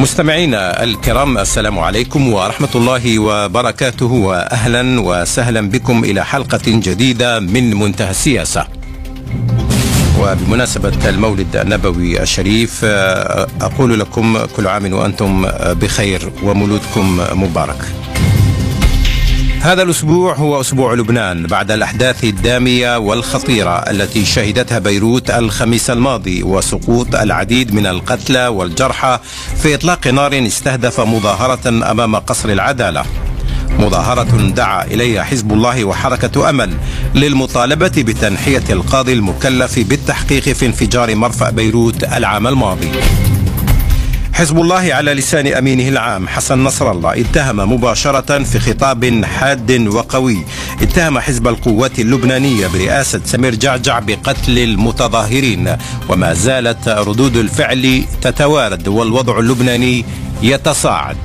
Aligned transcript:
مستمعينا 0.00 0.82
الكرام 0.82 1.38
السلام 1.38 1.78
عليكم 1.78 2.32
ورحمة 2.32 2.68
الله 2.74 3.18
وبركاته 3.18 4.12
وأهلا 4.12 5.00
وسهلا 5.00 5.60
بكم 5.70 6.04
إلى 6.04 6.24
حلقة 6.24 6.62
جديدة 6.66 7.40
من 7.40 7.74
منتهى 7.74 8.10
السياسة. 8.10 8.66
وبمناسبة 10.20 11.08
المولد 11.08 11.56
النبوي 11.56 12.22
الشريف 12.22 12.84
أقول 13.60 14.00
لكم 14.00 14.38
كل 14.56 14.66
عام 14.66 14.92
وأنتم 14.92 15.46
بخير 15.80 16.32
ومولودكم 16.42 17.20
مبارك. 17.32 18.01
هذا 19.62 19.82
الأسبوع 19.82 20.34
هو 20.34 20.60
أسبوع 20.60 20.94
لبنان 20.94 21.46
بعد 21.46 21.70
الأحداث 21.70 22.24
الدامية 22.24 22.98
والخطيرة 22.98 23.78
التي 23.78 24.24
شهدتها 24.24 24.78
بيروت 24.78 25.30
الخميس 25.30 25.90
الماضي 25.90 26.42
وسقوط 26.42 27.14
العديد 27.14 27.74
من 27.74 27.86
القتلى 27.86 28.46
والجرحى 28.46 29.18
في 29.62 29.74
إطلاق 29.74 30.06
نار 30.06 30.46
استهدف 30.46 31.00
مظاهرة 31.00 31.68
أمام 31.90 32.16
قصر 32.16 32.48
العدالة. 32.48 33.04
مظاهرة 33.78 34.50
دعا 34.56 34.84
إليها 34.84 35.22
حزب 35.22 35.52
الله 35.52 35.84
وحركة 35.84 36.50
أمل 36.50 36.74
للمطالبة 37.14 37.92
بتنحية 37.96 38.64
القاضي 38.70 39.12
المكلف 39.12 39.78
بالتحقيق 39.78 40.42
في 40.42 40.66
انفجار 40.66 41.14
مرفأ 41.14 41.50
بيروت 41.50 42.04
العام 42.04 42.46
الماضي. 42.46 42.88
حزب 44.32 44.60
الله 44.60 44.94
على 44.94 45.14
لسان 45.14 45.46
أمينه 45.46 45.88
العام 45.88 46.28
حسن 46.28 46.64
نصر 46.64 46.90
الله 46.90 47.20
اتهم 47.20 47.72
مباشرة 47.72 48.42
في 48.42 48.58
خطاب 48.58 49.24
حاد 49.24 49.86
وقوي. 49.86 50.44
اتهم 50.82 51.18
حزب 51.18 51.48
القوات 51.48 51.98
اللبنانيه 51.98 52.66
برئاسة 52.66 53.20
سمير 53.24 53.54
جعجع 53.54 53.98
بقتل 53.98 54.58
المتظاهرين. 54.58 55.76
وما 56.08 56.34
زالت 56.34 56.88
ردود 56.88 57.36
الفعل 57.36 58.04
تتوارد 58.22 58.88
والوضع 58.88 59.38
اللبناني 59.38 60.04
يتصاعد. 60.42 61.16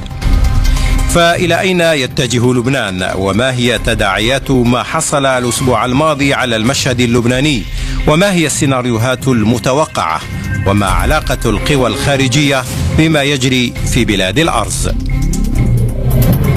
فإلى 1.09 1.59
أين 1.59 1.81
يتجه 1.81 2.53
لبنان؟ 2.53 3.11
وما 3.15 3.51
هي 3.51 3.79
تداعيات 3.79 4.51
ما 4.51 4.83
حصل 4.83 5.25
الأسبوع 5.25 5.85
الماضي 5.85 6.33
على 6.33 6.55
المشهد 6.55 6.99
اللبناني؟ 6.99 7.63
وما 8.07 8.31
هي 8.31 8.45
السيناريوهات 8.45 9.27
المتوقعة؟ 9.27 10.21
وما 10.67 10.85
علاقة 10.85 11.49
القوى 11.49 11.87
الخارجية 11.87 12.63
بما 12.97 13.23
يجري 13.23 13.73
في 13.93 14.05
بلاد 14.05 14.39
الأرز. 14.39 14.89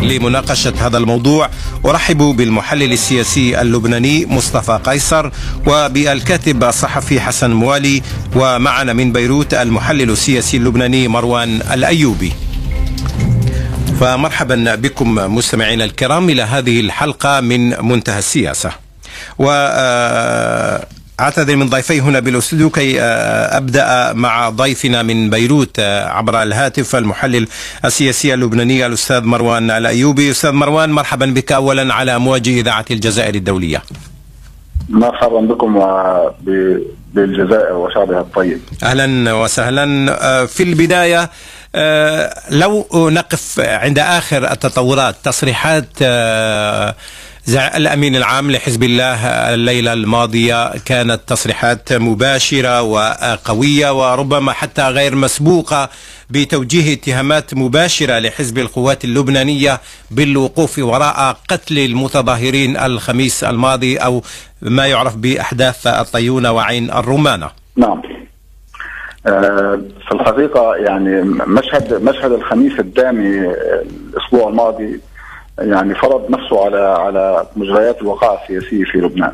لمناقشة 0.03 0.73
هذا 0.87 0.99
الموضوع 0.99 1.51
أرحب 1.87 2.17
بالمحلل 2.19 2.93
السياسي 2.93 3.61
اللبناني 3.61 4.27
مصطفى 4.27 4.81
قيصر 4.85 5.31
وبالكاتب 5.67 6.65
الصحفي 6.65 7.21
حسن 7.21 7.51
موالي 7.51 8.03
ومعنا 8.37 8.93
من 8.93 9.13
بيروت 9.13 9.55
المحلل 9.55 10.11
السياسي 10.11 10.57
اللبناني 10.57 11.09
مروان 11.09 11.61
الأيوبي. 11.73 12.33
فمرحبا 14.01 14.75
بكم 14.75 15.15
مستمعينا 15.15 15.85
الكرام 15.85 16.31
إلى 16.31 16.43
هذه 16.43 16.81
الحلقة 16.81 17.41
من 17.41 17.85
منتهى 17.85 18.19
السياسة. 18.19 18.71
و 19.39 19.45
أعتذر 21.21 21.57
من 21.57 21.69
ضيفي 21.69 22.01
هنا 22.01 22.21
بالاستوديو 22.21 22.71
كي 22.71 23.01
أبدأ 23.01 24.13
مع 24.13 24.49
ضيفنا 24.49 25.03
من 25.03 25.31
بيروت 25.31 25.81
عبر 25.81 26.43
الهاتف 26.43 26.97
المحلل 26.97 27.49
السياسي 27.85 28.35
اللبناني 28.35 28.87
الأستاذ 28.87 29.25
مروان 29.25 29.71
الأيوبي. 29.71 30.31
أستاذ 30.31 30.53
مروان 30.53 30.91
مرحبا 30.91 31.27
بك 31.27 31.53
اولا 31.53 31.95
على 31.95 32.17
امواج 32.17 32.49
إذاعة 32.49 32.85
الجزائر 32.91 33.35
الدولية. 33.35 33.83
مرحبا 34.89 35.41
بكم 35.41 35.85
بالجزائر 37.15 37.73
وشعبها 37.73 38.21
الطيب. 38.21 38.61
أهلا 38.83 39.33
وسهلا. 39.33 40.47
في 40.47 40.63
البداية 40.63 41.31
لو 42.51 42.87
نقف 42.95 43.61
عند 43.61 43.99
آخر 43.99 44.53
التطورات 44.53 45.17
تصريحات 45.25 45.89
الأمين 47.49 48.17
العام 48.17 48.51
لحزب 48.51 48.83
الله 48.83 49.27
الليلة 49.55 49.93
الماضية 49.93 50.79
كانت 50.79 51.21
تصريحات 51.27 51.93
مباشرة 51.93 52.83
وقوية 52.83 53.91
وربما 54.13 54.53
حتى 54.53 54.83
غير 54.83 55.15
مسبوقة 55.15 55.89
بتوجيه 56.31 56.93
اتهامات 56.95 57.55
مباشرة 57.55 58.19
لحزب 58.19 58.59
القوات 58.59 59.05
اللبنانية 59.05 59.81
بالوقوف 60.11 60.79
وراء 60.79 61.37
قتل 61.49 61.79
المتظاهرين 61.79 62.77
الخميس 62.77 63.45
الماضي 63.45 63.97
أو 63.97 64.23
ما 64.63 64.87
يعرف 64.87 65.17
بأحداث 65.17 65.87
الطيونة 65.87 66.53
وعين 66.53 66.91
الرمانة. 66.91 67.51
نعم. 67.77 68.03
في 69.25 70.13
الحقيقة 70.13 70.75
يعني 70.77 71.23
مشهد 71.47 72.03
مشهد 72.03 72.33
الخميس 72.33 72.81
الدامي 72.81 73.55
الأسبوع 74.15 74.49
الماضي 74.49 75.01
يعني 75.61 75.95
فرض 75.95 76.31
نفسه 76.31 76.65
على 76.65 76.79
على 76.79 77.47
مجريات 77.57 78.03
الوقائع 78.03 78.43
السياسية 78.43 78.85
في 78.85 78.99
لبنان. 78.99 79.33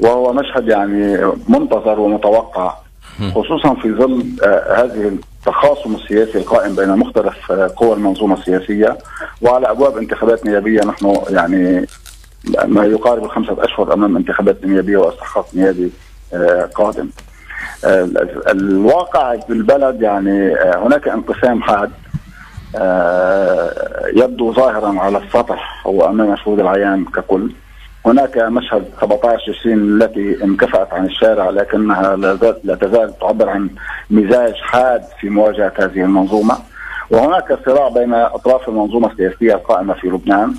وهو 0.00 0.32
مشهد 0.32 0.68
يعني 0.68 1.32
منتظر 1.48 2.00
ومتوقع 2.00 2.74
خصوصا 3.34 3.74
في 3.74 3.92
ظل 3.92 4.24
هذه 4.76 5.18
التخاصم 5.38 5.94
السياسي 5.94 6.38
القائم 6.38 6.76
بين 6.76 6.88
مختلف 6.88 7.52
قوى 7.52 7.92
المنظومة 7.94 8.34
السياسية 8.38 8.98
وعلى 9.42 9.70
أبواب 9.70 9.96
انتخابات 9.96 10.46
نيابية 10.46 10.80
نحن 10.80 11.16
يعني 11.30 11.86
ما 12.64 12.84
يقارب 12.84 13.24
الخمسة 13.24 13.64
أشهر 13.64 13.92
أمام 13.94 14.16
انتخابات 14.16 14.64
نيابية 14.64 14.96
واستحقاق 14.96 15.46
نيابي 15.54 15.90
قادم. 16.74 17.08
الواقع 18.48 19.36
في 19.36 19.52
البلد 19.52 20.02
يعني 20.02 20.54
هناك 20.56 21.08
انقسام 21.08 21.62
حاد 21.62 21.90
يبدو 24.16 24.52
ظاهرا 24.52 25.00
على 25.00 25.18
السطح 25.18 25.86
وامام 25.86 26.36
شهود 26.36 26.60
العيان 26.60 27.04
ككل. 27.04 27.50
هناك 28.06 28.38
مشهد 28.38 28.84
17 29.00 29.54
20 29.60 30.02
التي 30.02 30.44
انكفأت 30.44 30.92
عن 30.92 31.06
الشارع 31.06 31.50
لكنها 31.50 32.16
لا 32.64 32.74
تزال 32.74 33.18
تعبر 33.18 33.48
عن 33.48 33.70
مزاج 34.10 34.54
حاد 34.54 35.02
في 35.20 35.28
مواجهة 35.28 35.72
هذه 35.78 36.00
المنظومة. 36.00 36.54
وهناك 37.10 37.58
صراع 37.66 37.88
بين 37.88 38.14
أطراف 38.14 38.68
المنظومة 38.68 39.10
السياسية 39.12 39.54
القائمة 39.54 39.94
في 39.94 40.06
لبنان 40.08 40.54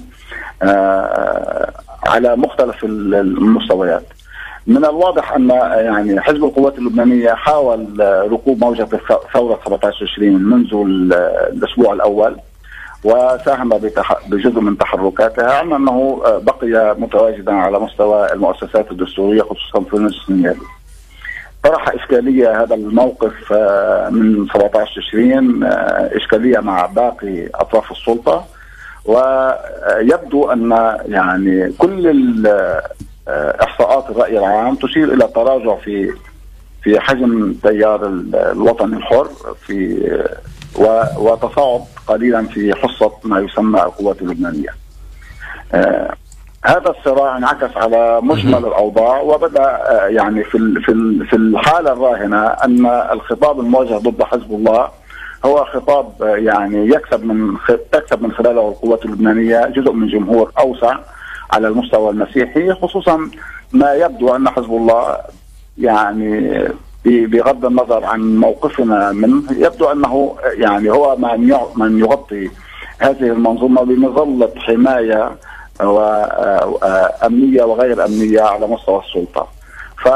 على 2.08 2.36
مختلف 2.36 2.84
المستويات. 2.84 4.06
من 4.68 4.86
الواضح 4.86 5.34
أن 5.34 5.50
يعني 5.50 6.22
حزب 6.22 6.44
القوات 6.44 6.78
اللبنانية 6.78 7.34
حاول 7.34 7.88
ركوب 8.32 8.64
موجة 8.64 8.88
ثوره 9.34 9.60
17 9.66 10.06
20 10.14 10.34
منذ 10.34 10.74
الأسبوع 11.54 11.94
الأول 11.94 12.38
وساهم 13.04 13.70
بجزء 14.28 14.60
من 14.60 14.78
تحركاتها 14.78 15.52
علم 15.52 15.74
أنه 15.74 16.22
بقي 16.26 16.96
متواجدا 17.00 17.54
على 17.54 17.80
مستوى 17.80 18.34
المؤسسات 18.34 18.92
الدستورية 18.92 19.42
خصوصا 19.42 19.84
في 19.90 19.94
النصف 19.94 20.30
النيابي. 20.30 20.60
طرح 21.64 21.90
إشكالية 21.90 22.64
هذا 22.64 22.76
الموقف 22.76 23.52
من 24.12 24.48
17 24.54 25.02
20 25.08 25.64
إشكالية 26.16 26.60
مع 26.60 26.86
باقي 26.86 27.48
أطراف 27.56 27.92
السلطة 27.92 28.46
ويبدو 29.06 30.52
أن 30.52 30.72
يعني 31.06 31.72
كل 31.78 32.08
إحصاءات 33.28 34.10
الرأي 34.10 34.40
العام 34.40 34.76
تشير 34.76 35.14
إلى 35.14 35.28
تراجع 35.28 35.76
في 35.76 36.14
في 36.84 37.00
حجم 37.00 37.54
تيار 37.64 38.06
الوطن 38.34 38.94
الحر 38.94 39.30
في 39.66 40.10
وتصاعد 41.18 41.82
قليلا 42.08 42.44
في 42.44 42.76
حصة 42.76 43.12
ما 43.24 43.40
يسمى 43.40 43.84
القوات 43.84 44.22
اللبنانية. 44.22 44.70
آه 45.74 46.16
هذا 46.66 46.90
الصراع 46.90 47.38
انعكس 47.38 47.78
على 47.78 48.20
مجمل 48.22 48.66
الأوضاع 48.66 49.22
وبدأ 49.22 49.80
يعني 50.08 50.44
في 50.44 50.82
في 50.86 51.26
في 51.30 51.36
الحالة 51.36 51.94
الراهنة 51.94 52.46
أن 52.48 52.86
الخطاب 52.86 53.60
الموجه 53.60 53.94
ضد 53.98 54.24
حزب 54.24 54.52
الله 54.52 54.90
هو 55.46 55.66
خطاب 55.66 56.12
يعني 56.22 56.88
يكسب 56.88 57.26
من 57.26 57.58
تكسب 57.92 58.24
من 58.24 58.32
خلاله 58.32 58.70
القوات 58.70 59.06
اللبنانية 59.06 59.66
جزء 59.66 59.92
من 59.92 60.08
جمهور 60.08 60.52
أوسع 60.60 60.98
على 61.52 61.68
المستوى 61.68 62.10
المسيحي 62.10 62.74
خصوصا 62.74 63.30
ما 63.74 63.94
يبدو 63.94 64.36
أن 64.36 64.50
حزب 64.50 64.72
الله 64.72 65.18
يعني 65.78 66.64
بغض 67.06 67.66
النظر 67.66 68.06
عن 68.06 68.38
موقفنا 68.38 69.12
منه 69.12 69.44
يبدو 69.52 69.86
أنه 69.86 70.36
يعني 70.44 70.90
هو 70.92 71.16
من 71.18 71.56
من 71.76 72.00
يغطي 72.00 72.50
هذه 73.00 73.24
المنظومة 73.24 73.82
بمظله 73.82 74.50
حماية 74.58 75.32
وأمنية 75.84 77.64
وغير 77.64 78.06
أمنية 78.06 78.42
على 78.42 78.68
مستوى 78.68 79.02
السلطة. 79.08 79.48
ف 80.04 80.10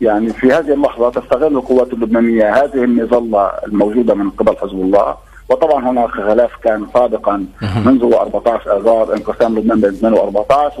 يعني 0.00 0.32
في 0.32 0.52
هذه 0.52 0.72
اللحظة 0.72 1.10
تستغل 1.10 1.56
القوات 1.56 1.92
اللبنانية 1.92 2.64
هذه 2.64 2.84
المظله 2.84 3.50
الموجودة 3.66 4.14
من 4.14 4.30
قبل 4.30 4.56
حزب 4.56 4.80
الله 4.80 5.16
وطبعا 5.48 5.90
هناك 5.90 6.10
خلاف 6.10 6.50
كان 6.64 6.86
سابقا 6.94 7.46
منذ 7.84 8.14
14 8.14 8.76
آذار 8.76 9.14
انقسام 9.14 9.58
لبنان 9.58 9.80
8 9.80 10.20
و14 10.20 10.80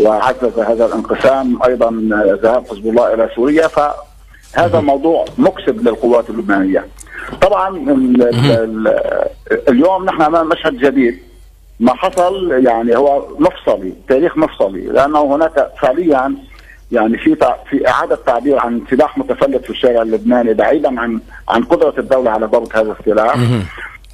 وعزز 0.00 0.58
هذا 0.58 0.86
الانقسام 0.86 1.62
أيضا 1.62 1.90
ذهاب 2.42 2.66
حزب 2.66 2.86
الله 2.86 3.14
إلى 3.14 3.30
سوريا. 3.36 3.68
فهذا 3.68 4.80
موضوع 4.80 5.24
مكسب 5.38 5.88
للقوات 5.88 6.30
اللبنانية. 6.30 6.86
طبعا 7.42 7.76
ال 7.76 8.22
ال 8.22 8.98
اليوم 9.68 10.04
نحن 10.04 10.22
أمام 10.22 10.48
مشهد 10.48 10.76
جديد. 10.76 11.18
ما 11.80 11.94
حصل 11.94 12.52
يعني 12.66 12.96
هو 12.96 13.26
مفصلي 13.38 13.92
تاريخ 14.08 14.36
مفصلي 14.36 14.80
لأنه 14.80 15.34
هناك 15.34 15.70
فعليا 15.82 16.34
يعني 16.92 17.18
في 17.18 17.36
في 17.70 17.88
إعادة 17.88 18.18
تعبير 18.26 18.58
عن 18.58 18.82
سلاح 18.90 19.18
متفلت 19.18 19.64
في 19.64 19.70
الشارع 19.70 20.02
اللبناني 20.02 20.54
بعيدا 20.54 21.00
عن 21.00 21.20
عن 21.48 21.64
قدرة 21.64 21.94
الدولة 21.98 22.30
على 22.30 22.46
ضبط 22.46 22.76
هذا 22.76 22.96
السلاح. 23.00 23.36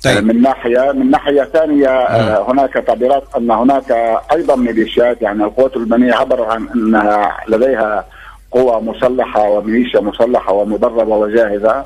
طيب. 0.04 0.24
من 0.24 0.42
ناحيه 0.42 0.92
من 0.92 1.10
ناحية 1.10 1.42
ثانية 1.42 1.88
آه 1.88 2.50
هناك 2.52 2.72
تعبيرات 2.72 3.24
أن 3.36 3.50
هناك 3.50 3.90
أيضا 4.32 4.56
ميليشيات 4.56 5.22
يعني 5.22 5.44
القوات 5.44 5.76
اللبنانية 5.76 6.14
عبر 6.14 6.44
عن 6.44 6.68
انها 6.74 7.36
لديها 7.48 8.04
قوى 8.50 8.80
مسلحة 8.80 9.42
وميليشيا 9.48 10.00
مسلحة 10.00 10.52
ومدربة 10.52 11.16
وجاهزة. 11.16 11.84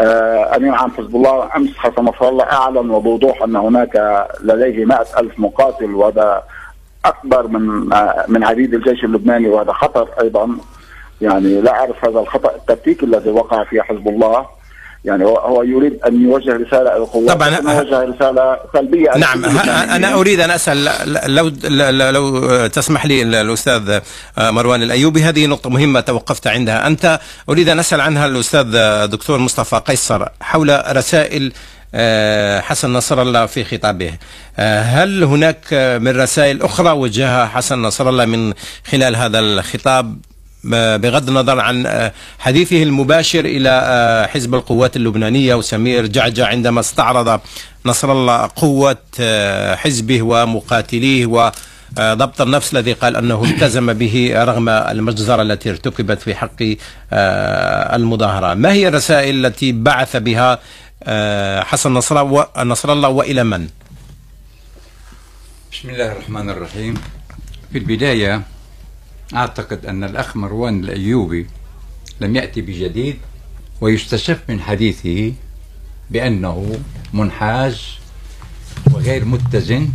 آه 0.00 0.56
امين 0.56 0.74
عام 0.74 0.90
حزب 0.90 1.16
الله 1.16 1.48
أمس 1.56 1.76
حسن 1.76 2.04
نصر 2.04 2.28
الله 2.28 2.44
أعلن 2.44 2.90
وبوضوح 2.90 3.42
أن 3.42 3.56
هناك 3.56 4.26
لديه 4.44 4.84
مائة 4.84 5.06
ألف 5.18 5.38
مقاتل 5.38 5.94
وهذا 5.94 6.42
أكبر 7.06 7.46
من 7.46 7.62
من 8.28 8.44
عديد 8.44 8.74
الجيش 8.74 9.04
اللبناني 9.04 9.48
وهذا 9.48 9.72
خطر 9.72 10.08
أيضا. 10.22 10.48
يعني 11.20 11.60
لا 11.60 11.72
أعرف 11.72 12.04
هذا 12.04 12.18
الخطأ 12.18 12.54
التكتيكي 12.56 13.06
الذي 13.06 13.30
وقع 13.30 13.64
فيه 13.64 13.82
حزب 13.82 14.08
الله. 14.08 14.56
يعني 15.04 15.24
هو 15.24 15.62
يريد 15.62 15.98
أن 16.06 16.22
يوجه 16.22 16.52
رسالة 16.56 16.80
إلى 16.80 16.96
القوات 16.96 17.30
طبعا 17.30 17.48
يوجه 17.48 18.02
رسالة 18.02 18.58
سلبية 18.72 19.10
نعم 19.16 19.44
أنا 19.44 20.14
أريد 20.14 20.40
أن 20.40 20.50
أسأل 20.50 20.84
لو 21.26 21.50
لو 22.10 22.66
تسمح 22.66 23.06
لي 23.06 23.22
الأستاذ 23.22 24.00
مروان 24.38 24.82
الأيوبي 24.82 25.22
هذه 25.22 25.46
نقطة 25.46 25.70
مهمة 25.70 26.00
توقفت 26.00 26.46
عندها. 26.46 26.86
أنت 26.86 27.20
أريد 27.48 27.68
أن 27.68 27.78
أسأل 27.78 28.00
عنها 28.00 28.26
الأستاذ 28.26 28.66
دكتور 29.06 29.38
مصطفى 29.38 29.76
قيصر 29.76 30.26
حول 30.40 30.82
رسائل 30.96 31.52
حسن 32.60 32.92
نصر 32.92 33.22
الله 33.22 33.46
في 33.46 33.64
خطابه. 33.64 34.12
هل 34.58 35.24
هناك 35.24 35.74
من 36.02 36.20
رسائل 36.20 36.62
أخرى 36.62 36.90
وجهها 36.90 37.46
حسن 37.46 37.82
نصر 37.82 38.08
الله 38.08 38.24
من 38.24 38.52
خلال 38.90 39.16
هذا 39.16 39.38
الخطاب؟ 39.38 40.18
بغض 40.64 41.28
النظر 41.28 41.60
عن 41.60 42.10
حديثه 42.38 42.82
المباشر 42.82 43.44
إلى 43.44 44.28
حزب 44.32 44.54
القوات 44.54 44.96
اللبنانية 44.96 45.54
وسمير 45.54 46.06
جعجع 46.06 46.46
عندما 46.46 46.80
استعرض 46.80 47.40
نصر 47.86 48.12
الله 48.12 48.50
قوة 48.56 48.96
حزبه 49.74 50.22
ومقاتليه 50.22 51.26
وضبط 51.26 52.40
النفس 52.40 52.72
الذي 52.72 52.92
قال 52.92 53.16
أنه 53.16 53.44
التزم 53.44 53.92
به 53.92 54.32
رغم 54.36 54.68
المجزرة 54.68 55.42
التي 55.42 55.70
ارتكبت 55.70 56.22
في 56.22 56.34
حق 56.34 56.62
المظاهرة. 57.94 58.54
ما 58.54 58.72
هي 58.72 58.88
الرسائل 58.88 59.46
التي 59.46 59.72
بعث 59.72 60.16
بها 60.16 60.58
حسن 61.64 61.92
نصر 61.94 62.20
الله 62.20 62.46
نصر 62.64 62.92
الله 62.92 63.08
وإلى 63.08 63.44
من؟ 63.44 63.68
بسم 65.72 65.90
الله 65.90 66.12
الرحمن 66.12 66.50
الرحيم. 66.50 66.94
في 67.72 67.78
البداية 67.78 68.42
أعتقد 69.34 69.86
أن 69.86 70.04
الاخ 70.04 70.36
مروان 70.36 70.84
الأيوبي 70.84 71.46
لم 72.20 72.36
يأتي 72.36 72.60
بجديد 72.60 73.16
ويستشف 73.80 74.38
من 74.48 74.60
حديثه 74.60 75.32
بأنه 76.10 76.78
منحاز 77.12 77.82
وغير 78.92 79.24
متزن 79.24 79.88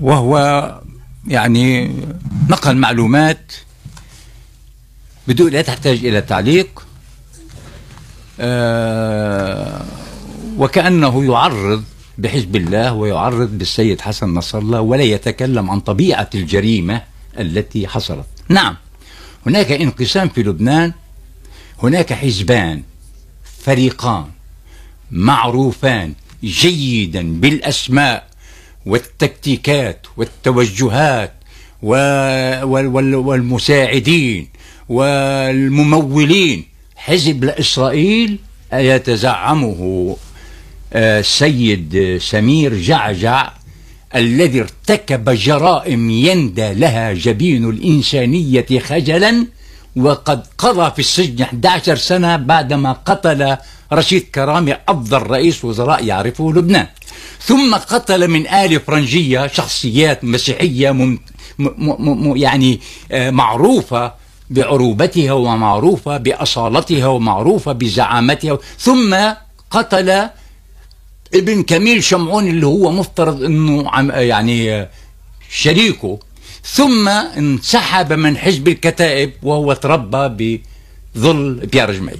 وهو 0.00 0.34
يعني 1.26 1.94
نقل 2.48 2.76
معلومات 2.76 3.52
بدون 5.28 5.52
لا 5.52 5.62
تحتاج 5.62 6.04
إلى 6.04 6.20
تعليق. 6.20 6.86
آه 8.40 9.84
وكأنه 10.58 11.24
يعرض 11.24 11.84
بحزب 12.18 12.56
الله 12.56 12.92
ويعرض 12.92 13.58
بالسيد 13.58 14.00
حسن 14.00 14.34
نصر 14.34 14.58
الله 14.58 14.80
ولا 14.80 15.02
يتكلم 15.02 15.70
عن 15.70 15.80
طبيعة 15.80 16.30
الجريمة 16.34 17.02
التي 17.38 17.88
حصلت. 17.88 18.26
نعم 18.48 18.76
هناك 19.46 19.72
انقسام 19.72 20.28
في 20.28 20.42
لبنان 20.42 20.92
هناك 21.82 22.12
حزبان 22.12 22.82
فريقان 23.64 24.26
معروفان 25.10 26.12
جيدا 26.44 27.40
بالأسماء 27.40 28.26
والتكتيكات 28.86 30.06
والتوجهات 30.16 31.32
والمساعدين 33.02 34.48
والممولين. 34.88 36.64
حزب 36.96 37.44
لإسرائيل 37.44 38.38
يتزعمه 38.72 40.16
السيد 40.92 42.18
سمير 42.22 42.74
جعجع 42.74 43.52
الذي 44.14 44.60
ارتكب 44.60 45.30
جرائم 45.30 46.10
يندى 46.10 46.74
لها 46.74 47.12
جبين 47.12 47.70
الإنسانية 47.70 48.66
خجلا 48.78 49.46
وقد 49.96 50.46
قضى 50.58 50.90
في 50.90 50.98
السجن 50.98 51.42
11 51.42 51.96
سنة 51.96 52.36
بعدما 52.36 52.92
قتل 52.92 53.56
رشيد 53.92 54.22
كرامي 54.34 54.74
أفضل 54.88 55.22
رئيس 55.22 55.64
وزراء 55.64 56.04
يعرفه 56.04 56.52
لبنان. 56.52 56.86
ثم 57.40 57.74
قتل 57.74 58.28
من 58.28 58.46
آل 58.48 58.80
فرنجية 58.80 59.46
شخصيات 59.46 60.24
مسيحية 60.24 60.90
مم 60.90 61.18
م 61.58 62.36
يعني 62.36 62.80
معروفة 63.12 64.25
بعروبتها 64.50 65.32
ومعروفة 65.32 66.16
بأصالتها 66.16 67.06
ومعروفة 67.06 67.72
بزعامتها 67.72 68.58
ثم 68.78 69.16
قتل 69.70 70.28
ابن 71.34 71.62
كميل 71.62 72.04
شمعون 72.04 72.48
اللي 72.48 72.66
هو 72.66 72.90
مفترض 72.90 73.42
إنه 73.42 73.90
يعني 74.12 74.88
شريكه. 75.50 76.18
ثم 76.64 77.08
انسحب 77.08 78.12
من 78.12 78.36
حزب 78.36 78.68
الكتائب 78.68 79.32
وهو 79.42 79.72
تربى 79.72 80.60
بظل 81.14 81.54
بيار 81.54 81.92
جميل. 81.92 82.18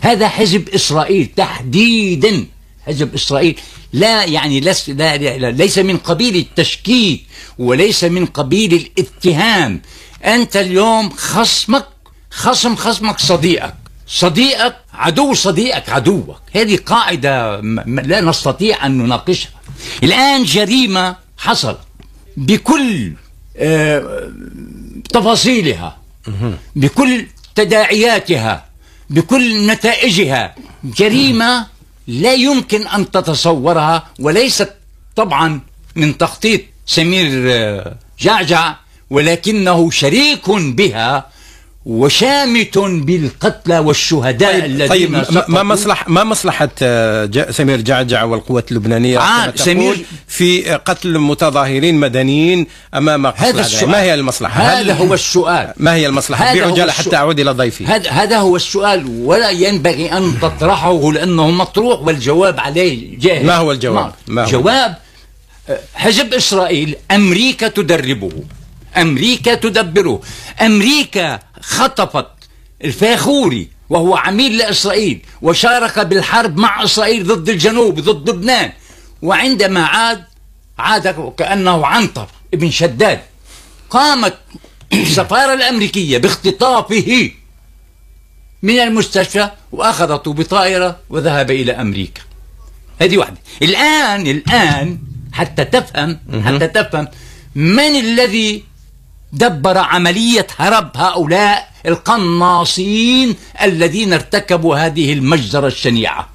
هذا 0.00 0.28
حزب 0.28 0.68
إسرائيل 0.68 1.26
تحديدا 1.36 2.46
حزب 2.86 3.14
إسرائيل. 3.14 3.60
لا 3.92 4.24
يعني 4.24 4.60
لس 4.60 4.88
لا 4.90 5.16
ليس 5.50 5.78
من 5.78 5.96
قبيل 5.96 6.36
التشكيك 6.36 7.26
وليس 7.58 8.04
من 8.04 8.26
قبيل 8.26 8.74
الاتهام. 8.74 9.82
أنت 10.24 10.56
اليوم 10.56 11.10
خصمك 11.10 11.86
خصم 12.30 12.76
خصمك 12.76 13.18
صديقك. 13.18 13.74
صديقك 14.08 14.76
عدو 14.94 15.34
صديقك 15.34 15.90
عدوك. 15.90 16.36
هذه 16.54 16.76
قاعدة 16.76 17.60
لا 17.86 18.20
نستطيع 18.20 18.86
أن 18.86 18.98
نناقشها. 18.98 19.50
الآن 20.02 20.44
جريمة 20.44 21.16
حصلت 21.38 21.78
بكل 22.36 23.12
تفاصيلها 25.10 25.98
بكل 26.76 27.26
تداعياتها 27.54 28.64
بكل 29.10 29.66
نتائجها. 29.66 30.54
جريمة 30.84 31.66
لا 32.06 32.32
يمكن 32.34 32.86
أن 32.86 33.10
تتصورها 33.10 34.08
وليست 34.20 34.74
طبعا 35.16 35.60
من 35.96 36.18
تخطيط 36.18 36.60
سمير 36.86 37.28
جعجع 38.20 38.76
ولكنه 39.10 39.90
شريك 39.90 40.50
بها 40.50 41.26
وشامت 41.86 42.78
بالقتلى 42.78 43.78
والشهداء 43.78 44.60
طيب 44.60 44.64
الذين 44.64 45.22
طيب 45.22 45.44
ما 45.48 45.62
مصلح 45.62 46.08
ما 46.08 46.24
مصلحة 46.24 46.68
سمير 47.50 47.80
جعجع 47.80 48.24
والقوات 48.24 48.70
اللبنانية؟ 48.70 49.18
آه 49.18 49.52
سمير 49.56 50.04
في 50.28 50.62
قتل 50.62 51.18
متظاهرين 51.18 51.94
مدنيين 51.94 52.66
أمام 52.94 53.26
هذا 53.26 53.60
السؤال. 53.60 53.90
ما 53.90 54.02
هي 54.02 54.14
المصلحة؟ 54.14 54.62
هذا 54.62 54.94
هو 54.94 55.14
السؤال. 55.14 55.72
ما 55.76 55.94
هي 55.94 56.06
المصلحة؟ 56.06 56.54
بعجالة 56.54 56.92
حتى 56.92 57.16
أعود 57.16 57.40
إلى 57.40 57.50
ضيفي. 57.50 57.86
هذا 57.86 58.10
هذا 58.10 58.38
هو 58.38 58.56
السؤال. 58.56 59.06
ولا 59.24 59.50
ينبغي 59.50 60.12
أن 60.12 60.34
تطرحه 60.42 61.12
لأنه 61.12 61.50
مطروح 61.50 62.00
والجواب 62.00 62.60
عليه 62.60 63.18
جاهز. 63.18 63.44
ما 63.44 63.56
هو 63.56 63.72
الجواب؟ 63.72 64.12
ما 64.26 64.44
هو؟ 64.44 64.50
جواب 64.50 64.94
حزب 65.94 66.34
إسرائيل 66.34 66.96
أمريكا 67.10 67.68
تدربه. 67.68 68.32
أمريكا 68.96 69.54
تدبره. 69.54 70.20
أمريكا 70.60 71.40
خطفت 71.60 72.26
الفاخوري 72.84 73.68
وهو 73.90 74.16
عميل 74.16 74.56
لإسرائيل 74.58 75.20
وشارك 75.42 75.98
بالحرب 75.98 76.56
مع 76.56 76.84
إسرائيل 76.84 77.26
ضد 77.26 77.48
الجنوب 77.48 78.00
ضد 78.00 78.30
لبنان. 78.30 78.72
وعندما 79.22 79.86
عاد 79.86 80.24
عاد 80.78 81.32
كأنه 81.38 81.86
عنتر 81.86 82.28
ابن 82.54 82.70
شداد. 82.70 83.20
قامت 83.90 84.38
السفارة 84.92 85.54
الأمريكية 85.54 86.18
باختطافه 86.18 87.30
من 88.62 88.78
المستشفى 88.80 89.50
وأخذته 89.72 90.32
بطائرة 90.32 90.98
وذهب 91.10 91.50
إلى 91.50 91.72
أمريكا. 91.72 92.20
هذه 93.00 93.18
واحدة. 93.18 93.36
الآن 93.62 94.26
الآن 94.26 94.98
حتى 95.32 95.64
تفهم 95.64 96.18
حتى 96.44 96.68
تفهم 96.68 97.08
من 97.54 97.96
الذي 97.96 98.64
دبر 99.34 99.78
عملية 99.78 100.46
هرب 100.58 100.90
هؤلاء 100.96 101.68
القناصين 101.86 103.36
الذين 103.62 104.12
ارتكبوا 104.12 104.76
هذه 104.76 105.12
المجزرة 105.12 105.66
الشنيعة. 105.66 106.28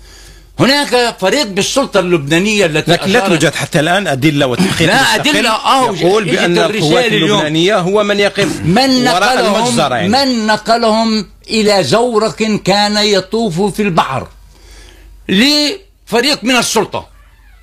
هناك 0.60 1.16
فريق 1.20 1.48
بالسلطة 1.48 2.00
اللبنانية 2.00 2.66
التي 2.66 2.92
لكن 2.92 3.12
لا 3.12 3.28
توجد 3.28 3.54
حتى 3.54 3.80
الآن 3.80 4.08
أدلة 4.08 4.48
وتحقيق 4.48 4.88
لا، 4.88 5.16
أدلة، 5.16 5.50
آه، 5.50 5.92
يقول 5.96 6.24
بأن 6.24 6.58
القوات. 6.58 7.06
اللبنانية 7.06 7.80
هو 7.80 8.04
من 8.04 8.20
يقف 8.20 8.62
من 8.66 9.08
وراء 9.08 9.40
المجزرة 9.40 9.96
يعني. 9.96 10.10
من 10.10 10.48
نقلهم 10.48 11.26
إلى 11.50 11.84
زورق 11.84 12.36
كان 12.66 12.98
يطوف 12.98 13.62
في 13.62 13.82
البحر 13.82 14.28
لفريق 15.30 16.44
من 16.44 16.56
السلطة. 16.56 17.08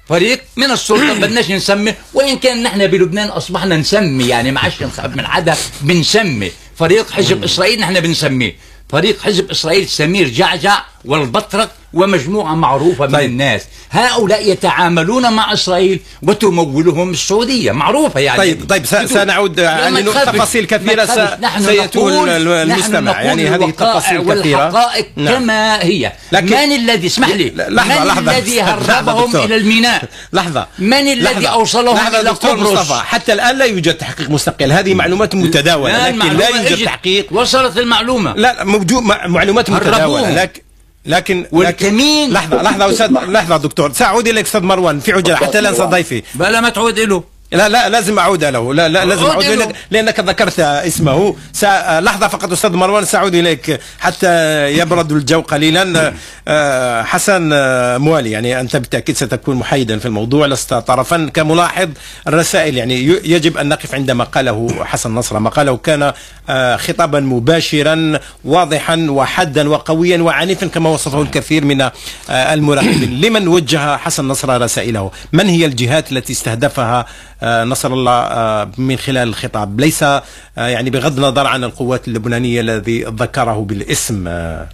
فريق 0.08 0.42
من 0.56 0.70
السلطة 0.70 1.12
بدناش 1.22 1.50
نسمي 1.50 1.94
وإن 2.14 2.38
كان 2.38 2.62
نحن 2.62 2.86
بلبنان 2.86 3.28
أصبحنا 3.28 3.76
نسمي 3.76 4.28
يعني 4.28 4.50
ما 4.52 4.60
عادش 4.60 4.82
نخاف 4.82 5.16
من 5.16 5.24
عدا 5.24 5.56
بنسمي. 5.80 6.52
فريق 6.78 7.10
حزب 7.10 7.44
إسرائيل 7.44 7.80
نحن 7.80 8.00
بنسميه. 8.00 8.56
فريق 8.88 9.20
حزب 9.22 9.50
إسرائيل 9.50 9.88
سمير 9.88 10.28
جعجع 10.28 10.82
والبطرق 11.06 11.70
ومجموعة 11.94 12.54
معروفة 12.54 13.06
من 13.06 13.12
طيب. 13.12 13.30
الناس 13.30 13.62
هؤلاء 13.90 14.50
يتعاملون 14.50 15.32
مع 15.32 15.52
إسرائيل 15.52 16.00
وتمولهم 16.22 17.10
السعودية 17.10 17.72
معروفة 17.72 18.20
يعني 18.20 18.38
طيب 18.38 18.68
طيب 18.68 18.86
سنعود 18.86 19.58
يعني 19.58 20.02
تفاصيل 20.02 20.64
كثيرة 20.66 21.04
تخافش. 21.04 21.34
س- 21.34 21.40
نحن 21.40 21.62
سيتوه 21.64 22.12
نقول- 22.12 22.28
ال- 22.28 22.48
المستمع. 22.70 23.22
يعني 23.22 23.48
هذه 23.48 23.70
تفاصيل 23.70 24.34
كثيرة. 24.34 24.64
والحقائق 24.64 25.06
نعم. 25.16 25.34
كما 25.34 25.82
هي 25.82 26.12
لكن- 26.32 26.46
من 26.46 26.72
الذي 26.72 27.06
اسمح 27.06 27.28
لي 27.28 27.52
لحظة 27.56 28.00
من 28.00 28.06
لحظة 28.06 28.36
الذي 28.38 28.62
هربهم. 28.62 29.36
إلى 29.36 29.56
الميناء 29.56 30.02
لحظة 30.32 30.66
من 30.78 30.92
الذي. 31.12 31.46
أوصلهم 31.46 31.96
لحظة 31.96 32.20
إلى 32.20 32.30
قبرص 32.30 32.92
حتى 32.92 33.32
الآن 33.32 33.58
لا 33.58 33.64
يوجد 33.64 33.94
تحقيق 33.94 34.30
مستقل 34.30 34.72
هذه 34.72 34.94
معلومات 34.94 35.34
متداولة 35.34 36.08
لكن 36.08 36.36
لا 36.36 36.48
يوجد. 36.48 36.84
تحقيق 36.84 37.26
وصلت 37.32 37.78
المعلومة 37.78 38.34
لا 38.36 38.64
موجود 38.64 39.02
مع- 39.02 39.26
معلومات 39.26 39.70
متداولة. 39.70 40.30
لكن 40.30 40.60
لكن 41.06 41.46
والكمين- 41.52 42.30
لكن 42.32 42.32
لحظة 42.32 42.62
لحظة 42.62 42.90
أستاذ 42.90 43.10
لحظة 43.10 43.56
دكتور. 43.56 43.92
سأعود 43.92 44.28
إليك 44.28 44.46
أستاذ 44.46 44.60
مروان 44.62 45.00
في 45.00 45.12
عجلة 45.12 45.36
حتى 45.36 45.60
لا 45.60 45.68
أنسى 45.68 45.82
ضيفي. 45.82 46.22
بلا 46.34 46.60
ما 46.60 46.68
تعود 46.68 46.98
له 46.98 47.24
لا 47.52 47.68
لا 47.68 47.88
لازم 47.88 48.18
أعود 48.18 48.44
له. 48.44 48.74
لا 48.74 48.88
لا 48.88 49.04
لازم 49.04 49.24
عود 49.24 49.44
أعود. 49.44 49.58
لأنك, 49.58 49.76
لأنك 49.90 50.20
ذكرت 50.20 50.60
اسمه. 50.60 51.36
سا 51.52 52.00
لحظة 52.00 52.28
فقط 52.28 52.52
أستاذ 52.52 52.70
مروان 52.70 53.04
سأعود 53.04 53.34
إليك 53.34 53.80
حتى 53.98 54.66
يبرد 54.78 55.12
الجو 55.12 55.40
قليلا. 55.40 56.12
آه، 56.48 57.02
حسن 57.02 57.50
آه، 57.52 57.98
موالي 57.98 58.30
يعني 58.30 58.60
أنت 58.60 58.76
بالتأكيد 58.76 59.16
ستكون 59.16 59.56
محايدا 59.56 59.98
في 59.98 60.06
الموضوع 60.06 60.46
لست 60.46 60.74
طرفا. 60.74 61.30
كملاحظ 61.34 61.88
الرسائل 62.28 62.76
يعني 62.76 63.04
يجب 63.24 63.56
أن 63.56 63.68
نقف 63.68 63.94
عند 63.94 64.10
ما 64.10 64.24
قاله 64.24 64.84
حسن 64.84 65.14
نصر. 65.14 65.38
ما 65.38 65.50
قاله 65.50 65.76
كان 65.76 66.12
آه، 66.48 66.76
خطابا 66.76 67.20
مباشرا 67.20 68.18
واضحا 68.44 69.06
وحدا 69.10 69.68
وقويا 69.68 70.22
وعنيفا 70.22 70.66
كما 70.66 70.90
وصفه 70.90 71.22
الكثير 71.22 71.64
من 71.64 71.88
المراقبين. 72.30 73.20
لمن 73.20 73.48
وجه 73.48 73.96
حسن 73.96 74.28
نصر 74.28 74.60
رسائله؟ 74.60 75.10
من 75.32 75.46
هي 75.46 75.66
الجهات 75.66 76.12
التي 76.12 76.32
استهدفها 76.32 77.06
نصر 77.42 77.92
الله 77.92 78.12
آه، 78.12 78.70
من 78.78 78.96
خلال 78.96 79.28
الخطاب. 79.28 79.80
ليس 79.80 80.02
آه، 80.02 80.20
يعني 80.56 80.90
بغض 80.90 81.16
النظر 81.16 81.46
عن 81.46 81.64
القوات 81.64 82.08
اللبنانية 82.08 82.60
الذي 82.60 83.02
ذكره 83.04 83.64
بالاسم 83.64 84.24
آه، 84.28 84.68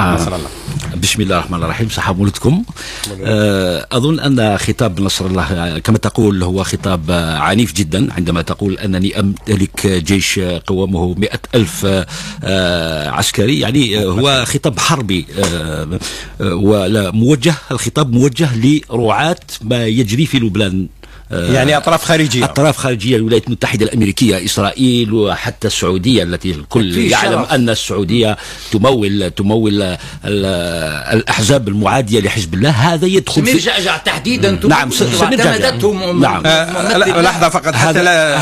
آه. 0.00 0.14
نصر 0.14 0.36
الله. 0.36 0.48
بسم 1.02 1.22
الله 1.22 1.38
الرحمن 1.38 1.62
الرحيم. 1.62 1.88
صحاب 1.88 2.18
مولدكم. 2.18 2.64
آه، 3.24 3.86
أظن 3.92 4.20
أن 4.20 4.58
خطاب 4.58 5.00
نصر 5.00 5.26
الله 5.26 5.42
آه، 5.42 5.78
كما 5.78 5.98
تقول 5.98 6.42
هو 6.42 6.62
خطاب 6.64 7.10
آه، 7.10 7.38
عنيف 7.38 7.72
جدا 7.72 8.12
عندما 8.12 8.42
تقول 8.42 8.78
أنني 8.78 9.20
أمتلك 9.20 9.86
جيش 9.86 10.38
آه، 10.38 10.62
قوامه 10.66 11.14
مئة 11.14 11.38
ألف 11.54 11.86
آه، 11.86 12.06
آه، 12.44 13.10
عسكري. 13.10 13.60
يعني 13.60 13.98
آه، 13.98 14.04
هو 14.06 14.44
خطاب 14.44 14.78
حربي 14.78 15.26
آه، 15.38 15.98
آه، 16.40 16.54
ولا 16.54 17.10
موجه 17.10 17.54
الخطاب 17.70 18.12
موجه 18.12 18.48
لرعاة 18.56 19.36
ما 19.62 19.86
يجري 19.86 20.26
في 20.26 20.38
لبنان. 20.38 20.86
آه، 20.86 21.03
يعني 21.30 21.76
أطراف 21.76 22.04
خارجية 22.04 22.44
أطراف 22.44 22.76
خارجية 22.76 23.16
الولايات 23.16 23.46
المتحدة 23.46 23.84
الأمريكية 23.86 24.44
إسرائيل 24.44 25.12
وحتى 25.14 25.66
السعودية 25.66 26.22
التي 26.22 26.50
الكل 26.50 26.92
في 26.94 27.08
يعلم 27.08 27.32
شرف. 27.42 27.52
أن 27.52 27.70
السعودية 27.70 28.36
تمول 28.72 29.30
تمول 29.30 29.82
ال- 29.82 29.98
الأحزاب 31.16 31.68
المعادية 31.68 32.20
لحزب 32.20 32.54
الله 32.54 32.70
هذا 32.70 33.06
يدخل 33.06 33.58
جعجع 33.58 33.96
تحديدا 33.96 34.58
نعم، 34.68 34.90
س- 34.90 34.94
سمير 35.02 35.34
جعجع. 35.38 35.50
واعتمدته 35.50 35.92
م- 35.92 36.20
نعم. 36.22 36.42
آه، 36.46 36.96
لا، 36.98 37.22
لحظة 37.22 37.48
فقط 37.48 37.74
حتى 37.74 37.76
هذا 37.98 38.02
لا 38.02 38.38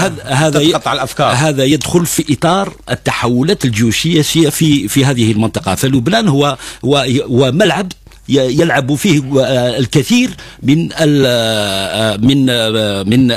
هذا 0.46 0.60
تتقطع 0.60 0.92
الأفكار 0.92 1.32
هذا 1.32 1.64
يدخل 1.64 2.06
في 2.06 2.24
إطار 2.34 2.72
التحولات 2.90 3.64
الجيوسيه 3.64 4.22
في 4.50 4.88
في 4.88 5.04
هذه 5.04 5.32
المنطقة 5.32 5.74
فلبنان 5.74 6.28
هو 6.28 6.56
هو 6.84 6.96
هو 7.30 7.52
ملعب 7.52 7.92
ي- 7.92 8.01
يلعب 8.28 8.94
فيه 8.94 9.22
آه، 9.40 9.78
الكثير 9.78 10.30
من 10.62 10.88
آه، 10.92 12.16
من 12.16 12.46
آه، 12.50 13.02
من 13.02 13.32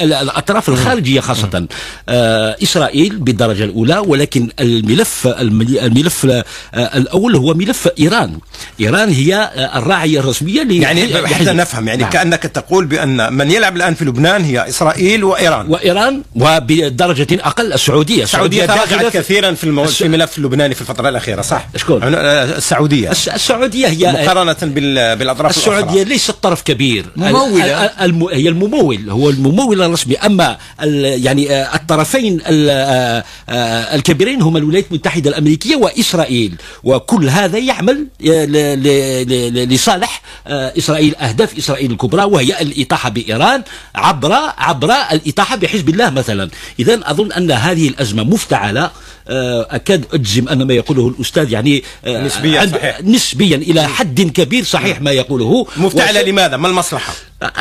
الأطراف. 0.00 0.68
الخارجية 0.68 1.20
خاصة 1.20 1.66
آه، 2.08 2.56
إسرائيل 2.62 3.16
بالدرجة 3.16 3.64
الأولى 3.64 3.98
ولكن 3.98 4.48
الملف 4.60 5.26
المل- 5.26 5.78
الملف 5.78 6.26
الأول 6.74 7.36
هو 7.36 7.54
ملف 7.54 7.88
إيران 8.00 8.38
إيران 8.80 9.08
هي 9.08 9.50
الراعية 9.74 10.20
الرسمية 10.20 10.62
ل- 10.62 10.72
يعني 10.72 11.02
حتى 11.06 11.20
لحزب. 11.22 11.48
نفهم 11.56 11.88
يعني 11.88 12.02
نعم. 12.02 12.10
كأنك 12.10 12.42
تقول 12.42 12.86
بأن 12.86 13.32
من 13.32 13.50
يلعب 13.50 13.76
الآن 13.76 13.94
في 13.94 14.04
لبنان 14.04 14.44
هي 14.44 14.68
إسرائيل 14.68 15.24
وإيران 15.24 15.66
وإيران 15.68 16.22
وبدرجة 16.34 17.26
أقل 17.32 17.72
السعودية 17.72 18.22
السعودية 18.22 18.64
داخلة 18.66 18.84
تراجعت 18.86 19.12
كثيرا 19.16 19.52
في 19.54 19.64
المو... 19.64 19.84
الس- 19.84 19.94
في 19.96 20.04
الملف 20.06 20.38
اللبناني 20.38 20.74
في 20.74 20.80
الفترة 20.80 21.08
الأخيرة 21.08 21.42
صح؟ 21.42 21.68
شكون؟ 21.76 22.00
السعودية 22.04 23.10
الس- 23.10 23.28
السعودية 23.28 23.86
هي 23.88 24.25
مقارنة 24.26 24.56
بال... 24.74 25.16
بالأطراف 25.16 25.56
السعودية 25.56 25.82
الأخرى 25.82 26.04
ليست 26.04 26.30
طرف 26.30 26.62
كبير. 26.62 27.06
ممولة. 27.16 27.90
هي 28.32 28.48
الممول 28.48 29.10
هو 29.10 29.30
الممول 29.30 29.82
الرسمي. 29.82 30.16
أما 30.16 30.58
يعني 31.02 31.50
آه، 31.52 31.74
الطرفين 31.74 32.40
ال- 32.46 32.68
آه، 32.70 33.24
آه، 33.48 33.94
الكبيرين 33.94 34.42
هما 34.42 34.58
الولايات 34.58 34.86
المتحدة 34.90 35.30
الأمريكية 35.30 35.76
وإسرائيل. 35.76 36.54
وكل 36.84 37.28
هذا 37.28 37.58
يعمل 37.58 38.06
ل- 38.20 38.52
ل- 38.52 39.54
ل- 39.54 39.68
لصالح 39.74 40.22
إسرائيل 40.46 41.14
أهداف 41.16 41.58
إسرائيل 41.58 41.90
الكبرى 41.90 42.24
وهي 42.24 42.60
الإطاحة 42.62 43.08
بإيران 43.08 43.62
عبر 43.94 44.32
عبر 44.58 44.92
الإطاحة 45.12 45.56
بحزب 45.56 45.88
الله 45.88 46.10
مثلا. 46.10 46.50
اذا 46.80 47.00
أظن 47.10 47.32
أن 47.32 47.50
هذه 47.50 47.88
الأزمة 47.88 48.22
مفتعلة. 48.24 48.90
أكاد 49.70 50.04
أجزم 50.12 50.48
أن 50.48 50.62
ما 50.62 50.74
يقوله 50.74 51.08
الأستاذ 51.08 51.52
يعني 51.52 51.82
آه، 52.04 52.22
نسبياً 52.26 52.66
صحيح. 52.66 53.00
نسبيا 53.04 53.56
إلى 53.56 53.88
حد 53.88 54.20
كبير 54.20 54.64
صحيح 54.64 55.00
ما 55.00 55.10
يقوله 55.10 55.66
مفتعلة 55.76 56.20
وس- 56.20 56.26
لماذا؟ 56.28 56.56
ما 56.56 56.68
المصلحة؟ 56.68 57.12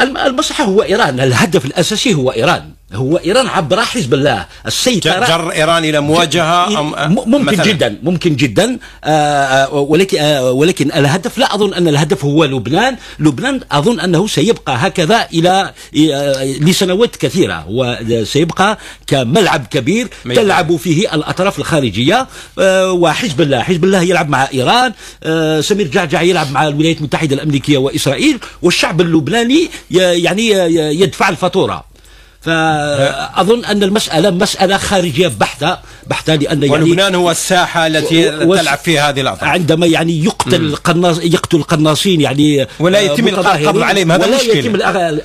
الم- 0.01 0.17
المصلحة 0.17 0.63
هو 0.63 0.83
إيران 0.83 1.19
الهدف 1.19 1.65
الأساسي 1.65 2.13
هو 2.13 2.31
إيران 2.31 2.69
هو 2.95 3.17
إيران 3.17 3.47
عبر 3.47 3.81
حزب 3.81 4.13
الله 4.13 4.45
السيطرة 4.67 5.25
جر 5.27 5.51
إيران 5.51 5.85
إلى 5.85 5.99
مواجهة 5.99 6.79
أم 6.79 7.15
ممكن 7.15 7.43
مثلاً؟ 7.45 7.65
جدا 7.65 7.99
ممكن 8.03 8.35
جدا. 8.35 8.79
آه، 9.03 9.09
آه، 9.09 9.73
ولكن 9.73 10.19
آه، 10.19 10.51
ولكن 10.51 10.91
الهدف 10.91 11.37
لا 11.37 11.55
أظن 11.55 11.73
أن 11.73 11.87
الهدف 11.87 12.25
هو 12.25 12.45
لبنان. 12.45 12.97
لبنان 13.19 13.61
أظن 13.71 13.99
أنه 13.99 14.27
سيبقى 14.27 14.75
هكذا 14.79 15.27
إلى 15.33 15.71
لسنوات 16.61 17.15
كثيرة. 17.15 17.53
هو 17.53 17.99
سيبقى 18.23 18.77
كملعب 19.07 19.65
كبير. 19.71 20.07
تلعب 20.35 20.75
فيه 20.75 21.13
الأطراف 21.15 21.59
الخارجية. 21.59 22.27
وحزب 22.91 23.41
الله 23.41 23.61
حزب 23.61 23.83
الله 23.83 24.01
يلعب 24.01 24.29
مع 24.29 24.47
إيران. 24.53 24.93
سمير 25.61 25.87
جعجع 25.87 26.21
يلعب 26.21 26.51
مع 26.51 26.67
الولايات 26.67 26.97
المتحدة 26.97 27.35
الأمريكية 27.35 27.77
وإسرائيل. 27.77 28.39
والشعب 28.61 29.01
اللبناني 29.01 29.69
يعني 29.91 30.49
يدفع 31.01 31.29
الفاتورة. 31.29 31.94
فأظن 32.45 33.65
أن 33.65 33.83
المسألة 33.83 34.29
مسألة 34.29 34.77
خارجية 34.77 35.27
بحتة 35.39 35.77
بحتة 36.07 36.35
لأن 36.35 36.63
يعني 36.63 36.69
ولبنان 36.73 37.15
هو 37.15 37.31
الساحة 37.31 37.87
التي 37.87 38.31
تلعب 38.31 38.77
فيها 38.77 39.09
هذه 39.09 39.21
الأطراف 39.21 39.43
عندما 39.49 39.85
يعني 39.85 40.23
يقتل 40.25 40.55
القناص 40.65 41.19
يقتل 41.23 41.57
القناصين 41.57 42.21
يعني 42.21 42.67
ولا 42.79 42.97
آه، 42.99 43.01
يتم 43.01 43.27
إلقاء 43.27 43.39
متظاهرين، 43.39 43.63
القبض 43.67 43.81
عليهم، 43.81 44.11
هذا 44.11 44.25
ولا. 44.25 44.35
يتم 44.41 44.71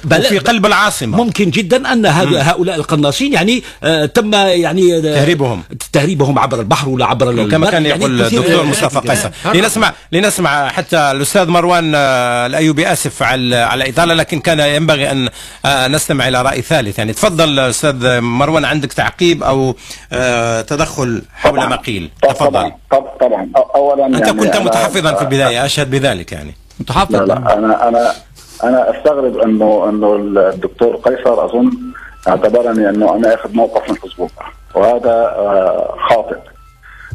بل- 0.04 0.20
وفي 0.20 0.38
قلب 0.38 0.66
العاصمة. 0.66 1.16
ممكن 1.16 1.50
جدا 1.50 1.92
أن 1.92 2.06
هؤلاء 2.06 2.76
القناصين 2.76 3.32
يعني 3.32 3.62
آه، 3.82 4.06
تم 4.06 4.34
يعني 4.34 4.96
آه، 4.96 5.00
تهريبهم. 5.00 5.62
تهريبهم 5.92 6.38
عبر 6.38 6.60
البحر 6.60 6.88
ولا 6.88 7.06
عبر 7.06 7.48
كما 7.48 7.70
كان 7.70 7.86
يعني 7.86 8.00
يقول 8.00 8.22
كثير- 8.26 8.40
الدكتور 8.40 8.64
مصطفى 8.64 8.98
قيصر. 8.98 9.30
لنسمع 9.54 9.92
لنسمع 10.12 10.68
حتى 10.68 10.96
الأستاذ 10.96 11.46
مروان 11.48 11.92
آه، 11.94 12.46
الأيوبي 12.46 12.92
آسف 12.92 13.22
على 13.22 13.56
على 13.56 13.84
الاطاله 13.84 14.14
لكن 14.14 14.40
كان 14.40 14.60
ينبغي 14.60 15.10
أن 15.10 15.28
نستمع 15.92 16.28
إلى 16.28 16.42
رأي 16.42 16.62
ثالث. 16.62 16.98
يعني 16.98 17.09
تفضل 17.12 17.58
أستاذ 17.58 18.20
مروان 18.20 18.64
عندك 18.64 18.92
تعقيب 18.92 19.42
أو 19.42 19.74
آه، 20.12 20.60
تدخل 20.60 21.22
حول 21.34 21.58
ما 21.58 21.76
قيل 21.76 22.10
تفضل. 22.22 22.72
طبعا, 22.90 23.10
طبعا. 23.20 23.50
اولا 23.74 24.06
أنت 24.06 24.26
يعني 24.26 24.40
كنت 24.40 24.56
متحفظا 24.56 25.14
في 25.14 25.22
البداية 25.22 25.64
أشهد 25.64 25.90
بذلك 25.90 26.32
يعني. 26.32 26.50
لا 26.50 26.54
متحفظ 26.80 27.14
لا 27.16 27.58
أنا 27.58 27.88
أنا 27.88 28.12
أنا 28.64 28.98
أستغرب 28.98 29.38
إنه 29.38 29.86
إنه 29.88 30.16
الدكتور 30.50 30.96
قيصر 30.96 31.44
أظن 31.44 31.70
اعتبرني 32.28 32.88
إنه 32.88 33.16
أنا 33.16 33.34
أخذ 33.34 33.52
موقف 33.54 33.90
من 33.90 33.96
حزب 33.96 34.18
الله 34.18 34.30
وهذا 34.74 35.10
آه، 35.12 35.96
خاطئ. 36.10 36.36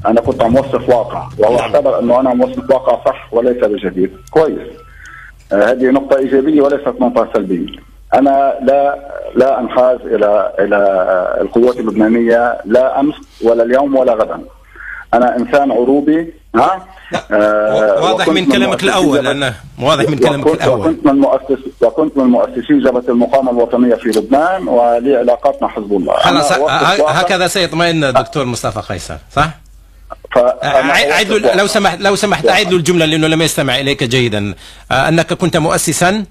أنا 0.06 0.22
كنت 0.22 0.44
عم 0.44 0.56
وصف 0.56 0.90
واقع 0.90 1.28
وهو 1.38 1.60
اعتبر 1.60 2.00
إنه 2.00 2.20
أنا 2.20 2.30
عم 2.30 2.42
وصف 2.42 2.70
واقع 2.70 3.06
صح 3.06 3.34
وليس 3.34 3.64
بجديد. 3.64 4.12
كويس. 4.32 4.68
آه، 5.54 5.72
هذه 5.72 5.86
نقطة 5.86 6.18
إيجابية 6.18 6.62
وليست 6.62 6.94
نقطة 7.02 7.30
سلبية. 7.34 7.95
أنا 8.14 8.54
لا 8.64 8.96
لا 9.36 9.60
أنحاز 9.60 9.98
إلى 10.02 10.54
إلى 10.60 10.78
القوات 11.42 11.78
اللبنانية 11.80 12.58
لا 12.66 13.00
أمس 13.00 13.16
ولا 13.44 13.64
اليوم 13.64 13.96
ولا 13.96 14.14
غدا. 14.14 14.42
أنا 15.14 15.38
إنسان 15.38 15.72
عروبي 15.72 16.34
ها 16.56 16.86
آه 17.32 18.04
واضح 18.04 18.28
من 18.28 18.46
كلامك 18.52 18.84
الأول 18.84 19.28
أنا 19.28 19.54
واضح 19.82 20.10
من 20.10 20.18
كلامك 20.18 20.48
الأول 20.48 20.80
وكنت 20.80 21.06
من 21.06 21.16
مؤسس 21.16 21.60
وكنت 21.82 22.18
من 22.18 22.24
مؤسسي 22.24 22.80
جبهة 22.80 23.04
المقاومة 23.10 23.52
الوطنية 23.52 23.96
في 23.96 24.10
لبنان 24.10 24.68
ولي 24.68 25.16
علاقات 25.16 25.62
مع 25.62 25.68
حزب 25.68 25.94
الله. 25.94 26.14
خلاص 26.14 26.52
هكذا 27.10 27.48
سيطمئن 27.48 28.14
دكتور 28.14 28.46
مصطفى 28.46 28.94
قيصر 28.94 29.16
صح؟ 29.36 29.50
فأنا 30.36 30.94
عيد 30.94 31.32
لو. 31.32 31.68
سمحت 31.68 32.02
لو 32.02 32.16
سمحت 32.16 32.48
اعيد 32.48 32.72
له 32.72 32.78
الجملة 32.78 33.06
لأنه 33.06 33.28
لم 33.28 33.42
يستمع 33.42 33.80
إليك 33.80 34.04
جيدا 34.04 34.54
آه، 34.92 35.10
أنك 35.10 35.34
كنت 35.34 35.58
مؤسسا 35.58 36.26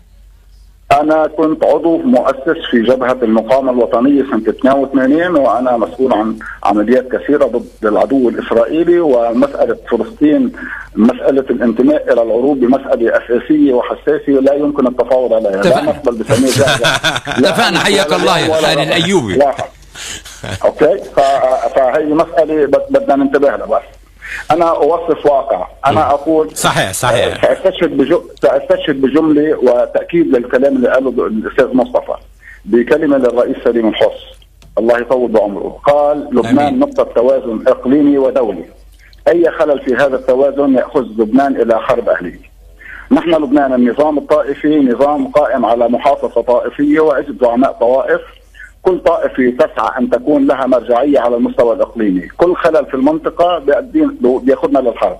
أنا 1.00 1.26
كنت 1.36 1.64
عضو 1.64 1.98
مؤسس 1.98 2.58
في 2.70 2.82
جبهة 2.82 3.18
المقاومة 3.22 3.72
الوطنية 3.72 4.22
سنة 4.22 4.42
82 4.48 5.36
وأنا 5.36 5.76
مسؤول 5.76 6.12
عن 6.12 6.36
عمليات 6.64 7.08
كثيرة 7.12 7.44
ضد 7.44 7.66
العدو 7.86 8.28
الإسرائيلي 8.28 9.00
ومسألة 9.00 9.76
فلسطين 9.90 10.52
مسألة 10.96 11.44
الانتماء 11.50 12.02
إلى 12.12 12.22
العروب 12.22 12.58
مسألة 12.58 13.12
أساسية 13.18 13.72
وحساسة 13.74 14.32
لا 14.32 14.54
يمكن 14.54 14.86
التفاوض 14.86 15.32
عليها 15.32 15.62
لا. 15.62 15.82
نقبل 15.82 16.18
لا 17.38 17.48
اتفقنا. 17.48 17.78
حياك 17.78 18.12
الله 18.12 18.38
يا 18.38 18.54
خالد. 18.54 18.78
الأيوبي. 18.78 19.38
أوكي 20.64 20.98
فهي 21.16 22.66
بد- 22.66 22.86
بدنا 22.90 23.16
ننتبه 23.16 23.48
لها 23.48 23.66
بس 23.66 23.82
أنا 24.50 24.64
أوصف 24.64 25.26
واقع. 25.26 25.66
أنا 25.86 26.10
أقول 26.10 26.56
صحيح 26.56 26.92
صحيح. 26.92 27.42
سأستشهد 27.42 27.96
بجو... 27.96 28.22
سأستشهد 28.42 29.00
بجملة 29.00 29.58
وتأكيد 29.58 30.26
للكلام 30.26 30.76
اللي 30.76 30.88
قاله 30.88 31.26
الأستاذ 31.26 31.74
مصطفى 31.74 32.14
بكلمة 32.64 33.16
للرئيس 33.16 33.56
سليم 33.64 33.88
الحص 33.88 34.34
الله 34.78 34.98
يطول 34.98 35.30
بعمره. 35.30 35.80
قال 35.86 36.28
لبنان. 36.32 36.78
نقطة 36.78 37.02
توازن 37.02 37.64
إقليمي 37.66 38.18
ودولي. 38.18 38.64
أي 39.28 39.50
خلل 39.50 39.80
في 39.80 39.94
هذا 39.94 40.16
التوازن 40.16 40.74
يأخذ 40.74 41.00
لبنان 41.00 41.60
إلى 41.60 41.80
حرب 41.80 42.08
اهليه 42.08 42.40
نحن 43.10 43.30
لبنان 43.30 43.72
النظام 43.74 44.18
الطائفي 44.18 44.78
نظام 44.80 45.28
قائم 45.28 45.66
على 45.66 45.88
محافظة 45.88 46.42
طائفية 46.42 47.00
وعده 47.00 47.34
زعماء 47.40 47.72
طوائف. 47.72 48.20
كل 48.84 48.98
طائفة 48.98 49.50
تسعى 49.66 49.98
أن 49.98 50.10
تكون 50.10 50.46
لها 50.46 50.66
مرجعية 50.66 51.20
على 51.20 51.36
المستوى 51.36 51.74
الإقليمي. 51.74 52.28
كل 52.28 52.56
خلل 52.56 52.86
في 52.86 52.94
المنطقة 52.94 53.58
بيأدين- 53.66 54.26
بيأخذنا 54.44 54.78
للحرب. 54.78 55.16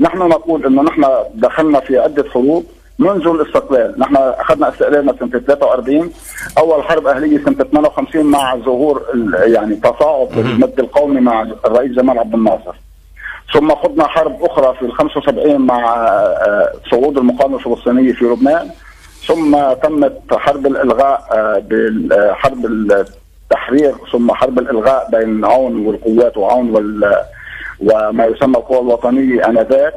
نحن 0.00 0.18
نقول 0.18 0.66
إنه 0.66 0.82
نحن 0.82 1.04
دخلنا 1.34 1.80
في 1.80 1.98
عدة 1.98 2.24
حروب 2.30 2.64
منذ 2.98 3.26
الاستقلال، 3.28 3.94
نحن 3.98 4.16
أخذنا 4.16 4.68
استقلالنا 4.68 5.14
سنة 5.20 5.28
43 5.40 6.10
أول 6.58 6.82
حرب 6.84 7.06
أهلية 7.06 7.38
سنة 7.44 7.54
58 7.54 8.26
مع 8.26 8.56
ظهور 8.56 9.02
يعني 9.46 9.74
تصاعد 9.76 10.28
المد 10.38 10.80
القومي 10.80 11.20
مع 11.20 11.42
الرئيس 11.42 11.92
جمال 11.92 12.18
عبد 12.18 12.34
الناصر. 12.34 12.74
ثم 13.54 13.74
خضنا 13.74 14.06
حرب 14.06 14.44
أخرى 14.44 14.74
في 14.78 14.82
ال 14.82 14.92
75 14.92 15.60
مع 15.60 15.94
آه، 15.94 16.72
صعود 16.90 17.18
المقاومة 17.18 17.56
الفلسطينية 17.56 18.12
في 18.12 18.24
لبنان. 18.24 18.70
ثم 19.26 19.72
تمت 19.72 20.22
حرب 20.32 20.66
الإلغاء 20.66 21.26
آه، 21.32 21.58
بالحرب 21.58 22.66
التحرير 22.66 23.94
ثم 24.12 24.32
حرب 24.32 24.58
الإلغاء 24.58 25.10
بين 25.10 25.44
عون 25.44 25.86
والقوات 25.86 26.36
وعون 26.36 26.70
وال 26.70 27.16
وما 27.80 28.26
يسمى 28.26 28.58
القوى 28.58 28.78
الوطنية 28.78 29.48
آنذاك. 29.48 29.94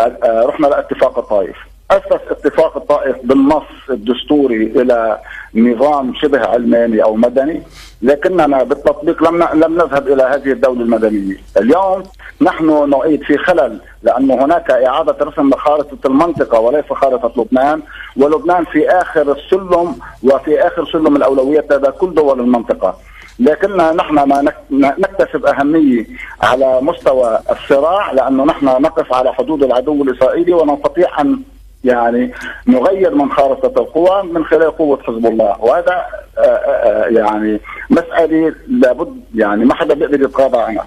آه، 0.00 0.02
آه، 0.24 0.46
رحنا 0.46 0.66
لاتفاق 0.66 1.18
الطائف. 1.18 1.56
اسس 1.92 2.22
اتفاق 2.30 2.76
الطائف 2.76 3.16
بالنص 3.24 3.62
الدستوري 3.90 4.56
إلى 4.66 5.18
نظام 5.54 6.14
شبه 6.14 6.40
علماني 6.46 7.02
أو 7.02 7.14
مدني 7.16 7.62
لكننا 8.02 8.62
بالتطبيق 8.62 9.22
لم 9.30 9.48
لم 9.64 9.74
نذهب 9.74 10.08
إلى 10.08 10.22
هذه 10.22 10.52
الدولة 10.52 10.80
المدنية، 10.80 11.36
اليوم 11.56 12.02
نحن 12.40 12.90
نعيد 12.90 13.22
في 13.22 13.38
خلل 13.38 13.80
لأنه 14.02 14.34
هناك 14.44 14.70
إعادة 14.70 15.16
رسم 15.22 15.50
لخارطه 15.50 15.98
المنطقة 16.06 16.60
وليس 16.60 16.84
خارطة 16.92 17.42
لبنان، 17.42 17.82
ولبنان 18.16 18.64
في 18.64 18.88
آخر 18.90 19.32
السلم 19.32 19.94
وفي 20.24 20.66
آخر 20.66 20.84
سلم 20.92 21.16
الاولويات 21.16 21.72
لدى 21.72 21.90
كل 21.90 22.14
دول 22.14 22.40
المنطقة. 22.40 22.96
لكننا 23.38 23.92
نحن 23.92 24.14
ما 24.14 24.42
نك- 24.42 24.64
نكتسب 24.98 25.46
أهمية 25.46 26.06
على 26.42 26.78
مستوى 26.80 27.38
الصراع 27.50 28.12
لأنه 28.12 28.44
نحن 28.44 28.64
نقف 28.66 29.12
على 29.12 29.34
حدود 29.34 29.62
العدو 29.62 30.02
الإسرائيلي 30.02 30.52
ونستطيع 30.52 31.20
أن 31.20 31.38
يعني 31.84 32.32
نغير 32.66 33.14
من 33.14 33.32
خارطة 33.32 33.80
القوى 33.82 34.22
من 34.22 34.44
خلال 34.44 34.70
قوة 34.78 34.98
حزب 35.02 35.26
الله. 35.26 35.56
وهذا 35.60 36.04
آه، 36.38 36.42
آه، 36.42 37.06
يعني 37.06 37.60
مسألة 37.90 38.54
لابد 38.68 39.20
يعني 39.34 39.64
ما 39.64 39.74
حدا 39.74 39.94
بيقدر 39.94 40.22
يتغاضى 40.22 40.58
عنها. 40.58 40.86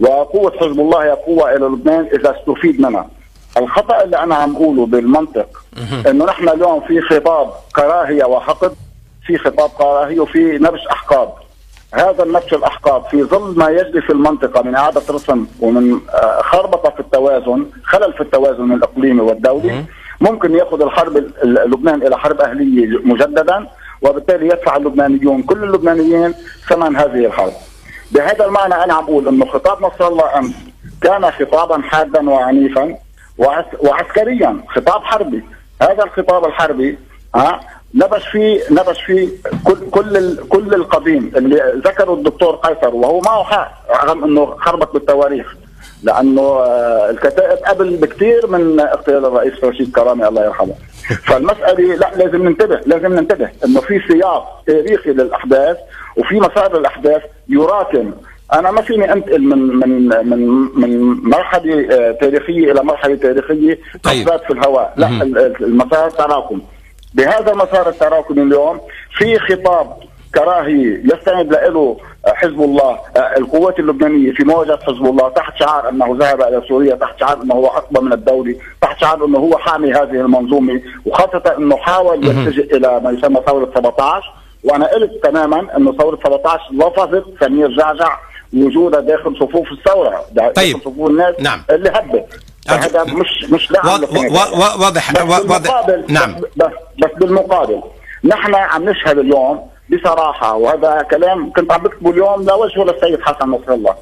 وقوة 0.00 0.52
حزب 0.60 0.80
الله 0.80 1.04
هي 1.04 1.10
قوة 1.10 1.52
إلى 1.56 1.66
لبنان 1.66 2.08
إذا 2.12 2.34
استفيد 2.40 2.80
منها. 2.80 3.06
الخطأ 3.56 4.04
اللي 4.04 4.16
أنا 4.18 4.34
عم 4.34 4.56
أقوله 4.56 4.86
بالمنطق 4.86 5.62
إنه 6.10 6.24
نحن 6.24 6.48
اليوم 6.48 6.80
في 6.80 7.00
خطاب 7.00 7.50
كراهية 7.76 8.24
وحقد 8.24 8.72
في 9.26 9.38
خطاب 9.38 9.70
كراهية 9.70 10.20
وفي 10.20 10.58
نبش 10.58 10.86
أحقاد 10.86 11.28
هذا 11.94 12.22
النبش 12.22 12.54
الاحقاد 12.54 13.02
في 13.10 13.22
ظل 13.22 13.58
ما 13.58 13.68
يجري 13.68 14.00
في 14.00 14.10
المنطقة 14.10 14.62
من 14.62 14.74
إعادة 14.74 15.02
رسم 15.10 15.46
ومن 15.60 16.00
آه، 16.14 16.42
خربطة 16.42 16.90
في 16.90 17.00
التوازن، 17.00 17.66
خلل 17.84 18.12
في 18.12 18.20
التوازن 18.20 18.72
الإقليمي 18.72 19.20
والدولي 19.20 19.84
ممكن 20.20 20.54
ياخذ 20.54 20.82
الحرب 20.82 21.16
ال- 21.16 21.54
لبنان 21.70 22.02
إلى 22.06 22.18
حرب 22.18 22.40
أهلية 22.40 22.98
مجددا 23.04 23.66
وبالتالي 24.02 24.46
يدفع 24.46 24.76
اللبنانيون 24.76 25.42
كل 25.42 25.64
اللبنانيين 25.64 26.34
ثمن 26.68 26.96
هذه 26.96 27.26
الحرب. 27.26 27.52
بهذا 28.12 28.44
المعنى 28.46 28.74
أنا 28.84 28.94
عم 28.94 29.04
بقول 29.06 29.28
إنه 29.28 29.46
خطاب 29.46 29.82
نصر 29.82 30.08
الله 30.08 30.38
أمس 30.38 30.54
كان 31.02 31.30
خطابا 31.30 31.82
حادا 31.82 32.30
وعنيفا 32.30 32.94
وعس 33.38 33.64
وعسكريا 33.80 34.60
خطاب 34.68 35.02
حربي 35.02 35.42
هذا 35.82 36.04
الخطاب 36.04 36.44
الحربي 36.44 36.98
ها 37.34 37.60
نبش 37.94 38.28
فيه 38.28 38.60
نبش 38.70 39.02
فيه 39.02 39.28
كل 39.64 39.90
كل 39.90 40.36
كل 40.48 40.74
القديم 40.74 41.32
اللي 41.36 41.80
ذكره 41.84 42.14
الدكتور 42.14 42.54
قيصر 42.56 42.94
وهو 42.94 43.20
معه 43.20 43.42
حق 43.44 43.72
رغم 44.04 44.24
إنه 44.24 44.46
خربط 44.56 44.92
بالتواريخ 44.92 45.56
لأنه 46.02 46.42
آه، 46.42 47.10
الكتائب 47.10 47.58
قبل 47.58 47.96
بكثير 47.96 48.46
من 48.46 48.80
اغتيال 48.80 49.24
الرئيس 49.26 49.64
رشيد 49.64 49.92
كرامي 49.92 50.28
الله 50.28 50.44
يرحمه. 50.44 50.74
فالمسألة 51.26 51.94
لا 51.96 52.10
لازم 52.16 52.48
ننتبه 52.48 52.80
لازم 52.86 53.12
ننتبه 53.14 53.48
إنه 53.64 53.80
في 53.80 54.00
سياق 54.08 54.62
تاريخي 54.66 55.10
للأحداث 55.10 55.76
وفي 56.16 56.40
مسار 56.40 56.78
الاحداث 56.78 57.22
يراكم. 57.48 58.12
أنا 58.52 58.70
ما 58.70 58.82
فيني 58.82 59.12
أنتقل 59.12 59.42
من 59.42 59.58
من 59.58 60.08
من 60.28 60.48
من 60.80 61.00
مرحلة 61.30 61.86
آه، 61.94 62.12
تاريخية 62.12 62.72
إلى 62.72 62.82
مرحلة 62.82 63.16
تاريخية 63.16 63.78
طيب. 64.02 64.28
في 64.46 64.50
الهواء. 64.52 64.92
لا 64.96 65.08
ال- 65.08 65.38
ال- 65.38 65.64
المسار 65.64 66.10
تراكم. 66.10 66.60
بهذا 67.14 67.52
المسار 67.52 67.88
التراكمي 67.88 68.42
اليوم 68.42 68.80
في 69.18 69.38
خطاب 69.38 69.96
كراهيه 70.34 71.02
يستند 71.04 71.52
له 71.54 71.96
حزب 72.34 72.60
الله 72.62 72.98
آه، 73.16 73.36
القوات 73.38 73.78
اللبنانية 73.78 74.32
في 74.32 74.44
مواجهة 74.44 74.78
حزب 74.82 75.04
الله 75.06 75.28
تحت 75.28 75.52
شعار 75.58 75.88
أنه 75.88 76.16
ذهب 76.20 76.42
إلى 76.42 76.62
سوريا 76.68 76.94
تحت 76.94 77.20
شعار 77.20 77.42
أنه 77.42 77.54
هو 77.54 77.66
اقوى 77.66 78.04
من 78.06 78.12
الدولة 78.12 78.54
تحت 78.82 79.00
شعار 79.00 79.24
أنه 79.24 79.38
هو 79.38 79.58
حامي 79.58 79.92
هذه 79.92 80.10
المنظومة 80.20 80.80
وخاصة 81.06 81.54
أنه 81.58 81.76
حاول 81.76 82.26
يلتجئ 82.26 82.76
إلى 82.76 83.00
ما 83.00 83.10
يسمى 83.10 83.40
ثورة 83.46 83.70
17 83.74 84.32
وأنا 84.64 84.86
قلت 84.86 85.10
تماما 85.24 85.76
أنه 85.76 85.92
ثورة 85.92 86.18
17 86.24 86.62
لفظت 86.72 87.24
سمير 87.44 87.68
جعجع 87.76 88.18
وجودها 88.54 89.00
داخل 89.00 89.36
صفوف 89.40 89.72
الثورة 89.72 90.20
داخل 90.32 90.52
طيب. 90.52 90.76
صفوف 90.76 91.10
الناس 91.10 91.34
نعم. 91.40 91.62
اللي 91.70 91.88
هبت. 91.88 92.26
هذا 92.68 93.04
مش 93.04 93.44
مش 93.52 93.72
دعم 93.72 93.86
وا- 93.88 94.74
واضح 94.84 95.12
بس 95.12 95.20
واضح 95.50 95.86
نعم. 96.08 96.34
بس 96.56 97.10
بالمقابل 97.20 97.80
نحن 98.24 98.54
عم 98.54 98.88
نشهد 98.88 99.18
اليوم 99.18 99.68
بصراحة 99.90 100.56
وهذا 100.56 101.06
كلام 101.10 101.52
كنت 101.52 101.72
عم 101.72 101.82
بكتبه 101.82 102.10
اليوم 102.10 102.42
لوجهه 102.42 102.84
للسيد 102.84 103.20
حسن 103.22 103.50
نصر 103.50 103.74
الله. 103.74 103.94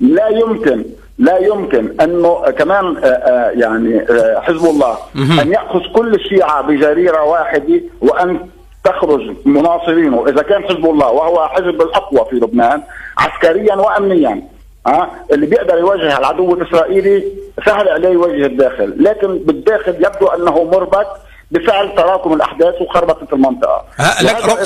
لا 0.00 0.28
يمكن 0.28 0.84
لا 1.18 1.38
يمكن 1.38 2.00
أنه 2.00 2.50
كمان 2.50 2.96
آه، 2.96 3.06
آه، 3.06 3.50
يعني 3.50 4.00
آه، 4.00 4.40
حزب 4.40 4.64
الله 4.64 4.96
أن 5.14 5.52
يأخذ 5.52 5.80
كل 5.94 6.14
الشيعة 6.14 6.62
بجريرة 6.62 7.22
واحدة 7.22 7.80
وأن 8.00 8.48
تخرج 8.84 9.32
مناصرينه 9.44 10.28
اذا 10.28 10.42
كان 10.42 10.64
حزب 10.64 10.86
الله 10.86 11.10
وهو 11.10 11.48
حزب 11.48 11.82
الأقوى 11.82 12.26
في 12.30 12.36
لبنان 12.36 12.82
عسكريا 13.18 13.74
وامنيا 13.74 14.42
ها 14.86 15.10
اللي 15.32 15.46
بيقدر 15.46 15.78
يواجه 15.78 16.18
العدو 16.18 16.54
الإسرائيلي 16.54 17.24
سهل 17.66 17.88
عليه 17.88 18.08
يواجه 18.08 18.46
الداخل، 18.46 19.04
لكن 19.04 19.38
بالداخل 19.38 19.94
يبدو 19.94 20.26
أنه 20.26 20.64
مربك 20.64 21.06
بفعل 21.52 21.94
تراكم 21.94 22.32
الأحداث 22.32 22.74
وخربطة 22.80 23.34
المنطقة. 23.34 23.84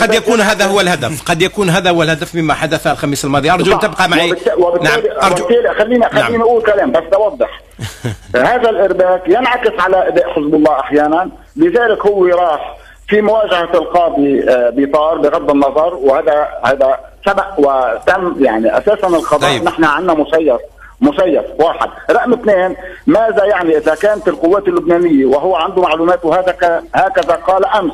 قد 0.00 0.14
يكون 0.14 0.40
هذا 0.40 0.66
هو 0.66 0.80
الهدف. 0.80 1.22
قد 1.22 1.42
يكون 1.42 1.70
هذا 1.70 1.90
هو 1.90 2.02
الهدف 2.02 2.34
مما 2.34 2.54
حدث 2.54 2.86
الخميس 2.86 3.24
الماضي. 3.24 3.50
أرجو 3.50 3.72
أن 3.72 3.78
تبقى 3.78 4.08
معي. 4.08 4.30
نعم 4.82 5.00
ارجو 5.22 5.44
خليني 5.78 6.08
خليني 6.08 6.38
نعم. 6.38 6.42
أقول 6.42 6.62
كلام 6.62 6.92
بس 6.92 7.02
أوضح. 7.14 7.60
هذا 8.52 8.70
الإرباك 8.70 9.22
ينعكس 9.26 9.80
على 9.80 10.08
أداء 10.08 10.30
حزب 10.30 10.54
الله 10.54 10.80
أحيانا. 10.80 11.30
لذلك 11.56 12.06
هو 12.06 12.26
راح 12.26 12.76
في 13.08 13.20
مواجهة 13.20 13.74
القاضي 13.74 14.50
آه، 14.50 14.70
بطار 14.76 15.18
بغض 15.18 15.50
النظر 15.50 15.94
وهذا 15.94 16.48
هذا 16.64 16.98
سبق 17.26 17.58
وتم 17.58 18.44
يعني 18.44 18.78
أساسا 18.78 19.06
القضاء 19.06 19.50
طيب. 19.50 19.64
نحن 19.64 19.84
عندنا 19.84 20.14
مسير. 20.14 20.58
مسيف 21.00 21.44
واحد. 21.58 21.88
رقم 22.10 22.32
اثنين 22.32 22.76
ماذا 23.06 23.44
يعني 23.44 23.76
إذا 23.76 23.94
كانت 23.94 24.28
القوات 24.28 24.68
اللبنانية 24.68 25.26
وهو 25.26 25.56
عنده 25.56 25.82
معلومات 25.82 26.24
وهذا 26.24 26.82
هكذا 26.94 27.34
قال 27.34 27.66
أمس 27.66 27.92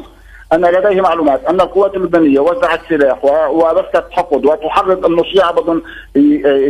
أن 0.52 0.64
لديه 0.64 1.00
معلومات 1.00 1.44
أن 1.44 1.60
القوات 1.60 1.94
اللبنانية 1.94 2.40
وزعت 2.40 2.80
سلاح 2.88 3.24
وبثت 3.24 4.04
حقد 4.10 4.46
وتحرض 4.46 5.06
انه 5.06 5.22
الشيعة 5.22 5.52
بدهم 5.52 5.82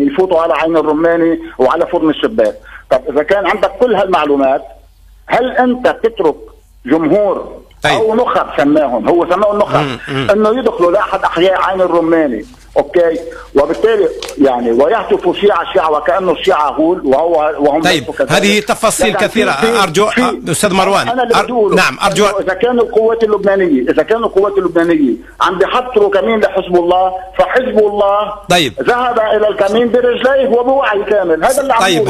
يفوتوا 0.06 0.40
على 0.40 0.54
عين 0.54 0.76
الرماني 0.76 1.40
وعلى 1.58 1.86
فرن 1.86 2.10
الشباك، 2.10 2.54
طب 2.90 3.00
إذا 3.08 3.22
كان 3.22 3.46
عندك 3.46 3.70
كل 3.80 3.94
هالمعلومات 3.94 4.62
هل 5.26 5.50
أنت 5.50 5.96
تترك 6.02 6.36
جمهور 6.86 7.62
طيب. 7.82 7.92
أو 7.92 8.14
نخب 8.14 8.46
سماهم؟ 8.56 9.08
هو 9.08 9.26
سماهم 9.26 9.58
نخب. 9.58 9.98
إنه 10.32 10.58
يدخلوا 10.58 10.92
لأحد 10.92 11.22
أحياء 11.22 11.62
عين 11.62 11.80
الرماني 11.80 12.44
أوكي؟ 12.76 13.18
وبالتالي 13.54 14.08
يعني 14.38 14.70
ويهتف 14.70 15.36
شيعة 15.40 15.72
شيعة 15.72 15.90
وكأنه 15.90 16.32
الشيعة 16.32 16.70
غول 16.70 17.06
وهو 17.06 17.54
وهم 17.58 17.82
طيب 17.82 18.04
هذه 18.28 18.60
تفاصيل 18.60 19.14
كثيرة. 19.14 19.50
أرجو 19.82 20.08
أستاذ 20.48 20.74
مروان. 20.74 21.08
أنا 21.08 21.22
اللي 21.22 21.34
أر... 21.34 21.74
نعم 21.74 21.98
أرجو 22.04 22.26
إذا 22.26 22.54
كان 22.54 22.78
القوات 22.78 23.24
اللبنانية 23.24 23.90
إذا 23.90 24.02
كان 24.02 24.24
القوات 24.24 24.58
اللبنانية 24.58 25.14
عم 25.40 25.58
بيحضروا 25.58 26.10
كمين 26.10 26.40
لحزب 26.40 26.76
الله 26.76 27.12
فحزب 27.38 27.78
الله 27.78 28.34
طيب. 28.48 28.72
ذهب 28.82 29.20
إلى 29.20 29.48
الكمين 29.48 29.92
برجليه 29.92 30.48
وبوعي 30.48 31.04
كامل. 31.04 31.44
هذا 31.44 31.60
اللي 31.60 31.72
عم 31.72 31.80
طيب 31.80 32.08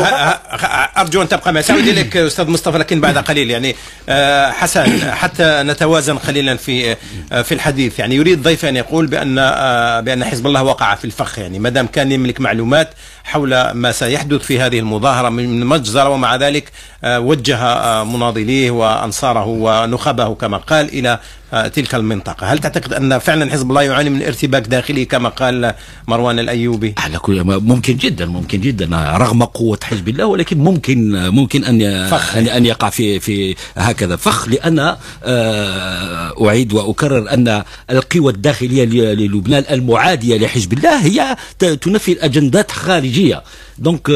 أرجو 0.98 1.22
أن 1.22 1.28
تبقى 1.28 1.52
معي. 1.52 1.62
سأعود 1.62 1.88
لك 1.88 2.16
أستاذ 2.32 2.50
مصطفى 2.50 2.78
لكن 2.78 3.00
بعد 3.00 3.18
قليل. 3.18 3.50
يعني 3.50 3.76
آه، 4.08 4.50
حسن 4.50 5.10
حتى 5.10 5.62
نتوازن 5.62 6.18
قليلا 6.18 6.56
في 6.56 6.96
آه، 7.32 7.42
في 7.42 7.52
الحديث. 7.52 7.98
يعني 7.98 8.14
يريد 8.14 8.42
ضيف 8.42 8.64
أن 8.64 8.76
يقول 8.76 9.06
بأن 9.06 9.38
آه، 9.38 10.00
بأن 10.00 10.24
حزب 10.24 10.46
الله 10.46 10.62
وقع 10.62 10.94
في 10.94 11.04
الفخ. 11.04 11.31
يعني 11.38 11.58
ما 11.58 11.68
دام 11.68 11.86
كان 11.86 12.12
يملك 12.12 12.40
معلومات 12.40 12.90
حول 13.24 13.70
ما 13.70 13.92
سيحدث 13.92 14.40
في 14.40 14.60
هذه 14.60 14.78
المظاهرة 14.78 15.28
من 15.28 15.66
مجزرة 15.66 16.08
ومع 16.08 16.36
ذلك 16.36 16.72
آه، 17.04 17.20
وجه 17.20 17.56
آه، 17.56 18.04
مناضليه 18.04 18.70
وأنصاره 18.70 19.46
ونخبه 19.46 20.34
كما 20.34 20.56
قال 20.56 21.06
آه، 21.06 21.20
تلك 21.74 21.94
المنطقة. 21.94 22.46
هل 22.46 22.58
تعتقد 22.58 22.92
أن 22.92 23.18
فعلا 23.18 23.52
حزب 23.52 23.70
الله 23.70 23.82
يعاني 23.82 24.10
من 24.10 24.22
ارتباك 24.22 24.66
داخلي 24.66 25.04
كما 25.04 25.28
قال 25.28 25.74
مروان 26.08 26.38
الأيوبي؟ 26.38 26.94
على 26.98 27.18
كل 27.18 27.44
ممكن 27.44 27.96
جدا 27.96 28.26
ممكن 28.26 28.60
جدا 28.60 29.16
رغم 29.16 29.44
قوة 29.44 29.78
حزب 29.82 30.08
الله 30.08 30.26
ولكن 30.26 30.58
ممكن 30.58 31.28
ممكن 31.28 31.64
أن 31.64 32.08
فخ. 32.10 32.36
أن 32.36 32.66
يقع 32.66 32.90
في 32.90 33.20
في 33.20 33.54
هكذا. 33.76 34.16
فخ 34.16 34.48
لأن 34.48 34.96
أعيد 36.46 36.72
وأكرر 36.72 37.30
أن 37.30 37.62
القوى 37.90 38.32
الداخلية 38.32 38.84
للبنان 39.14 39.64
المعادية 39.70 40.38
لحزب 40.38 40.72
الله 40.72 41.06
هي 41.06 41.36
تنفي 41.58 42.12
الأجندات 42.12 42.70
خارجية. 42.70 43.42
دونك 43.78 44.10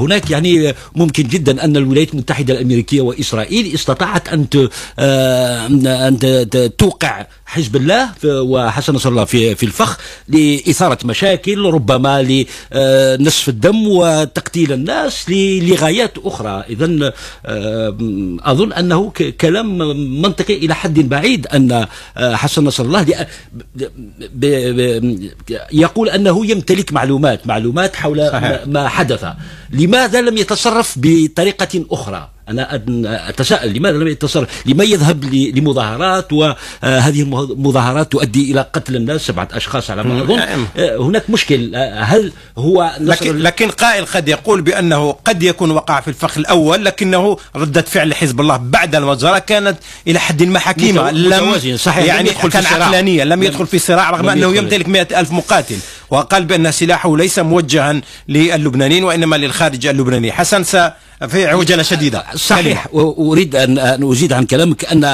هناك 0.00 0.30
يعني 0.30 0.74
ممكن 0.94 1.22
جدا 1.22 1.64
أن 1.64 1.76
الولايات 1.76 2.12
المتحدة 2.12 2.54
الأمريكية 2.54 3.00
وإسرائيل 3.00 3.74
استطاعت 3.74 4.28
أن 4.28 4.46
أن 5.86 6.48
توقع 6.78 7.26
حزب 7.46 7.76
الله 7.76 8.10
وحسن 8.24 8.94
نصر 8.94 9.08
الله 9.08 9.24
في 9.24 9.54
في 9.54 9.62
الفخ 9.66 9.98
لإثارة 10.28 10.98
مشاكل 11.04 11.64
ربما 11.64 12.22
لنصف 12.22 13.48
الدم 13.48 13.88
وتقتيل 13.88 14.72
الناس 14.72 15.24
لغايات 15.30 16.12
أخرى 16.24 16.64
إذا 16.70 17.12
أظن 18.44 18.72
أنه 18.72 19.12
كلام 19.40 19.78
منطقي 20.22 20.56
إلى 20.56 20.74
حد 20.74 20.98
بعيد 21.00 21.46
أن 21.46 21.86
حسن 22.16 22.64
نصر 22.64 22.84
الله 22.84 23.06
يقول 25.72 26.08
أنه 26.08 26.46
يمتلك 26.46 26.92
معلومات 26.92 27.46
معلومات 27.46 27.96
حول 27.96 28.28
صحيح. 28.32 28.66
ما 28.66 28.88
حدث 28.88 29.09
لماذا 29.70 30.20
لم 30.20 30.36
يتصرف 30.36 30.94
بطريقة 30.96 31.84
أخرى؟ 31.90 32.30
أنا 32.50 32.80
أتساءل 33.28 33.72
لماذا 33.72 33.96
لم 33.96 34.08
يتصرف 34.08 34.48
لما 34.66 34.84
يذهب 34.84 35.24
لمظاهرات؟ 35.24 36.32
وهذه 36.32 37.22
المظاهرات 37.22 38.12
تؤدي 38.12 38.52
إلى 38.52 38.66
قتل 38.72 38.96
الناس 38.96 39.20
سبعة 39.20 39.48
أشخاص 39.52 39.90
على 39.90 40.02
ما 40.02 40.22
أظن. 40.22 40.38
آه، 40.38 40.96
هناك 40.96 41.30
مشكل. 41.30 41.74
آه، 41.74 42.02
هل 42.02 42.32
هو 42.58 42.92
لكن, 43.00 43.38
لكن 43.38 43.70
قائل 43.70 44.06
قد 44.06 44.28
يقول 44.28 44.62
بأنه 44.62 45.12
قد 45.12 45.42
يكون 45.42 45.70
وقع 45.70 46.00
في 46.00 46.08
الفخ 46.08 46.38
الأول 46.38 46.84
لكنه 46.84 47.36
ردة 47.56 47.82
فعل 47.82 48.14
حزب 48.14 48.40
الله 48.40 48.56
بعد 48.56 48.94
المجزرة 48.94 49.38
كانت 49.38 49.78
إلى 50.06 50.18
حد 50.18 50.42
ما 50.42 50.58
حكيمة. 50.58 51.10
لم 51.10 51.76
صحيح 51.76 52.04
يعني 52.04 52.30
لم 52.30 52.48
كان 52.48 52.66
عقلانية 52.66 53.24
لم 53.24 53.42
يدخل 53.42 53.66
في 53.66 53.78
صراع 53.78 54.10
رغم 54.10 54.28
أنه 54.28 54.56
يمتلك 54.56 54.88
مئة 54.88 55.20
ألف 55.20 55.30
مقاتل. 55.32 55.76
وقال 56.10 56.44
بأن 56.44 56.72
سلاحه 56.72 57.16
ليس 57.16 57.38
موجها 57.38 58.00
للبنانيين 58.28 59.04
وإنما 59.04 59.36
للخارج 59.36 59.86
اللبناني. 59.86 60.32
حسن 60.32 60.64
في 61.28 61.46
عجلة 61.46 61.82
شديدة. 61.82 62.24
صحيح. 62.34 62.86
وأريد 62.92 63.56
أن 63.56 63.78
أزيد 64.12 64.32
عن 64.32 64.46
كلامك 64.46 64.84
أن 64.84 65.04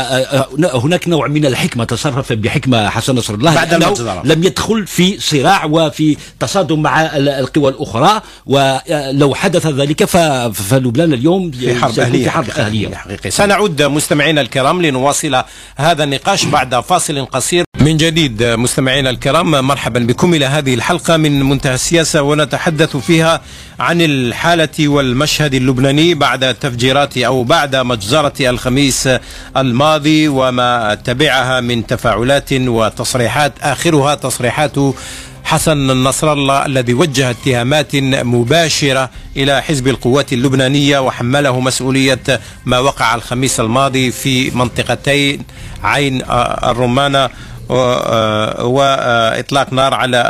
هناك 0.75 1.09
نوع 1.09 1.27
من 1.27 1.47
الحكمة 1.47 1.85
تصرف 1.85 2.33
بحكمة 2.33 2.89
حسن 2.89 3.15
نصر 3.15 3.35
الله 3.35 3.55
بعد 3.55 3.75
لأنه 3.75 4.23
لم 4.25 4.45
يدخل 4.45 4.87
في 4.87 5.21
صراع 5.21 5.65
وفي 5.65 6.17
تصادم 6.41 6.83
مع 6.83 7.03
القوى 7.17 7.69
الأخرى 7.71 8.21
ولو 8.47 9.35
حدث 9.35 9.67
ذلك 9.67 10.05
فلبنان 10.53 11.13
اليوم 11.13 11.51
في 11.51 11.75
حرب 11.75 12.01
أهلية, 12.01 12.25
في 12.25 12.31
حرب 12.31 12.51
أهلية. 12.51 12.95
حقيقي. 12.95 13.31
سنعود 13.31 13.83
مستمعينا 13.83 14.41
الكرام 14.41 14.83
لنواصل 14.83 15.43
هذا 15.77 16.05
النقاش 16.05 16.45
بعد 16.45 16.81
فاصل 16.81 17.27
قصير. 17.27 17.66
من 17.87 17.97
جديد 17.97 18.43
مستمعينا 18.43 19.11
الكرام 19.11 19.51
مرحبا 19.51 20.01
بكم 20.01 20.35
إلى 20.35 20.45
هذه 20.45 20.75
الحلقة 20.75 21.17
من 21.17 21.43
منتهى 21.43 21.75
السياسة 21.75 22.23
ونتحدث 22.23 22.97
فيها 22.97 23.41
عن 23.81 24.03
الحالة 24.03 24.89
والمشهد 24.89 25.55
اللبناني 25.55 26.15
بعد 26.15 26.55
تفجيرات 26.55 27.19
أو 27.19 27.45
بعد 27.45 27.77
مجزرة 27.77 28.51
الخميس 28.51 29.09
الماضي 29.57 30.29
وما 30.29 30.95
تبعها 30.95 31.61
من 31.61 31.87
تفاعلات 31.87 32.53
وتصريحات. 32.53 33.53
آخرها 33.63 34.15
تصريحات 34.15 34.75
حسن 35.45 36.05
نصر 36.05 36.33
الله 36.33 36.67
الذي 36.67 36.95
وجه 36.95 37.31
اتهامات 37.31 37.97
مباشرة 37.97 39.11
إلى 39.37 39.63
حزب 39.63 39.89
القوات 39.89 40.33
اللبنانية 40.33 40.99
وحمله 40.99 41.61
مسؤولية 41.61 42.41
ما 42.65 42.79
وقع 42.79 43.15
الخميس 43.15 43.61
الماضي 43.61 44.11
في 44.11 44.51
منطقتين 44.51 45.43
عين 45.83 46.23
الرمانة 46.65 47.31
وإطلاق 48.65 49.73
نار 49.73 49.95
على 49.95 50.25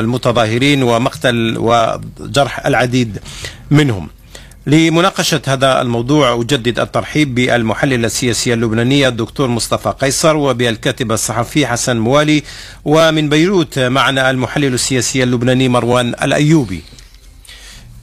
المتظاهرين 0.00 0.82
ومقتل 0.82 1.54
وجرح 1.58 2.66
العديد 2.66 3.18
منهم. 3.70 4.08
لمناقشة 4.66 5.42
هذا 5.46 5.80
الموضوع 5.82 6.34
أجدد 6.34 6.80
الترحيب 6.80 7.34
بالمحلل 7.34 8.04
السياسي 8.04 8.54
اللبناني 8.54 9.08
الدكتور 9.08 9.48
مصطفى 9.48 9.94
قيصر 10.00 10.36
وبالكاتب 10.36 11.12
الصحفي 11.12 11.66
حسن 11.66 11.96
موالي 11.96 12.42
ومن 12.84 13.28
بيروت 13.28 13.78
معنا 13.78 14.30
المحلل 14.30 14.74
السياسي 14.74 15.22
اللبناني 15.22 15.68
مروان 15.68 16.08
الأيوبي 16.22 16.82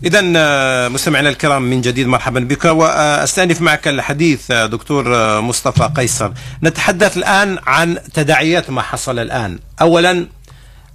إذا 0.05 0.33
آه، 0.35 0.88
مستمعينا 0.88 1.29
الكرام 1.29 1.62
من 1.62 1.81
جديد 1.81 2.07
مرحبا 2.07 2.39
بك 2.39 2.65
وأستأنف 2.65 3.62
معك 3.62 3.88
الحديث 3.88 4.51
آه، 4.51 4.65
دكتور 4.65 5.15
آه، 5.15 5.39
مصطفى 5.39 5.89
قيصر. 5.95 6.31
نتحدث 6.63 7.17
الآن 7.17 7.57
عن 7.67 7.97
تداعيات 8.13 8.69
ما 8.69 8.81
حصل 8.81 9.19
الآن. 9.19 9.59
أولا 9.81 10.27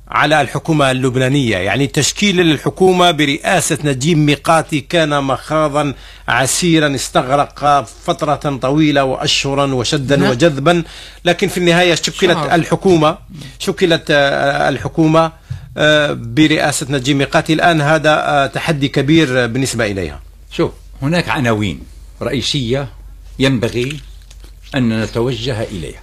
على 0.08 0.40
الحكومة 0.40 0.90
اللبنانية 0.90 1.56
يعني 1.56 1.86
تشكيل 1.86 2.40
الحكومة 2.40 3.10
برئاسة 3.10 3.78
نجيب 3.84 4.18
ميقاتي 4.18 4.80
كان 4.80 5.24
مخاضا 5.24 5.94
عسيرا 6.28 6.94
استغرق 6.94 7.84
فترة 8.04 8.56
طويلة 8.56 9.04
وأشهرا 9.04 9.74
وشدا 9.74 10.16
نعم. 10.16 10.30
وجذبا. 10.30 10.82
لكن 11.24 11.48
في 11.48 11.58
النهاية 11.58 11.94
شكلت 11.94 12.38
الحكومة 12.52 13.18
شكلت 13.58 14.04
الحكومة 14.10 15.32
برئاسة 16.12 16.86
نجيب 16.90 17.16
ميقاتي 17.16 17.52
الآن 17.52 17.80
هذا 17.80 18.10
آه، 18.10 18.46
تحدي 18.46 18.88
كبير 18.88 19.46
بالنسبة 19.46 19.86
إليها. 19.86 20.20
شوف. 20.50 20.70
هناك 21.02 21.28
عناوين 21.28 21.80
رئيسية 22.22 22.88
ينبغي 23.38 24.00
أن 24.74 25.02
نتوجه 25.02 25.62
إليها. 25.62 26.02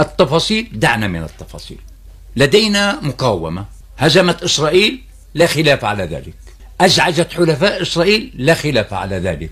التفاصيل 0.00 0.68
دعنا 0.72 1.06
من 1.06 1.22
التفاصيل. 1.22 1.78
لدينا 2.36 3.00
مقاومة. 3.02 3.64
هزمت 3.98 4.42
إسرائيل 4.42 5.00
لا 5.34 5.46
خلاف 5.46 5.84
على 5.84 6.04
ذلك. 6.04 6.34
أزعجت 6.80 7.32
حلفاء 7.32 7.82
إسرائيل 7.82 8.32
لا 8.34 8.54
خلاف 8.54 8.94
على 8.94 9.16
ذلك. 9.18 9.50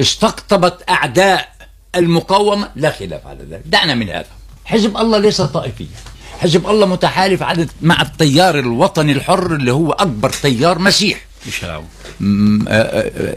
استقطبت 0.00 0.84
أعداء 0.88 1.56
المقاومة 1.96 2.68
لا 2.76 2.90
خلاف 2.90 3.26
على 3.26 3.44
ذلك. 3.50 3.62
دعنا 3.66 3.94
من 3.94 4.08
هذا. 4.08 4.26
حزب 4.64 4.96
الله 4.96 5.18
ليس 5.18 5.40
طائفيا. 5.40 5.86
حزب 6.38 6.66
الله 6.66 6.86
متحالف 6.86 7.42
عدد 7.42 7.70
مع 7.82 8.02
التيار 8.02 8.58
الوطني 8.58 9.12
الحر 9.12 9.54
اللي 9.54 9.72
هو 9.72 9.92
أكبر 9.92 10.30
تيار 10.30 10.78
مسيح 10.78 11.26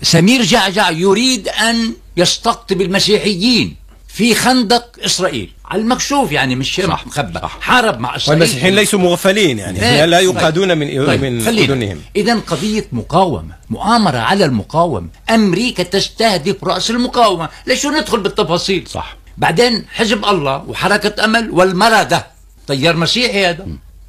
سمير 0.03 0.41
جعجع 0.41 0.89
يريد 0.89 1.47
أن 1.47 1.93
يستقطب 2.17 2.81
المسيحيين 2.81 3.75
في 4.07 4.35
خندق 4.35 4.85
إسرائيل. 5.05 5.49
على 5.65 5.81
المكشوف 5.81 6.31
يعني 6.31 6.55
مش 6.55 6.71
شيء 6.71 6.87
مخبى 6.87 7.39
حارب 7.61 7.99
مع 7.99 8.15
إسرائيل. 8.15 8.41
والمسيحيين 8.41 8.75
ليسوا 8.75 8.99
مغفلين 8.99 9.59
يعني. 9.59 9.79
لا, 9.79 10.05
لا 10.05 10.19
يقادون 10.19 10.77
من 10.77 11.05
طيب. 11.05 11.21
من 11.21 11.45
خلينا. 11.45 11.73
أذنهم. 11.73 12.01
إذا 12.15 12.35
قضية 12.35 12.87
مقاومة 12.91 13.55
مؤامرة 13.69 14.17
على 14.17 14.45
المقاومة. 14.45 15.07
أمريكا 15.29 15.83
تستهدف 15.83 16.63
رأس 16.63 16.89
المقاومة. 16.89 17.49
ليش 17.67 17.85
ندخل 17.85 18.19
بالتفاصيل؟ 18.19 18.87
صح. 18.87 19.17
بعدين 19.37 19.85
حزب 19.91 20.25
الله 20.25 20.63
وحركة 20.67 21.25
أمل 21.25 21.49
والمردة 21.51 22.27
تيار 22.69 22.95
مسيحي 22.97 23.45
هذا 23.45 23.67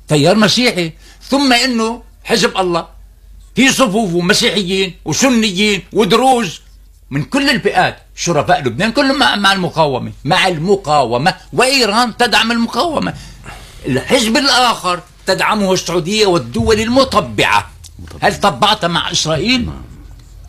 تيار 0.09 0.37
مسيحي. 0.37 0.93
ثم 1.29 1.53
إنه 1.53 2.03
حزب 2.25 2.57
الله 2.57 2.87
في 3.57 3.73
صفوفه 3.73 4.21
مسيحيين 4.21 4.95
وسنيين 5.05 5.83
ودروز 5.93 6.61
من 7.11 7.23
كل 7.25 7.51
الفئات 7.51 7.97
شرفاء 8.17 8.63
لبنان 8.63 8.93
كلهم 8.93 9.19
مع, 9.19 9.37
مع 9.37 9.53
المقاومة 9.53 10.13
مع 10.25 10.49
المقاومة. 10.49 11.35
وإيران 11.53 12.17
تدعم 12.17 12.53
المقاومة. 12.53 13.15
الحزب 13.87 14.37
الآخر 14.37 15.01
تدعمه 15.27 15.73
السعودية 15.73 16.27
والدول 16.27 16.81
المطبعة 16.81 17.71
هل 18.21 18.41
طبعت 18.41 18.85
مع 18.85 19.11
إسرائيل؟ 19.11 19.71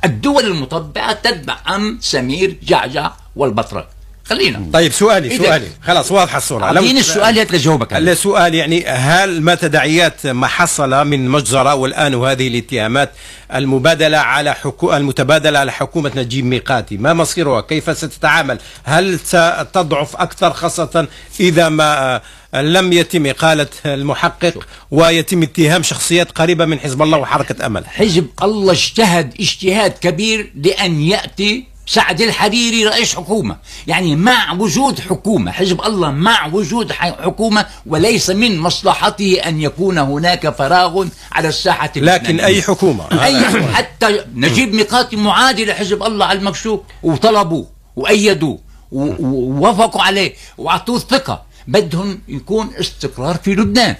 الدول 0.05 0.45
المطبعة 0.45 1.13
تدعم 1.13 1.97
سمير 2.01 2.57
جعجع 2.63 3.11
والبطرك 3.35 3.87
خلينا. 4.31 4.69
طيب 4.73 4.91
سؤالي 4.91 5.37
سؤالي. 5.37 5.67
خلاص 5.83 6.11
واضحة 6.11 6.37
الصورة 6.37 6.63
أعطيني 6.65 6.99
السؤال 6.99 7.39
هات 7.39 7.51
لجاوبك 7.51 7.93
عليه. 7.93 8.11
السؤال 8.11 8.55
يعني 8.55 8.85
هل 8.87 9.41
ما 9.41 9.55
تداعيات 9.55 10.27
ما 10.27 10.47
حصل 10.47 11.07
من 11.07 11.29
مجزرة؟ 11.29 11.75
والآن 11.75 12.15
وهذه 12.15 12.47
الاتهامات 12.47 13.11
المبادلة 13.55 14.17
على 14.17 14.53
حكو 14.53 14.93
المتبادلة 14.93 15.59
على 15.59 15.71
حكومة 15.71 16.11
نجيب 16.15 16.45
ميقاتي. 16.45 16.97
ما 16.97 17.13
مصيرها؟ 17.13 17.61
كيف 17.61 17.97
ستتعامل؟ 17.97 18.59
هل 18.83 19.19
ستضعف 19.19 20.15
أكثر 20.15 20.53
خاصة 20.53 21.07
إذا 21.39 21.69
ما 21.69 22.21
آه، 22.53 22.61
لم 22.61 22.93
يتم 22.93 23.25
إقالة 23.25 23.67
المحقق؟ 23.85 24.67
ويتم 24.91 25.43
اتهام 25.43 25.83
شخصيات 25.83 26.31
قريبة 26.31 26.65
من 26.65 26.79
حزب 26.79 27.01
الله 27.01 27.17
وحركة 27.17 27.65
أمل. 27.65 27.87
حزب 27.87 28.27
الله 28.43 28.71
اجتهد 28.71 29.33
اجتهاد 29.39 29.91
كبير 29.91 30.51
لأن 30.55 31.01
يأتي 31.01 31.70
سعد 31.91 32.21
الحريري 32.21 32.85
رئيس 32.85 33.15
حكومة. 33.15 33.57
يعني 33.87 34.15
مع 34.15 34.53
وجود 34.53 34.99
حكومة 34.99 35.51
حزب 35.51 35.81
الله 35.81 36.11
مع 36.11 36.45
وجود 36.45 36.91
حكومة 36.91 37.65
وليس 37.85 38.29
من 38.29 38.59
مصلحته 38.59 39.41
أن 39.45 39.61
يكون 39.61 39.97
هناك 39.97 40.49
فراغ 40.49 41.07
على 41.31 41.47
الساحة 41.47 41.91
لكن. 41.95 42.39
أي 42.39 42.61
حكومة؟ 42.61 43.23
أي 43.23 43.73
حتى 43.73 44.25
نجيب 44.35 44.73
ميقاتي 44.73 45.15
معادي 45.15 45.65
لحزب 45.65 46.03
الله 46.03 46.25
على 46.25 46.39
المكشوف. 46.39 46.79
وطلبوه 47.03 47.67
وأيدوه 47.95 48.59
ووافقوا 48.91 50.01
عليه 50.01 50.33
وأعطوه 50.57 50.97
الثقة. 50.97 51.43
بدهم 51.67 52.21
يكون 52.27 52.69
استقرار 52.79 53.35
في 53.35 53.55
لبنان. 53.55 53.95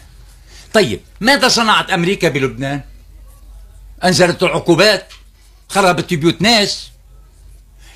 طيب 0.73 0.99
ماذا 1.21 1.47
صنعت 1.47 1.89
أمريكا 1.89 2.29
بلبنان؟ 2.29 2.81
أنزلت 4.03 4.43
العقوبات 4.43 5.13
خربت 5.69 6.13
بيوت 6.13 6.41
ناس. 6.41 6.90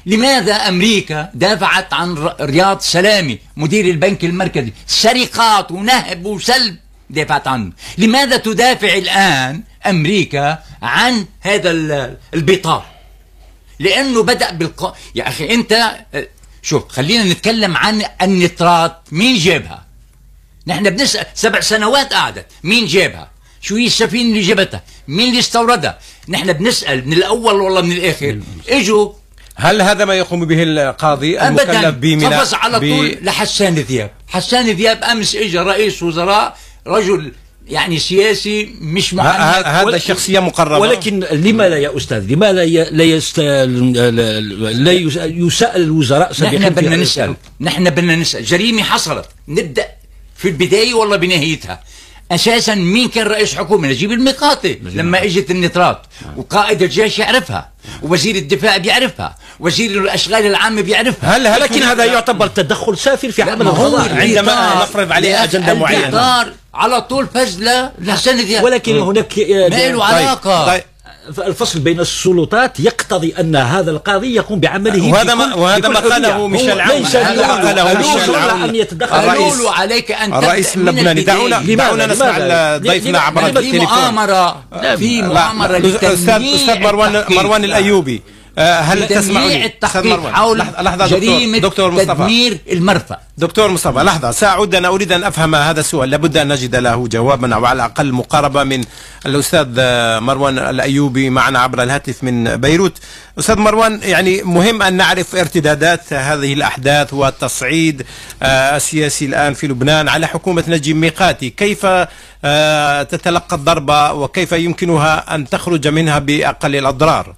لماذا 0.06 0.54
أمريكا 0.56 1.30
دافعت 1.34 1.94
عن 1.94 2.30
رياض 2.42 2.80
سلامي 2.82 3.40
مدير 3.58 3.86
البنك 3.86 4.26
المركزي؟ 4.26 4.74
سرقات 4.88 5.72
ونهب 5.72 6.26
وسلب 6.26 6.76
دافعت 7.10 7.48
عنه. 7.48 7.72
لماذا 7.98 8.38
تدافع 8.38 8.94
الآن 8.94 9.64
أمريكا 9.86 10.60
عن 10.82 11.26
هذا 11.42 11.72
ال- 11.72 12.18
البطار؟ 12.34 12.86
لأنه 13.80 14.24
بدأ 14.24 14.52
بالق... 14.52 14.96
يا 15.16 15.28
أخي 15.28 15.54
أنت 15.54 15.72
آه، 16.14 16.28
شوف 16.62 16.88
خلينا 16.90 17.24
نتكلم 17.24 17.78
عن 17.78 18.04
النترات. 18.22 18.98
مين 19.12 19.38
جابها؟ 19.38 19.86
نحن 20.68 20.90
بنسأل 20.90 21.26
سبع 21.34 21.60
سنوات 21.60 22.14
قعدت. 22.14 22.46
مين 22.64 22.86
جابها؟ 22.86 23.32
شو 23.62 23.76
هي 23.76 23.86
السفينة 23.86 24.30
اللي 24.30 24.42
جابتها؟ 24.42 24.84
مين 25.08 25.30
اللي 25.30 25.40
استوردها؟ 25.40 26.00
نحن 26.30 26.54
بنسأل 26.54 27.08
من 27.08 27.14
الأول 27.14 27.56
والله 27.62 27.82
من 27.82 27.92
الآخر. 27.92 28.40
إجوا 28.70 29.14
هل 29.56 29.82
هذا 29.82 30.06
ما 30.06 30.14
يقوم 30.16 30.46
به 30.46 30.64
القاضي 30.64 31.42
المكلف 31.42 31.86
بمنا 31.96 32.40
قفز 32.40 32.54
على 32.54 32.80
طول 32.80 33.18
لحسان 33.22 33.76
ذياب 33.76 34.12
حسان 34.28 34.70
ذياب 34.70 35.04
أمس 35.04 35.36
اجى 35.36 35.58
رئيس 35.60 36.04
وزراء 36.04 36.58
رجل 36.88 37.32
يعني 37.68 38.00
سياسي 38.00 38.70
مش 38.82 39.14
ه- 39.16 39.22
هذا 39.22 39.98
شخصية 39.98 40.40
مقربة. 40.40 40.78
ولكن 40.78 41.20
لما 41.20 41.70
لا 41.70 41.78
يا 41.78 41.98
أستاذ؟ 41.98 42.34
لما 42.34 42.52
لا 42.54 42.64
ي... 42.64 42.84
لا, 42.92 43.04
يست... 43.04 43.40
لا 43.40 44.92
يس- 44.92 45.16
يسأل 45.24 45.82
الوزراء 45.82 46.34
سابقا 46.34 46.58
نحن 46.58 46.70
بدنا 46.70 46.96
نسأل. 46.96 47.36
نحن 47.62 47.90
بدنا 47.90 48.16
نسأل. 48.16 48.46
جريمة 48.46 48.84
حصلت. 48.84 49.26
نبدا 49.48 49.88
في 50.36 50.48
البداية 50.48 50.94
ولا 50.94 51.16
بنهايتها؟ 51.16 51.84
أساسا 52.32 52.76
مين 52.76 53.10
كان 53.10 53.28
رئيس 53.28 53.56
حكومة؟ 53.56 53.88
نجيب 53.88 54.12
الميقاتي 54.12 54.80
لما 54.84 55.24
إجت 55.24 55.52
النترات 55.52 56.02
وقائد 56.38 56.82
الجيش 56.82 57.20
يعرفها 57.20 57.70
ووزير 58.02 58.36
الدفاع 58.36 58.78
بيعرفها 58.78 59.36
وزير 59.60 60.02
الأشغال 60.02 60.46
العامة 60.46 60.82
بيعرفها. 60.82 61.36
هل 61.36 61.48
هل 61.48 61.62
ولكن 61.62 61.84
هذا 61.84 62.06
يعتبر 62.06 62.48
تدخل 62.48 62.98
سافر 62.98 63.32
في 63.32 63.42
عمل 63.42 63.68
القضاء 63.68 64.16
عندما 64.16 64.82
نفرض 64.82 65.12
عليه 65.12 65.44
البطار 65.44 65.76
معينة. 65.76 66.54
على 66.74 67.02
طول 67.02 67.28
فز 67.34 67.64
لحسن 68.00 68.64
ولكن 68.64 68.98
هناك 68.98 69.40
ما 69.40 69.90
له 69.90 70.06
علاقة. 70.06 70.66
طيب. 70.66 70.84
الفصل 71.48 71.80
بين 71.80 72.00
السلطات 72.00 72.80
يقتضي 72.80 73.34
ان 73.40 73.56
هذا 73.56 73.92
القاضي 73.92 74.36
يقوم 74.36 74.60
بعمله 74.60 75.12
وهذا 75.12 75.36
ما- 75.36 75.56
وهذا 75.56 75.90
ما 75.90 76.00
قاله. 76.00 76.48
ميشيل 76.48 76.72
هو 76.72 76.80
عون. 76.80 77.02
ليس 77.02 77.16
هذا 77.16 77.42
له- 77.42 77.48
قاله 77.48 77.72
له 77.94 77.98
ميشيل 77.98 78.36
عون. 78.36 78.62
ان 78.64 78.76
يتدخل 78.76 79.16
الرئيس- 79.20 79.66
عليك 79.66 80.12
ان 80.12 80.34
الرئيس 80.34 80.76
اللبناني. 80.78 81.22
دعونا؟ 81.24 81.60
دعونا 81.76 82.06
نسمع؟ 82.06 82.78
ضيفنا؟ 82.78 83.20
عبر 83.20 83.42
في 83.42 83.50
التليفون 83.50 83.80
مؤامره 83.88 84.64
في 84.98 85.22
لا، 85.22 85.28
مؤامره 85.28 85.78
أستاذ 85.78 86.30
أستاذ 86.56 86.80
مروان. 86.80 87.24
مروان 87.30 87.64
الايوبي 87.64 88.22
آه، 88.26 88.45
هل 88.60 89.00
لتمييع 89.02 89.22
تسمعني؟ 89.22 89.66
التحقيق. 89.66 90.30
حول 90.30 90.58
لحظة- 90.62 90.82
لحظة 90.82 91.06
دكتور 91.06 91.20
جريمة 91.20 91.58
دكتور 91.58 91.92
مصطفى. 91.92 92.14
تدمير 92.14 92.58
المرفأ. 92.72 93.20
دكتور 93.38 93.68
مصطفى 93.72 94.00
لحظة 94.04 94.32
سأعود 94.32 94.76
أنا 94.76 94.88
أريد 94.88 95.12
أن 95.12 95.24
أفهم 95.24 95.56
هذا 95.56 95.80
السؤال. 95.80 96.10
لابد 96.10 96.38
أن 96.38 96.48
نجد 96.48 96.76
له 96.76 97.08
جوابا 97.08 97.56
أو 97.56 97.66
على 97.66 97.76
الأقل 97.86 98.12
مقاربة 98.14 98.64
من 98.64 98.82
الأستاذ 99.26 99.68
آه، 99.78 100.20
مروان 100.20 100.60
الأيوبي 100.60 101.30
معنا 101.30 101.60
عبر 101.60 101.84
الهاتف 101.84 102.24
من 102.24 102.56
بيروت. 102.56 102.98
أستاذ 103.40 103.56
مروان 103.60 104.00
يعني 104.04 104.42
مهم 104.44 104.82
أن 104.82 104.94
نعرف 104.94 105.36
ارتدادات 105.36 106.14
هذه 106.14 106.54
الأحداث 106.54 107.14
والتصعيد 107.14 108.06
آه، 108.44 108.76
السياسي 108.76 109.26
الآن 109.26 109.54
في 109.54 109.68
لبنان 109.68 110.08
على 110.10 110.28
حكومة 110.28 110.64
نجيب 110.68 110.96
ميقاتي. 110.96 111.50
كيف 111.50 111.88
آه، 112.46 113.04
تتلقى 113.04 113.56
الضربة 113.56 114.12
وكيف 114.14 114.52
يمكنها 114.52 115.36
أن 115.36 115.50
تخرج 115.50 115.88
منها 115.88 116.20
بأقل 116.20 116.76
الأضرار؟ 116.76 117.36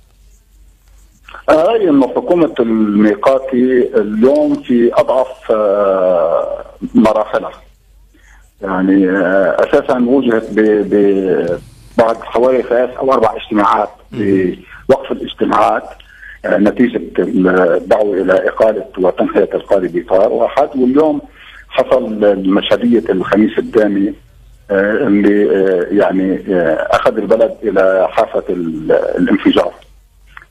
رأيي 1.49 1.89
أنه 1.89 2.07
حكومة 2.07 2.53
الميقاتي 2.59 3.89
اليوم 3.95 4.55
في 4.55 4.91
أضعف 4.93 5.51
آه، 5.51 6.63
مراحلها. 6.95 7.51
يعني 8.61 9.09
آه، 9.09 9.55
أساسا 9.59 10.05
وجهت 10.07 10.49
بعد 11.97 12.15
حوالي 12.15 12.63
ثلاث 12.63 12.97
أو 12.97 13.13
أربع 13.13 13.35
اجتماعات 13.35 13.89
بوقف 14.11 15.11
الاجتماعات 15.11 15.83
آه، 16.45 16.57
نتيجة 16.57 17.01
الدعوة 17.19 18.13
إلى 18.21 18.33
إقالة 18.33 18.85
وتنحية 18.99 19.49
القاضي 19.53 19.87
بيطار. 19.87 20.29
واحد 20.33 20.69
واليوم 20.75 21.21
حصل 21.69 22.23
المشهدية 22.23 23.03
الخميس 23.09 23.57
الدامي 23.57 24.13
اللي 24.71 25.45
يعني 25.97 26.43
أخذ 26.91 27.17
البلد 27.17 27.55
إلى 27.63 28.07
حافة 28.11 28.43
ال- 28.49 28.91
الانفجار. 28.91 29.73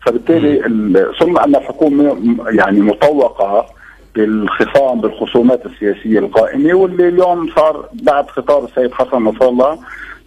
فبالتالي 0.06 0.66
ال- 0.66 1.12
ثم 1.20 1.38
أن 1.38 1.56
الحكومة 1.56 2.16
يعني 2.50 2.80
مطوقة 2.80 3.66
بالخصام 4.14 5.00
بالخصومات 5.00 5.66
السياسية 5.66 6.18
القائمة 6.18 6.74
واللي 6.74 7.08
اليوم 7.08 7.48
صار 7.56 7.88
بعد 7.92 8.28
خطاب 8.28 8.64
السيد 8.64 8.92
حسن 8.92 9.22
نصر 9.22 9.48
الله 9.48 9.78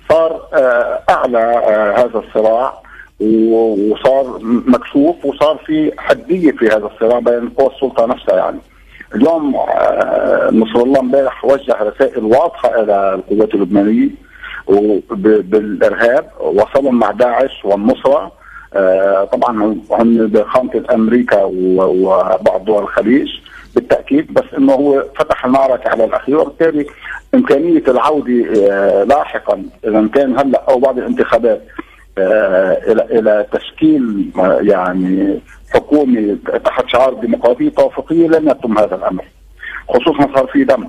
صار 0.10 0.42
آه، 0.54 1.00
أعلى 1.10 1.38
آه، 1.38 1.96
هذا 1.98 2.20
الصراع 2.28 2.74
وصار 3.22 4.40
مكشوف 4.44 5.26
وصار 5.26 5.58
في 5.66 5.92
حدية 5.98 6.52
في 6.52 6.68
هذا 6.68 6.90
الصراع 6.94 7.20
بين 7.20 7.50
قوى 7.50 7.70
السلطة 7.76 8.06
نفسها 8.06 8.36
يعني. 8.38 8.58
اليوم 9.16 9.56
آه، 9.56 10.50
نصر 10.52 10.80
الله 10.84 11.00
امبارح 11.00 11.46
وجه 11.46 11.76
رسائل 11.82 12.24
واضحة 12.24 12.82
إلى 12.82 13.14
القوات 13.16 13.54
اللبنانية 13.56 14.10
بالإرهاب 15.12 16.26
وصلهم 16.40 17.00
مع 17.00 17.12
داعش 17.12 17.66
والنصرة 17.66 18.32
طبعا 19.32 19.64
هم 19.92 20.28
بخامه 20.28 20.84
أمريكا 20.94 21.44
وبعض 21.44 22.66
دول 22.66 22.84
الخليج 22.84 23.30
بالتأكيد 23.76 24.34
بس 24.34 24.44
إنه 24.58 24.74
هو 24.74 25.04
فتح 25.16 25.46
المعركة 25.46 25.90
على 25.90 26.06
الأخير. 26.06 26.38
وبالتالي 26.38 26.86
إمكانية 27.36 27.84
العودة 27.88 28.46
آه، 28.72 29.04
لاحقا 29.04 29.64
إذا 29.86 30.08
كان 30.14 30.40
هلأ 30.40 30.64
أو 30.70 30.80
بعد 30.80 30.98
الانتخابات 30.98 31.62
آه، 32.18 32.78
إلى 32.92 33.20
إلى 33.20 33.46
تشكيل 33.52 34.32
آه، 34.40 34.60
يعني 34.62 35.40
حكومة 35.74 36.38
تحت 36.66 36.88
شعار 36.88 37.14
ديمقراطية 37.14 37.70
توافقية 37.70 38.28
لن 38.28 38.50
يتم 38.50 38.78
هذا 38.78 38.96
الأمر 38.96 39.24
خصوصا 39.90 40.36
صار 40.36 40.48
في 40.48 40.64
دم 40.64 40.88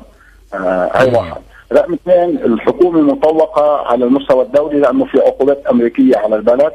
هاي 0.54 1.14
واحد. 1.14 1.40
رقم 1.72 1.92
اثنين 1.92 2.38
الحكومة 2.44 3.00
مطوقه 3.00 3.86
على 3.86 4.04
المستوى 4.04 4.42
الدولي 4.44 4.80
لأنه 4.80 5.04
في 5.04 5.18
عقوبات 5.18 5.66
أمريكية 5.66 6.16
على 6.16 6.36
البلد. 6.36 6.72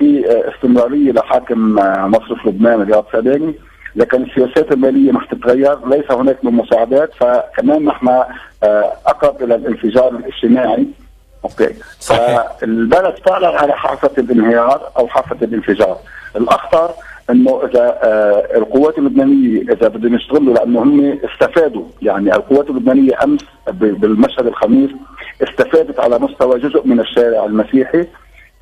في 0.00 0.24
استمرارية 0.54 1.12
لحاكم 1.12 1.74
مصرف 2.10 2.46
لبنان 2.46 2.82
رياض 2.82 3.04
ساداني 3.12 3.54
لكن 3.96 4.22
السياسات 4.22 4.72
المالية 4.72 5.12
مش 5.12 5.26
تتغير 5.30 5.88
ليس 5.88 6.10
هناك 6.10 6.44
من 6.44 6.52
مساعدات 6.52 7.10
فكمان 7.14 7.84
نحن 7.84 8.08
آه، 8.08 8.92
أقرب 9.06 9.42
إلى 9.42 9.54
الانفجار 9.54 10.08
الاجتماعي. 10.08 10.86
أوكي. 11.44 11.74
صحيح. 12.00 12.52
فالبلد 12.60 13.14
فعلا 13.26 13.60
على 13.60 13.72
حافة 13.72 14.10
الانهيار 14.18 14.90
أو 14.96 15.08
حافة 15.08 15.36
الانفجار. 15.42 15.96
الأخطر 16.36 16.90
إنه 17.30 17.62
إذا 17.64 17.98
آه 18.02 18.56
القوات 18.58 18.98
اللبنانية 18.98 19.62
إذا 19.62 19.88
بدهم 19.88 20.14
يشتغلوا 20.14 20.54
لأنه 20.54 20.82
هم 20.82 21.18
استفادوا 21.24 21.84
يعني 22.02 22.34
القوات 22.36 22.70
اللبنانية 22.70 23.12
أمس 23.24 23.40
بالمشهد 23.72 24.46
الخميس 24.46 24.90
استفادت 25.42 26.00
على 26.00 26.18
مستوى 26.18 26.58
جزء 26.60 26.86
من 26.86 27.00
الشارع 27.00 27.44
المسيحي. 27.44 28.06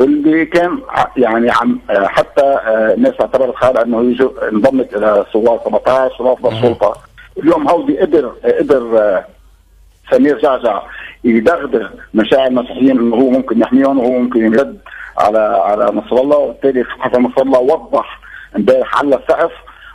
اللي 0.00 0.46
كان 0.46 0.78
يعني 1.16 1.50
عم 1.50 1.78
آه، 1.90 2.06
حتى 2.06 2.42
آه، 2.42 2.94
الناس 2.94 3.14
اعتبرت 3.20 3.54
حالها 3.54 3.82
انه 3.82 3.98
انضمت 4.52 4.94
إلى 4.96 5.26
ثوار 5.32 5.60
17 5.64 6.22
ورافض 6.22 6.46
السلطة. 6.46 6.96
اليوم 7.38 7.68
هودي 7.68 7.98
قدر 7.98 8.32
قدر 8.60 8.98
آه، 8.98 9.24
سمير 10.10 10.38
جعجع 10.38 10.82
يدغدغ 11.24 11.88
مشاعر 12.14 12.46
المسيحيين 12.46 12.98
إنه 12.98 13.16
هو 13.16 13.30
ممكن 13.30 13.60
يحميهم 13.60 13.98
وهو 13.98 14.10
ممكن 14.18 14.40
يرد 14.40 14.78
على 15.18 15.38
على 15.38 15.84
نصر 15.84 16.16
الله. 16.16 16.36
وبالتالي 16.36 16.84
حسن 16.84 17.22
نصر 17.22 17.42
الله 17.42 17.58
وضح 17.58 18.20
امبارح 18.56 18.98
على 18.98 19.16
السقف 19.16 19.52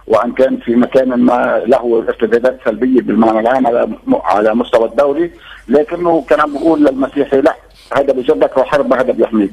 وان 0.07 0.31
كان 0.31 0.57
في 0.57 0.75
مكان 0.75 1.09
ما 1.09 1.61
له 1.65 2.03
ارتدادات 2.07 2.59
سلبية 2.65 3.01
بالمعنى 3.01 3.39
العام 3.39 3.67
على 3.67 3.89
على 4.23 4.55
مستوى 4.55 4.85
الدولي. 4.85 5.31
لكنه 5.67 6.23
كان 6.29 6.39
عم 6.39 6.53
بيقول 6.53 6.83
للمسيحي 6.85 7.41
لا 7.41 7.55
هذا 7.97 8.13
بجدك 8.13 8.57
وحرب 8.57 8.93
هذا 8.93 9.11
بيحميك 9.11 9.51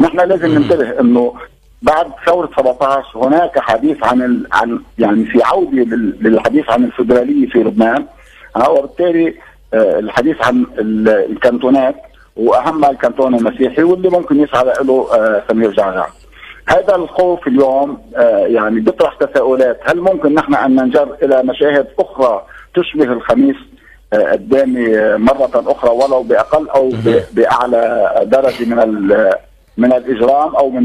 نحن 0.00 0.16
لازم 0.16 0.58
ننتبه 0.58 1.00
إنه 1.00 1.34
بعد 1.82 2.06
ثورة 2.26 2.50
17 2.56 3.18
هناك 3.18 3.58
حديث 3.58 4.04
عن 4.04 4.22
ال... 4.22 4.46
عن 4.52 4.80
يعني 4.98 5.24
في 5.24 5.42
عودة 5.42 5.96
للحديث 6.20 6.70
عن 6.70 6.84
الفدرالية 6.84 7.48
في 7.48 7.58
لبنان. 7.58 8.04
وبالتالي 8.68 9.34
آه، 9.74 9.98
الحديث 9.98 10.36
عن 10.46 10.66
الكانتونات 10.78 11.94
واهمها 12.36 12.90
الكانتون 12.90 13.34
المسيحي 13.34 13.82
واللي 13.82 14.08
ممكن 14.08 14.40
يسعى 14.40 14.64
له 14.64 15.08
آه، 15.14 15.42
سمير 15.48 15.70
جعجع. 15.70 16.06
هذا 16.66 16.96
الخوف 16.96 17.46
اليوم 17.46 17.98
آه، 18.16 18.46
يعني 18.46 18.80
بيطرح 18.80 19.14
تساؤلات، 19.14 19.80
هل 19.84 20.00
ممكن 20.00 20.34
نحن 20.34 20.54
أن 20.54 20.76
ننجر 20.76 21.16
إلى 21.22 21.42
مشاهد 21.42 21.86
أخرى 21.98 22.42
تشبه 22.74 23.12
الخميس؟ 23.12 23.56
الدامي 24.12 25.16
مرة 25.16 25.50
أخرى 25.54 25.90
ولو 25.90 26.22
بأقل 26.22 26.68
أو 26.68 26.92
بأعلى 27.32 28.12
درجة 28.26 28.64
من 28.64 29.08
من 29.76 29.92
الإجرام 29.92 30.56
أو 30.56 30.70
من 30.70 30.84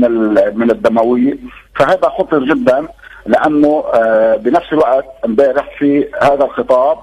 من 0.57 0.71
الدمويه 0.71 1.37
فهذا 1.75 2.09
خطر 2.09 2.39
جدا 2.39 2.87
لأنه 3.25 3.83
آه، 3.93 4.35
بنفس 4.35 4.73
الوقت 4.73 5.05
امبارح 5.25 5.77
في 5.79 6.07
هذا 6.21 6.43
الخطاب 6.43 6.97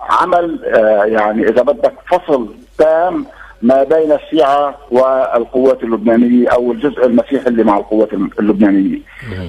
عمل 0.00 0.64
آه، 0.64 1.04
يعني 1.04 1.48
إذا 1.48 1.62
بدك 1.62 1.94
فصل 2.06 2.54
تام 2.78 3.26
ما 3.62 3.82
بين 3.82 4.12
الشيعة 4.12 4.78
والقوات 4.90 5.82
اللبنانية 5.82 6.48
أو 6.48 6.72
الجزء 6.72 7.06
المسيحي 7.06 7.46
اللي 7.46 7.64
مع 7.64 7.76
القوات 7.78 8.12
اللبنانية. 8.12 8.98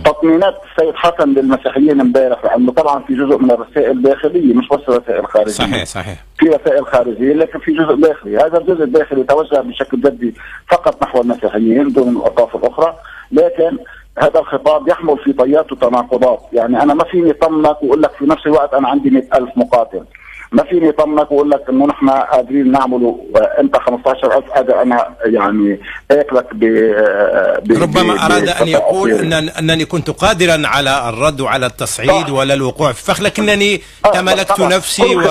تطمينات 0.06 0.56
السيد 0.72 0.96
حسن 0.96 1.30
للمسيحيين 1.30 2.02
امبارح 2.02 2.46
لأنه 2.46 2.72
طبعا 2.72 3.04
في 3.04 3.14
جزء 3.14 3.38
من 3.38 3.52
الرسائل 3.52 3.92
الداخلية 3.92 4.54
مش 4.54 4.68
بس 4.68 4.90
رسائل 4.90 5.28
خارجية. 5.28 5.52
صحيح 5.52 5.86
صحيح. 5.86 6.24
في 6.40 6.46
رسائل 6.46 6.86
خارجية 6.86 7.34
لكن 7.34 7.60
في 7.60 7.72
جزء 7.72 7.96
داخلي. 7.96 8.38
هذا 8.38 8.58
الجزء 8.58 8.84
الداخلي 8.84 9.24
توجه 9.24 9.62
بشكل 9.62 10.02
جدي 10.02 10.34
فقط 10.68 11.04
نحو 11.04 11.22
المسيحيين 11.22 11.92
دون 11.94 12.16
الأطراف 12.16 12.56
الأخرى 12.56 12.96
لكن 13.32 13.78
هذا 14.18 14.40
الخطاب 14.40 14.88
يحمل 14.88 15.18
في 15.18 15.34
طياته 15.34 15.76
تناقضات 15.76 16.40
يعني 16.54 16.84
أنا 16.84 16.94
ما 16.94 17.04
فيني 17.04 17.34
طمنك 17.34 17.84
وأقول 17.84 18.02
لك 18.02 18.12
في 18.12 18.26
نفس 18.26 18.48
الوقت 18.48 18.74
أنا 18.74 18.88
عندي 18.88 19.10
مئة 19.10 19.38
ألف 19.38 19.50
مقاتل. 19.56 20.04
ما 20.52 20.64
فيني 20.64 20.90
اطمنك 20.90 21.32
واقول 21.32 21.50
لك 21.50 21.64
إنه 21.70 21.86
نحن 21.86 22.10
قادرين 22.10 22.72
نعمله. 22.72 23.20
انت 23.60 23.78
15000 23.78 24.50
قادر 24.52 24.82
أنا 24.82 25.16
يعني 25.26 25.80
اكلك 26.12 26.54
ب 26.54 26.64
ربما 27.82 28.26
أراد 28.26 28.48
أن 28.48 28.68
يقول 28.68 29.12
ان 29.12 29.34
إنني 29.34 29.86
كنت 29.86 30.10
قادرا 30.10 30.68
على 30.68 31.10
الرد 31.10 31.42
وعلى 31.42 31.66
التصعيد 31.66 32.30
ولا 32.30 32.54
الوقوع. 32.54 32.92
في 32.92 33.04
فخ 33.04 33.22
لكنني 33.22 33.82
آه، 34.06 34.12
تملكت 34.12 34.60
نفسي 34.60 35.16
و... 35.16 35.22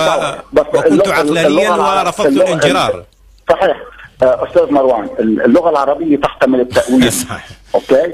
وكنت 0.57 1.07
عقلانيا 1.07 1.71
ورفضت 1.71 2.27
الانجرار. 2.27 3.03
صحيح. 3.49 3.77
آه، 4.23 4.47
أستاذ 4.47 4.71
مروان 4.71 5.09
اللغة 5.19 5.69
العربية 5.69 6.17
تحتمل 6.17 6.59
التأويل. 6.59 7.11
أوكي؟ 7.75 8.13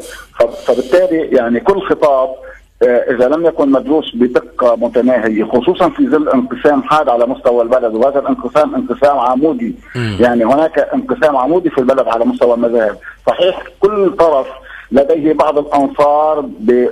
فبالتالي 0.65 1.37
يعني 1.37 1.59
كل 1.59 1.81
خطاب 1.81 2.35
إذا 2.83 3.27
لم 3.27 3.45
يكن 3.45 3.71
مدروس 3.71 4.15
بدقة 4.15 4.75
متناهية 4.75 5.43
خصوصا 5.43 5.89
في 5.89 6.07
ظل 6.07 6.29
انقسام 6.29 6.83
حاد 6.83 7.09
على 7.09 7.25
مستوى 7.25 7.63
البلد 7.63 7.95
وهذا 7.95 8.19
الانقسام 8.19 8.75
انقسام 8.75 9.19
عمودي 9.19 9.75
م. 9.95 10.15
يعني 10.19 10.45
هناك 10.45 10.79
انقسام 10.79 11.37
عمودي 11.37 11.69
في 11.69 11.77
البلد 11.77 12.07
على 12.07 12.25
مستوى 12.25 12.53
المذاهب 12.53 12.97
صحيح 13.27 13.63
كل 13.79 14.11
طرف 14.19 14.47
لديه 14.91 15.33
بعض 15.33 15.57
الأنصار 15.57 16.41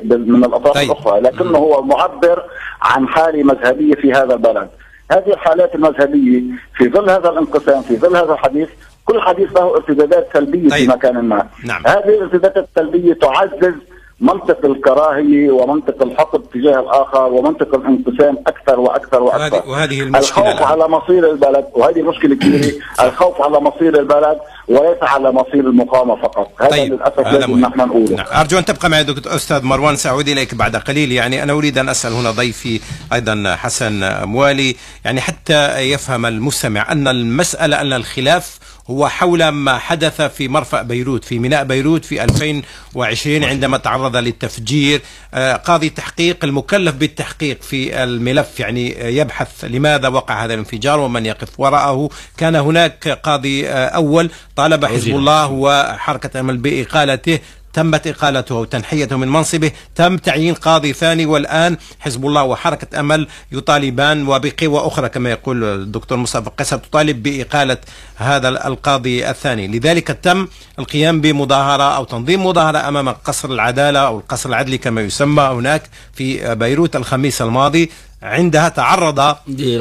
من 0.09 0.43
الأطراف 0.45 0.73
طيب. 0.73 0.91
الأخرى 0.91 1.19
لكنه 1.19 1.57
هو 1.57 1.81
معبر 1.81 2.43
عن 2.81 3.07
حالة 3.07 3.43
مذهبية 3.43 3.93
في 3.93 4.11
هذا 4.11 4.33
البلد 4.33 4.67
هذه 5.11 5.33
الحالات 5.33 5.75
المذهبية 5.75 6.41
في 6.77 6.89
ظل 6.89 7.09
هذا 7.09 7.29
الانقسام 7.29 7.81
في 7.81 7.97
ظل 7.97 8.15
هذا 8.17 8.33
الحديث 8.33 8.69
كل 9.05 9.21
حديث 9.21 9.57
له 9.57 9.75
ارتدادات 9.75 10.27
سلبية 10.33 10.69
طيب. 10.69 10.79
في 10.79 10.87
مكان 10.87 11.19
ما 11.21 11.47
نعم. 11.65 11.87
هذه 11.87 12.09
الارتدادات 12.09 12.67
السلبية 12.69 13.13
تعزز 13.13 13.73
منطق 14.21 14.65
الكراهية 14.65 15.51
ومنطق 15.51 16.03
الحقد 16.03 16.41
تجاه 16.53 16.79
الآخر 16.79 17.23
ومنطق 17.23 17.75
الانقسام 17.75 18.37
أكثر 18.47 18.79
وأكثر 18.79 19.23
وأكثر. 19.23 19.69
وهذه 19.69 20.01
المشكلة 20.01 20.51
الخوف 20.51 20.67
على 20.67 20.87
مصير 20.87 21.31
البلد 21.31 21.65
وهذه 21.73 22.01
مشكلة 22.01 22.35
كبيرة. 22.35 22.73
الخوف 23.05 23.41
على 23.41 23.59
مصير 23.59 23.99
البلد 23.99 24.37
وليس 24.67 24.97
على 25.01 25.31
مصير 25.31 25.59
المقاومة 25.59 26.15
فقط. 26.15 26.51
هذا 26.61 26.69
طيب. 26.69 26.93
للأسف 26.93 27.19
لازم 27.19 27.59
نحن 27.59 27.79
نقوله. 27.79 28.15
نعم. 28.15 28.25
أرجو 28.39 28.57
أن 28.57 28.65
تبقى 28.65 28.89
معي 28.89 29.03
دكتور 29.03 29.35
أستاذ 29.35 29.63
مروان 29.63 29.95
ساعود 29.95 30.27
إليك 30.27 30.55
بعد 30.55 30.75
قليل. 30.75 31.11
يعني 31.11 31.43
أنا 31.43 31.53
أريد 31.53 31.77
أن 31.77 31.89
أسأل 31.89 32.13
هنا 32.13 32.31
ضيفي 32.31 32.79
أيضا 33.13 33.55
حسن 33.55 34.23
موالي. 34.23 34.75
يعني 35.05 35.21
حتى 35.21 35.79
يفهم 35.79 36.25
المستمع 36.25 36.91
أن 36.91 37.07
المسألة 37.07 37.81
أن 37.81 37.93
الخلاف 37.93 38.59
هو 38.89 39.07
حول 39.07 39.47
ما 39.49 39.77
حدث 39.77 40.21
في 40.21 40.47
مرفأ 40.47 40.81
بيروت 40.81 41.25
في 41.25 41.39
ميناء 41.39 41.63
بيروت 41.63 42.05
في 42.05 42.23
2020 42.23 43.43
عندما 43.43 43.77
تعرض 43.77 44.15
للتفجير. 44.15 45.01
آه، 45.33 45.53
قاضي 45.53 45.89
تحقيق 45.89 46.45
المكلف 46.45 46.95
بالتحقيق 46.95 47.61
في 47.61 48.03
الملف 48.03 48.59
يعني 48.59 49.15
يبحث 49.17 49.65
لماذا 49.65 50.07
وقع 50.07 50.45
هذا 50.45 50.53
الانفجار 50.53 50.99
ومن 50.99 51.25
يقف 51.25 51.59
وراءه. 51.59 52.09
كان 52.37 52.55
هناك 52.55 53.07
قاضي 53.07 53.67
آه، 53.67 53.87
أول 53.87 54.29
طالب 54.55 54.85
حزب 54.85 55.15
الله 55.15 55.51
وحركة 55.51 56.39
أمل 56.39 56.57
بإقالته. 56.57 57.39
تمت 57.73 58.07
إقالته 58.07 58.55
وتنحيته 58.55 59.17
من 59.17 59.27
منصبه 59.27 59.71
تم 59.95 60.17
تعيين 60.17 60.53
قاضي 60.53 60.93
ثاني 60.93 61.25
والآن 61.25 61.77
حزب 61.99 62.25
الله 62.25 62.43
وحركة 62.43 62.99
أمل 62.99 63.27
يطالبان 63.51 64.27
وبقوى 64.27 64.79
أخرى 64.87 65.09
كما 65.09 65.29
يقول 65.29 65.63
الدكتور 65.63 66.17
مصطفى 66.17 66.49
قيصر 66.57 66.77
تطالب 66.77 67.23
بإقالة 67.23 67.77
هذا 68.15 68.49
القاضي 68.67 69.29
الثاني. 69.29 69.67
لذلك 69.67 70.07
تم 70.07 70.47
القيام 70.79 71.21
بمظاهرة 71.21 71.95
أو 71.95 72.03
تنظيم 72.03 72.45
مظاهرة 72.45 72.87
أمام 72.87 73.09
قصر 73.09 73.49
العدالة 73.49 73.99
أو 73.99 74.19
القصر 74.19 74.49
العدلي 74.49 74.77
كما 74.77 75.01
يسمى 75.01 75.43
هناك 75.43 75.83
في 76.13 76.55
بيروت 76.55 76.95
الخميس 76.95 77.41
الماضي. 77.41 77.91
عندها 78.23 78.69
تعرض 78.69 79.35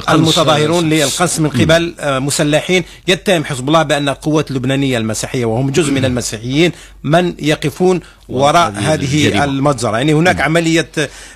المتظاهرون 0.09 0.91
للقصف 0.91 1.41
من 1.41 1.49
قبل 1.49 1.95
آه، 2.01 2.19
مسلحين. 2.19 2.85
يتهم 3.09 3.45
حزب 3.45 3.69
الله 3.69 3.83
بأن 3.83 4.09
القوات 4.09 4.51
اللبنانية 4.51 4.99
المسيحية 4.99 5.45
وهم 5.45 5.71
جزء 5.71 5.93
من 5.93 6.05
المسيحيين 6.05 6.73
من 7.05 7.35
يقفون 7.39 8.01
وراء 8.29 8.73
هذه 8.77 9.45
المجزرة. 9.45 9.97
يعني 9.97 10.15
هناك 10.15 10.41
عملية 10.41 10.89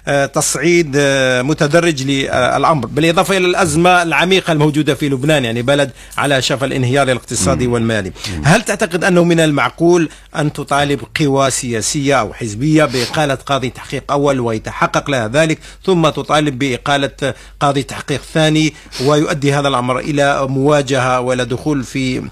آه، 0.08 0.26
تصعيد 0.26 0.92
آه، 0.96 1.42
متدرج 1.42 2.02
للأمر 2.02 2.86
بالإضافة 2.86 3.36
إلى 3.36 3.46
الأزمة 3.46 4.02
العميقة 4.02 4.52
الموجودة 4.52 4.94
في 4.94 5.08
لبنان 5.08 5.44
يعني 5.44 5.62
بلد 5.62 5.90
على 6.18 6.42
شفا 6.42 6.66
الانهيار 6.66 7.10
الاقتصادي 7.10 7.66
والمالي. 7.66 8.12
هل 8.44 8.62
تعتقد 8.62 9.04
أنه 9.04 9.24
من 9.24 9.40
المعقول 9.40 10.08
أن 10.36 10.52
تطالب 10.52 11.00
قوى 11.20 11.50
سياسية 11.50 12.20
أو 12.20 12.32
حزبية 12.32 12.84
بإقالة 12.84 13.34
قاضي 13.34 13.70
تحقيق 13.70 14.12
أول 14.12 14.40
ويتحقق 14.40 15.10
لها 15.10 15.28
ذلك 15.28 15.58
ثم 15.84 16.08
تطالب 16.08 16.58
بإقالة 16.58 16.91
إقالة 16.92 17.34
قاضي 17.60 17.82
تحقيق 17.82 18.20
ثاني 18.34 18.74
ويؤدي 19.04 19.52
هذا 19.54 19.68
الأمر 19.68 19.98
إلى 19.98 20.46
مواجهة 20.48 21.20
وإلى 21.20 21.44
دخول 21.44 21.84
في 21.84 22.22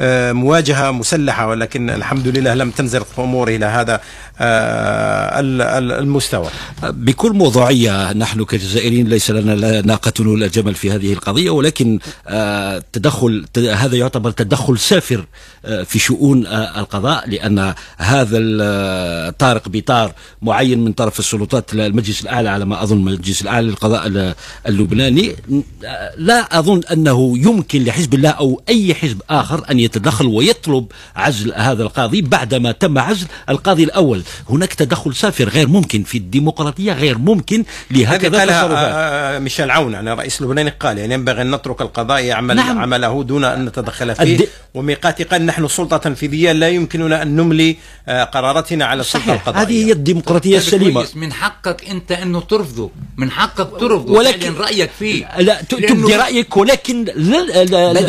آه، 0.00 0.32
مواجهة 0.32 0.90
مسلحة 0.90 1.46
ولكن 1.48 1.90
الحمد 1.90 2.28
لله 2.28 2.54
لم 2.54 2.70
تنزل 2.70 3.02
الأمور 3.18 3.48
إلى 3.48 3.66
هذا 3.66 4.00
المستوى. 5.98 6.50
بكل 6.82 7.32
موضوعية 7.32 8.12
نحن 8.12 8.44
كجزائريين 8.44 9.08
ليس 9.08 9.30
لنا 9.30 9.80
ناقة 9.80 10.12
ولا 10.20 10.46
جمل 10.46 10.74
في 10.74 10.90
هذه 10.90 11.12
القضية 11.12 11.50
ولكن 11.50 11.98
آه، 12.28 12.82
تدخل 12.92 13.46
هذا 13.56 13.96
يعتبر 13.96 14.30
تدخل 14.30 14.78
سافر 14.78 15.26
في 15.84 15.98
شؤون 15.98 16.46
القضاء 16.46 17.28
لأن 17.28 17.74
هذا 17.96 18.38
طارق 19.30 19.68
بطار 19.68 20.12
معين 20.42 20.84
من 20.84 20.92
طرف 20.92 21.18
السلطات 21.18 21.74
المجلس 21.74 22.22
الأعلى 22.22 22.48
على 22.48 22.64
ما 22.64 22.82
أظن 22.82 22.96
المجلس 22.96 23.42
الأعلى 23.42 23.66
للقضاء 23.66 24.34
اللبناني. 24.66 25.36
لا 26.16 26.58
أظن 26.58 26.80
أنه 26.92 27.38
يمكن 27.38 27.84
لحزب 27.84 28.14
الله 28.14 28.30
أو 28.30 28.62
أي 28.68 28.94
حزب 28.94 29.22
آخر 29.30 29.70
أن 29.70 29.80
يتدخل 29.80 30.26
ويطلب 30.26 30.86
عزل 31.16 31.52
هذا 31.54 31.82
القاضي 31.82 32.22
بعدما 32.22 32.72
تم 32.72 32.98
عزل 32.98 33.26
القاضي 33.48 33.84
الأول. 33.84 34.22
هناك 34.50 34.74
تدخل 34.74 35.14
سافر 35.14 35.48
غير 35.48 35.68
ممكن 35.68 36.02
في 36.02 36.18
الديمقراطية 36.18 36.92
غير 36.92 37.18
ممكن 37.18 37.64
لهكذا 37.90 38.38
قالها 38.38 38.62
آه، 38.64 39.36
آه، 39.36 39.38
ميشيل 39.38 39.70
عون 39.70 39.92
يعني 39.92 40.12
الرئيس 40.12 40.40
اللبناني 40.40 40.70
قال 40.70 40.98
يعني 40.98 41.14
ينبغي 41.14 41.42
أن 41.42 41.54
نترك 41.54 41.80
القضاء 41.80 42.20
يعمل 42.20 42.56
نعم. 42.56 42.78
عمله 42.78 43.22
دون 43.22 43.44
أن 43.44 43.64
نتدخل 43.64 44.14
فيه. 44.14 44.22
الد... 44.22 44.48
وميقات 44.74 45.22
قال 45.22 45.46
نحن 45.46 45.68
سلطة 45.68 45.96
تنفيذية 45.96 46.52
لا 46.52 46.68
يمكننا 46.68 47.22
أن 47.22 47.36
نملي 47.36 47.76
آه، 48.08 48.24
قراراتنا 48.24 48.84
على 48.84 49.00
السلطة 49.00 49.32
القضائية 49.32 49.66
هذه 49.66 49.86
هي 49.86 49.92
الديمقراطية 49.92 50.56
السليمة. 50.56 51.06
من 51.14 51.32
حقك 51.32 51.88
أنت 51.88 52.12
أنه 52.12 52.40
ترفضه. 52.40 52.90
من 53.16 53.30
حقك 53.30 53.80
ترفضه. 53.80 54.12
ولكن 54.12 54.54
رأيك 54.54 54.90
فيه. 54.98 55.38
لا 55.38 55.62
تبدي 55.62 56.16
رأيك 56.16 56.56
ولكن 56.56 57.04
لا, 57.04 57.12
لا, 57.14 57.64
لا, 57.64 57.92
لا, 57.92 58.00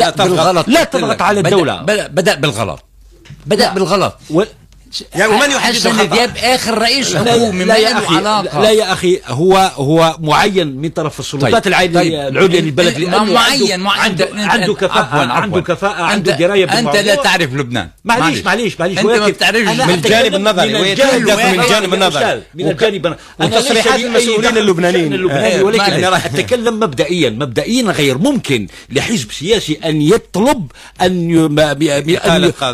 لا 0.66 0.84
تضغط 0.84 1.22
على 1.22 1.40
الدولة. 1.40 1.82
بدأ, 1.82 2.06
بدأ 2.06 2.34
بالغلط. 2.34 2.84
بدأ 3.46 3.72
بالغلط. 3.72 4.18
و... 4.30 4.42
يعني 5.14 5.32
ومن 5.32 5.50
يحدد 5.50 5.76
حسن 5.76 6.08
دياب 6.08 6.36
آخر 6.36 6.78
رئيس 6.78 7.16
حكومة 7.16 7.64
ما 7.64 7.64
له 7.64 8.16
علاقة؟ 8.16 8.62
لا 8.62 8.70
يا 8.70 8.92
أخي 8.92 9.20
هو 9.26 9.72
هو 9.74 10.16
معين 10.20 10.76
من 10.76 10.88
طرف 10.88 11.20
السلطات 11.20 11.52
طيب. 11.52 11.66
العليا 11.66 11.94
طيب. 11.94 12.12
العليا 12.12 12.60
للبلد 12.60 12.98
لأنه 12.98 13.24
معين 13.24 13.80
معين 13.80 14.00
عنده, 14.02 14.28
عنده 14.34 14.74
كفاءة 14.74 15.16
عنده 15.16 15.60
كفاءة 15.60 16.02
عنده 16.02 16.36
درايه 16.36 16.64
إنت 16.64 16.96
لا 16.96 17.14
تعرف 17.14 17.54
لبنان. 17.54 17.88
معليش 18.04 18.44
معليش. 18.44 18.80
معليش 18.80 18.98
إنت 18.98 19.06
ما 19.06 19.28
بتعرفش. 19.28 19.68
من 19.68 19.94
الجانب 19.94 20.34
النظري 20.34 20.72
من 20.72 21.60
الجانب 21.60 21.94
النظري. 21.94 22.42
من 22.54 22.68
الجانب 22.68 23.16
وتصريحات 23.40 24.00
المسؤولين 24.00 24.56
اللبنانيين. 24.56 25.14
اللبناني. 25.14 25.62
ولكن 25.62 26.04
أتكلم 26.04 26.80
مبدئيا 26.80 27.30
مبدئيا 27.30 27.82
غير 27.82 28.18
ممكن 28.18 28.68
لحزب 28.90 29.32
سياسي 29.32 29.78
أن 29.84 30.02
يطلب 30.02 30.72
أن 31.02 31.58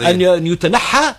أن 0.06 0.46
يتنحى 0.46 1.14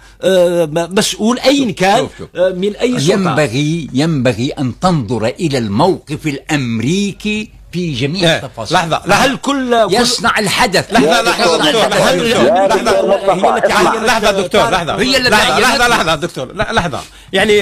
مسؤول 0.92 1.40
أين 1.40 1.74
كان 1.74 2.08
آه، 2.36 2.50
من 2.50 2.76
أي 2.76 3.00
سلطة. 3.00 3.14
ينبغي 3.14 3.90
ينبغي 3.94 4.50
أن 4.50 4.80
تنظر 4.80 5.26
إلى 5.28 5.58
الموقف 5.58 6.28
الأمريكي 6.28 7.50
في 7.72 7.94
جميع 7.94 8.30
إيه، 8.30 8.36
التفاصيل. 8.46 8.78
لحظة 8.78 9.02
هل 9.14 9.38
كل 9.38 9.88
يصنع 9.90 10.40
الحدث. 10.40 10.94
لحظة 10.94 11.22
لحظة 11.22 11.58
دكتور. 11.58 11.90
لحظة 11.90 12.16
لحظة 14.06 14.32
دكتور. 14.32 14.70
لحظة 14.70 14.96
هي 14.96 15.20
لحظة 15.20 15.88
لحظة. 15.88 16.16
دكتور. 16.16 16.54
لحظة. 16.54 17.00
يعني 17.34 17.62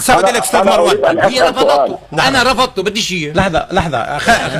سأعود 0.00 0.24
لك 0.24 0.42
أستاذ 0.42 0.64
مروان. 0.64 1.18
هي 1.18 1.42
رفضته. 1.42 1.98
أنا 2.12 2.42
رفضته 2.42 2.82
بديش 2.82 3.12
هي. 3.12 3.32
لحظة 3.32 3.66
لحظة. 3.72 4.16
لحظة 4.16 4.58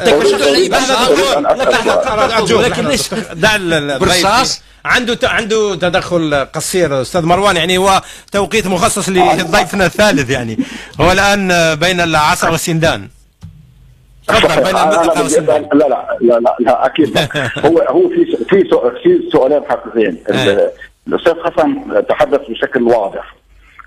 دكتور 2.40 2.60
لكن 2.60 2.86
ليش 2.86 3.14
دع 3.44 3.56
برصاص. 3.98 4.62
عنده 4.84 5.18
عنده 5.24 5.74
تدخل 5.74 6.46
قصير. 6.52 7.02
أستاذ 7.02 7.22
مروان 7.22 7.56
يعني 7.56 7.78
هو 7.78 8.02
توقيت 8.32 8.66
مخصص 8.66 9.08
لضيفنا 9.08 9.86
الثالث 9.86 10.30
يعني. 10.30 10.58
هو 11.00 11.12
الآن 11.12 11.74
بين 11.74 12.00
العصا 12.00 12.48
والسندان. 12.48 13.08
تفضل 14.28 14.62
بين 14.62 14.74
لا 14.74 15.88
لا 15.88 16.18
لا 16.20 16.38
لا, 16.40 16.56
لا 16.60 16.86
أكيد. 16.86 17.18
هو 17.66 17.78
هو 17.78 18.08
في 18.08 18.36
في 18.50 18.64
في 19.02 19.30
سؤالين 19.32 19.60
حقيقيين. 19.68 20.18
الأستاذ 21.08 21.34
حسن 21.44 21.84
تحدث 22.08 22.40
بشكل 22.48 22.82
واضح. 22.82 23.34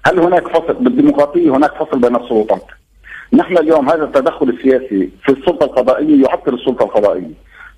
هل 0.07 0.19
هناك 0.19 0.47
فصل 0.47 0.73
بالديمقراطية؟ 0.73 1.49
هناك 1.49 1.71
فصل 1.75 1.99
بين 1.99 2.15
السلطات. 2.15 2.65
نحن 3.33 3.57
اليوم 3.57 3.89
هذا 3.89 4.03
التدخل 4.03 4.49
السياسي 4.49 5.09
في 5.23 5.31
السلطة 5.31 5.63
القضائية 5.63 6.23
يعطل 6.23 6.53
السلطة 6.53 6.83
القضائية. 6.83 7.31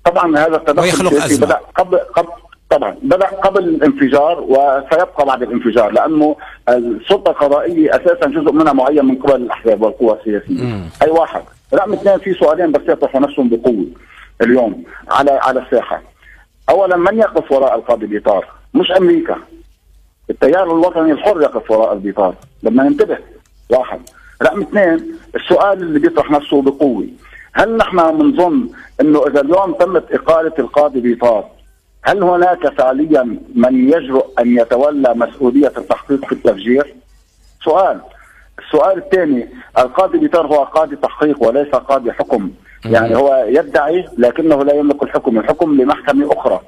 طبعا 0.04 0.38
هذا 0.38 0.56
التدخل 0.56 1.06
السياسي 1.06 1.44
بدأ 1.44 1.60
قبل 1.74 1.98
قبل 1.98 2.28
طبعا 2.70 2.96
بدأ 3.02 3.26
قبل 3.26 3.64
الانفجار 3.64 4.40
وسيبقى 4.40 5.26
بعد 5.26 5.42
الانفجار 5.42 5.90
لأنه 5.90 6.36
السلطة 6.68 7.30
القضائية 7.30 7.90
أساسا 7.90 8.26
جزء 8.26 8.52
منها 8.52 8.72
معين 8.72 9.04
من 9.04 9.16
قبل 9.16 9.42
الأحزاب 9.42 9.82
والقوى 9.82 10.18
السياسية. 10.18 10.84
أي 11.02 11.10
واحد. 11.10 11.42
رقم 11.74 11.92
اثنين 11.92 12.18
في 12.18 12.34
سؤالين 12.34 12.72
بس 12.72 12.80
يطرحوا 12.88 13.20
نفسهم 13.20 13.48
بقوة 13.48 13.86
اليوم 14.42 14.84
على 15.10 15.30
على 15.30 15.60
الساحة. 15.60 16.02
اولا 16.70 16.96
من 16.96 17.18
يقف 17.18 17.52
وراء 17.52 17.78
القاضي 17.78 18.06
بيطار؟ 18.06 18.46
مش 18.74 18.92
أمريكا. 18.92 19.36
التيار 20.30 20.64
الوطني 20.64 21.12
الحر 21.12 21.42
يقف 21.42 21.70
وراء 21.70 21.92
البيطار 21.92 22.34
لما 22.62 22.82
ننتبه 22.82 23.18
واحد. 23.70 24.00
رقم 24.42 24.60
اثنين 24.60 25.18
السؤال 25.34 25.82
اللي 25.82 25.98
بيطرح 25.98 26.30
نفسه 26.30 26.62
بقوة. 26.62 27.06
هل 27.52 27.76
نحن 27.76 28.18
بنظن 28.18 28.68
إنه 29.00 29.26
إذا 29.26 29.40
اليوم 29.40 29.72
تمت 29.72 30.12
إقالة 30.12 30.52
القاضي 30.58 31.00
بيطار 31.00 31.44
هل 32.02 32.22
هناك 32.22 32.78
فعليا 32.78 33.38
من 33.54 33.88
يجرؤ 33.88 34.26
أن 34.40 34.58
يتولى 34.58 35.14
مسؤولية 35.14 35.72
التحقيق 35.78 36.24
في 36.24 36.32
التفجير؟ 36.32 36.94
سؤال. 37.64 38.00
السؤال 38.58 38.98
الثاني 38.98 39.48
القاضي 39.78 40.18
بيطار 40.18 40.46
هو 40.46 40.64
قاضي 40.64 40.96
تحقيق 40.96 41.42
وليس 41.42 41.68
قاضي 41.68 42.12
حكم. 42.12 42.50
يعني 42.84 43.16
هو 43.16 43.44
يدعي 43.48 44.08
لكنه 44.18 44.64
لا 44.64 44.74
يملك 44.74 45.02
الحكم 45.02 45.38
الحكم 45.38 45.80
لمحكمة 45.80 46.32
أخرى. 46.32 46.60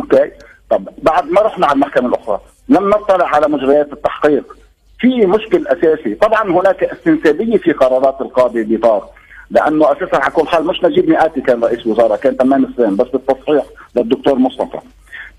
أوكي؟ 0.00 0.30
طب 0.70 0.88
بعد 1.02 1.30
ما 1.30 1.40
رحنا 1.40 1.66
على 1.66 1.74
المحكمة 1.74 2.08
الأخرى 2.08 2.40
لم 2.68 2.88
نطلع 2.88 3.26
على 3.28 3.48
مجريات 3.48 3.92
التحقيق. 3.92 4.56
في 4.98 5.26
مشكل 5.26 5.66
أساسي. 5.66 6.14
طبعا 6.14 6.50
هناك 6.50 6.84
استنسابيه 6.84 7.56
في 7.56 7.72
قرارات 7.72 8.20
القاضي 8.20 8.62
بيطار 8.62 9.08
لأنه 9.50 9.92
أساسا 9.92 10.16
على 10.16 10.30
كل 10.30 10.48
حال 10.48 10.66
مش 10.66 10.84
نجيب 10.84 11.08
مئاتي 11.08 11.40
كان 11.40 11.64
رئيس 11.64 11.86
وزراء 11.86 12.16
كان 12.16 12.36
تمام 12.36 12.64
السلام 12.64 12.96
بس 12.96 13.08
بالتصحيح 13.08 13.64
للدكتور 13.96 14.34
مصطفى. 14.34 14.78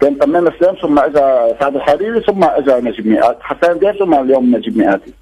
كان 0.02 0.20
تمام 0.20 0.48
السلام 0.48 0.76
ثم 0.76 1.00
اجى 1.00 1.56
سعد 1.60 1.76
الحريري 1.76 2.22
ثم 2.22 2.44
اجى 2.44 2.72
نجيب 2.72 3.08
مئات. 3.08 3.38
حسان 3.42 3.80
دياب 3.80 3.96
ثم 3.96 4.14
اليوم 4.14 4.56
نجيب 4.56 4.78
مئاتي. 4.78 5.14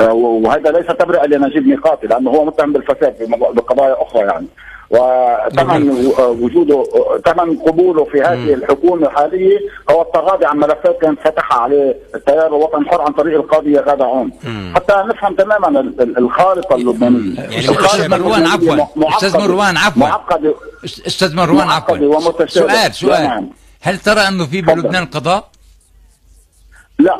آه 0.00 0.12
وهذا 0.12 0.70
ليس 0.70 0.86
تبرئه 0.86 1.26
لنجيب 1.26 1.66
ميقاتي 1.66 2.06
لأنه 2.06 2.30
هو 2.30 2.44
متهم 2.44 2.72
بالفساد 2.72 3.28
بقضايا 3.28 4.02
أخرى 4.02 4.20
يعني. 4.22 4.46
وثمن 4.90 6.12
وجوده 6.18 6.84
ثمن 7.26 7.58
قبوله 7.58 8.04
في 8.04 8.22
هذه 8.22 8.54
الحكومة 8.54 9.06
الحالية 9.06 9.58
هو 9.90 10.02
التغاضي 10.02 10.46
عن 10.46 10.58
ملفات 10.58 10.98
كانت 11.02 11.20
فتحها 11.20 11.58
عليه 11.60 11.96
التيار 12.14 12.46
الوطني 12.46 12.80
الحر 12.80 13.02
عن 13.02 13.12
طريق 13.12 13.40
القاضي 13.40 13.78
غادة 13.78 14.04
عون 14.04 14.32
حتى 14.74 15.04
نفهم 15.08 15.34
تماما 15.34 15.80
الخارطة 16.00 16.74
اللبنانية. 16.74 17.40
يعني 17.40 17.70
أستاذ 17.70 18.08
مروان 18.08 18.46
عفوا. 18.46 19.08
أستاذ 19.16 19.38
مروان 19.38 19.76
عفوا. 19.76 20.08
أستاذ 20.84 21.36
مروان 21.36 21.68
عفوا. 21.68 22.46
سؤال 22.46 22.94
سؤال. 22.94 23.22
نعم. 23.22 23.50
هل 23.80 23.98
ترى 23.98 24.20
أنه 24.20 24.46
في 24.46 24.62
بلبنان 24.62 25.06
قضاء؟ 25.06 25.48
لا. 26.98 27.16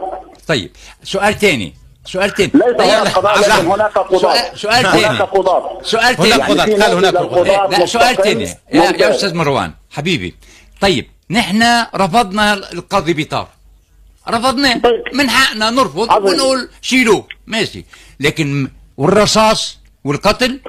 طيب. 0.48 0.70
سؤال 1.02 1.34
ثاني 1.34 1.74
سؤال 2.06 2.30
ثاني 2.34 2.50
ليس 2.54 2.80
هناك 2.80 3.08
قضاء 3.08 3.38
لكن 3.38 3.66
هناك 3.66 3.98
قضاة. 3.98 4.54
سؤال 4.54 4.82
ثاني 4.82 5.06
هناك 5.06 5.22
قضاة. 5.22 5.78
سؤال 5.82 6.16
ثاني 6.16 6.34
هناك 6.34 6.50
قضاة. 6.50 6.64
قال 6.64 6.94
هناك 6.96 7.16
قضاة. 7.16 7.66
لا 7.78 7.86
سؤال 7.86 8.16
ثاني 8.16 8.44
يا, 8.44 8.82
يا 8.82 9.10
أستاذ 9.10 9.34
مروان 9.34 9.72
حبيبي 9.90 10.34
طيب 10.80 11.06
نحن 11.30 11.86
رفضنا 11.94 12.54
القاضي 12.54 13.12
بيطار. 13.12 13.48
رفضناه 14.30 14.74
طيب. 14.78 15.02
من 15.12 15.30
حقنا 15.30 15.70
نرفض 15.70 16.10
ونقول 16.10 16.68
شيلوه. 16.82 17.26
ماشي. 17.46 17.84
لكن 18.20 18.70
والرصاص 18.96 19.78
والقتل 20.04 20.60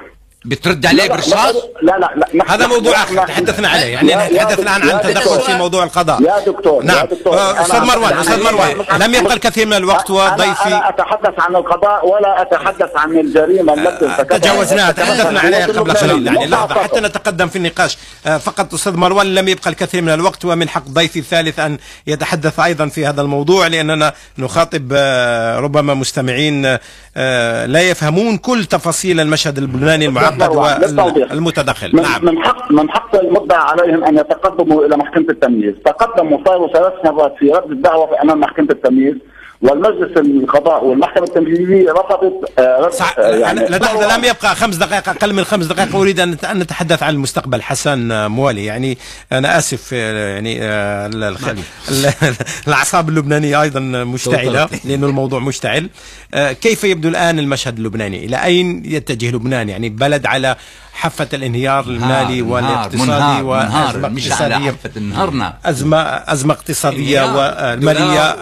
بترد 0.44 0.86
عليه 0.86 1.08
برصاص؟ 1.08 1.54
لا 1.82 1.98
لا 1.98 2.14
لا 2.34 2.54
هذا 2.54 2.66
موضوع 2.66 3.02
آخر 3.02 3.26
تحدثنا 3.26 3.68
عليه. 3.68 3.84
يعني 3.86 4.14
نتحدث 4.14 4.58
الان 4.58 4.90
عن 4.90 5.00
تدخل 5.00 5.40
في 5.40 5.54
موضوع 5.54 5.84
القضاء. 5.84 6.22
يا 6.22 6.44
دكتور 6.46 6.82
نعم. 6.82 7.06
آه، 7.26 7.62
أستاذ 7.62 7.80
مروان 7.80 8.18
أستاذ 8.18 8.42
مروان 8.42 8.76
لم 9.00 9.14
يبقى 9.14 9.34
الكثير 9.34 9.66
من 9.66 9.72
الوقت 9.72 10.10
وضيفي 10.10 10.66
أنا 10.66 10.88
أتحدث 10.88 11.34
عن 11.38 11.56
القضاء 11.56 12.06
ولا 12.08 12.42
أتحدث 12.42 12.96
عن 12.96 13.18
الجريمة 13.18 13.74
التي 13.74 14.06
آه، 14.06 14.22
تجاوزناها 14.22 14.90
تحدثنا 14.92 15.40
عليها 15.40 15.66
قبل 15.66 15.92
قليل 15.92 16.26
يعني 16.26 16.46
لحظة 16.46 16.74
حتى 16.74 17.00
نتقدم 17.00 17.48
في 17.48 17.56
النقاش. 17.56 17.98
آه، 18.26 18.38
فقط 18.38 18.74
أستاذ 18.74 18.96
مروان 18.96 19.34
لم 19.34 19.48
يبقى 19.48 19.70
الكثير 19.70 20.02
من 20.02 20.14
الوقت 20.14 20.44
ومن 20.44 20.68
حق 20.68 20.84
ضيفي 20.88 21.18
الثالث 21.18 21.58
أن 21.58 21.78
يتحدث 22.06 22.60
أيضا 22.60 22.88
في 22.88 23.06
هذا 23.06 23.22
الموضوع 23.22 23.66
لأننا 23.66 24.12
نخاطب 24.38 24.92
ربما 25.58 25.94
مستمعين 25.94 26.62
لا 27.66 27.80
يفهمون 27.80 28.36
كل 28.38 28.64
تفاصيل 28.64 29.20
المشهد 29.20 29.58
اللبناني 29.58 30.06
المعقد. 30.06 30.37
المحدد 30.42 30.98
والمتدخل 31.30 31.96
من 31.96 32.02
نعم. 32.02 32.24
من 32.24 32.44
حق 32.44 32.72
من 32.72 32.90
حق 32.90 33.16
المدعى 33.16 33.60
عليهم 33.60 34.04
أن 34.04 34.18
يتقدموا 34.18 34.86
إلى 34.86 34.96
محكمة 34.96 35.26
التمييز، 35.30 35.74
تقدموا 35.84 36.38
صاروا 36.46 36.68
ثلاث 36.72 36.92
مرات 37.04 37.34
في 37.38 37.50
رد 37.50 37.70
الدعوة 37.70 38.22
أمام 38.22 38.40
محكمة 38.40 38.68
التمييز. 38.70 39.14
والمجلس 39.62 40.16
القضاء 40.16 40.84
والمحكمة 40.84 41.24
التنفيذية 41.24 41.92
رفضت 41.92 42.58
آه 42.58 42.90
آه 43.18 43.36
يعني 43.36 43.60
لحظة 43.60 44.16
لم 44.16 44.24
يبقى 44.24 44.54
خمس 44.54 44.76
دقائق 44.76 45.08
أقل 45.08 45.32
من 45.32 45.44
خمس 45.44 45.66
دقائق. 45.66 45.96
أريد 45.96 46.20
أن 46.20 46.30
نتحدث 46.54 47.02
عن 47.02 47.14
المستقبل. 47.14 47.62
حسن 47.62 48.26
موالي 48.30 48.64
يعني 48.64 48.98
أنا 49.32 49.58
آسف 49.58 49.90
آه، 49.92 50.28
يعني 50.34 50.58
آه، 50.62 51.10
الأعصاب 52.68 53.08
اللبنانية 53.08 53.62
أيضا 53.62 53.80
مشتعلة 53.80 54.68
لأنه 54.84 55.06
الموضوع 55.06 55.40
مشتعل. 55.40 55.88
كيف 56.34 56.84
يبدو 56.84 57.08
الآن 57.08 57.38
المشهد 57.38 57.76
اللبناني؟ 57.76 58.24
إلى 58.24 58.44
أين 58.44 58.82
يتجه 58.84 59.30
لبنان؟ 59.30 59.68
يعني 59.68 59.88
بلد 59.88 60.26
على 60.26 60.56
حافة 60.92 61.28
الانهيار 61.34 61.84
المالي 61.84 62.42
والاقتصادي 62.42 63.42
وأزمة 63.42 64.06
اقتصادية. 64.06 64.76
أزمة 65.64 65.98
أزمة 66.02 66.54
اقتصادية 66.54 67.22
والمالية 67.36 68.36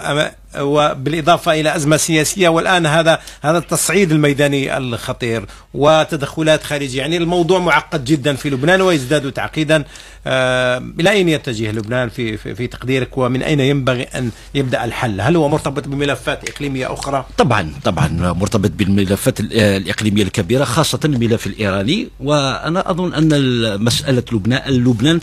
وبالإضافة 0.60 1.60
إلى 1.60 1.76
أزمة 1.76 1.96
سياسية 1.96 2.48
والآن 2.48 2.86
هذا 2.86 3.18
هذا 3.42 3.58
التصعيد 3.58 4.12
الميداني 4.12 4.76
الخطير 4.76 5.46
وتدخلات 5.74 6.62
خارجية. 6.62 6.98
يعني 6.98 7.16
الموضوع 7.16 7.58
معقد 7.58 8.04
جدا 8.04 8.34
في 8.34 8.50
لبنان 8.50 8.80
ويزداد 8.80 9.32
تعقيدا. 9.32 9.84
آه، 10.26 10.82
إلى 11.00 11.10
أين 11.10 11.28
يتجه 11.28 11.72
لبنان 11.72 12.08
في, 12.08 12.36
في, 12.36 12.66
تقديرك؟ 12.66 13.18
ومن 13.18 13.42
أين 13.42 13.60
ينبغي 13.60 14.02
أن 14.02 14.30
يبدأ 14.54 14.84
الحل؟ 14.84 15.20
هل 15.20 15.36
هو 15.36 15.48
مرتبط 15.48 15.88
بملفات 15.88 16.50
إقليمية 16.50 16.92
أخرى؟ 16.92 17.26
طبعا 17.38 17.72
طبعا 17.84 18.08
مرتبط 18.32 18.70
بالملفات 18.70 19.40
الإقليمية 19.40 20.22
الكبيرة 20.22 20.64
خاصة 20.64 21.00
الملف 21.04 21.46
الإيراني. 21.46 22.08
وأنا 22.20 22.90
أظن 22.90 23.14
أن 23.14 23.84
مسألة 23.84 24.22
لبنان 24.32 24.72
لبنان 24.72 25.20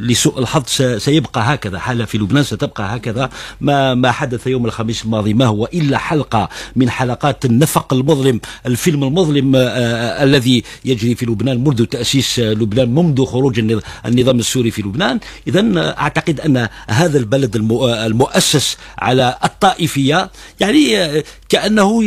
لسوء 0.00 0.38
الحظ 0.38 0.64
سيبقى 0.98 1.54
هكذا 1.54 1.78
حالة 1.78 2.04
في 2.04 2.18
لبنان 2.18 2.42
ستبقى 2.44 2.96
هكذا. 2.96 3.30
ما 3.60 3.94
ما 3.94 4.10
حدث 4.12 4.46
يوم 4.50 4.66
الخميس 4.66 5.04
الماضي. 5.04 5.34
ما 5.34 5.46
هو 5.46 5.68
إلا 5.74 5.98
حلقة 5.98 6.48
من 6.76 6.90
حلقات 6.90 7.44
النفق 7.44 7.92
المظلم 7.92 8.40
الفيلم 8.66 9.04
المظلم 9.04 9.56
آه، 9.56 9.60
آه، 9.60 10.24
الذي 10.24 10.62
يجري 10.84 11.14
في 11.14 11.26
لبنان 11.26 11.64
منذ 11.64 11.84
تأسيس 11.84 12.38
لبنان 12.38 12.94
منذ 12.94 13.24
خروج 13.24 13.58
النظام 14.06 14.38
السوري 14.38 14.70
في 14.70 14.82
لبنان. 14.82 15.20
إذا 15.48 15.60
آه، 15.60 16.00
أعتقد 16.00 16.40
أن 16.40 16.68
هذا 16.88 17.18
البلد 17.18 17.56
المؤسس 17.56 18.76
على 18.98 19.36
الطائفية. 19.44 20.30
يعني 20.60 21.22
كأنه 21.50 22.02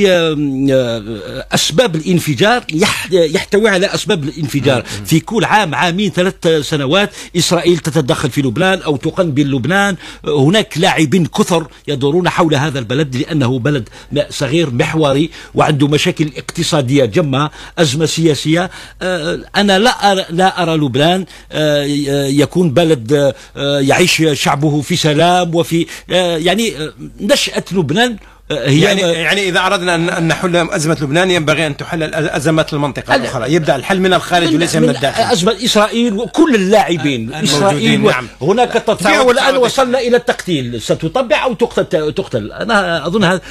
أسباب 1.51 1.95
الانفجار 1.95 2.63
يحتوي 3.11 3.69
على 3.69 3.85
أسباب 3.85 4.23
الانفجار. 4.23 4.83
في 5.05 5.19
كل 5.19 5.45
عام 5.45 5.75
عامين 5.75 6.11
ثلاث 6.11 6.47
سنوات 6.61 7.09
إسرائيل 7.37 7.77
تتدخل 7.77 8.31
في 8.31 8.41
لبنان 8.41 8.81
أو 8.81 8.95
تقنبل 8.95 9.51
لبنان. 9.51 9.95
هناك 10.25 10.77
لاعبين 10.77 11.25
كثر 11.25 11.67
يدورون 11.87 12.29
حول 12.29 12.55
هذا 12.55 12.79
البلد 12.79 13.15
لأنه 13.15 13.59
بلد 13.59 13.89
صغير 14.29 14.71
محوري 14.71 15.29
وعنده 15.55 15.87
مشاكل 15.87 16.31
اقتصادية 16.37 17.05
جمة 17.05 17.49
أزمة 17.77 18.05
سياسية. 18.05 18.69
آه، 19.01 19.39
أنا 19.55 19.79
لا 19.79 20.11
أرى, 20.11 20.25
لا 20.29 20.63
أرى 20.63 20.75
لبنان 20.75 21.25
آه، 21.51 21.83
يكون 22.27 22.69
بلد 22.69 23.33
آه، 23.57 23.79
يعيش 23.79 24.23
شعبه 24.33 24.81
في 24.81 24.95
سلام 24.95 25.55
وفي 25.55 25.85
يعني 26.07 26.73
نشأة 27.21 27.63
لبنان 27.71 28.17
هي 28.51 28.81
يعني 28.81 29.01
يعني 29.01 29.49
إذا 29.49 29.59
أردنا 29.59 29.95
ان 29.95 30.27
نحل 30.27 30.55
أزمة 30.55 30.97
لبنان 31.01 31.31
ينبغي 31.31 31.67
أن 31.67 31.77
تحل 31.77 32.03
ازمات 32.13 32.73
المنطقة 32.73 33.15
الأخرى. 33.15 33.53
يبدأ 33.53 33.75
الحل 33.75 33.99
من 33.99 34.13
الخارج 34.13 34.47
من 34.47 34.55
وليس 34.55 34.75
من, 34.75 34.81
من 34.81 34.89
الداخل. 34.89 35.23
أزمة 35.23 35.55
إسرائيل 35.65 36.13
وكل 36.13 36.55
اللاعبين. 36.55 37.33
إسرائيل 37.33 38.05
و... 38.05 38.09
نعم. 38.09 38.27
هناك 38.41 38.73
تطبيع 38.73 39.21
والآن 39.21 39.57
وصلنا 39.57 39.99
إلى 39.99 40.17
التقتيل. 40.17 40.81
ستطبع 40.81 41.43
أو 41.43 41.53
تقتل؟ 41.53 42.13
تقتل. 42.13 42.51
أنا 42.51 43.07
أظن 43.07 43.23
هذا 43.23 43.41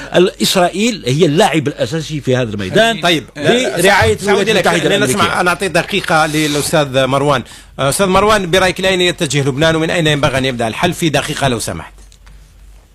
اسرائيل 0.43 1.03
هي 1.07 1.27
اللاعب 1.27 1.69
الأساسي 1.69 2.21
في 2.21 2.37
هذا 2.37 2.51
الميدان. 2.51 3.01
طيب 3.01 3.25
برعايه 3.37 4.19
الولايات 4.23 4.49
المتحدة 4.49 4.99
نسمع 4.99 5.41
أنا 5.41 5.51
أعطي 5.51 5.69
دقيقة 5.69 6.27
للأستاذ 6.27 7.07
مروان. 7.07 7.43
أستاذ 7.79 8.07
مروان 8.07 8.51
برأيك 8.51 8.81
إلى 8.81 8.89
اين 8.89 9.01
يتجه 9.01 9.49
لبنان؟ 9.49 9.77
ومن 9.77 9.91
أين 9.91 10.07
ينبغي 10.07 10.39
أن 10.39 10.45
يبدأ 10.45 10.69
الحل؟ 10.69 10.93
في 10.93 11.09
دقيقة 11.09 11.49
لو 11.49 11.59
سمحت. 11.59 11.93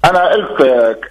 أنا 0.09 0.27
قلت 0.27 0.61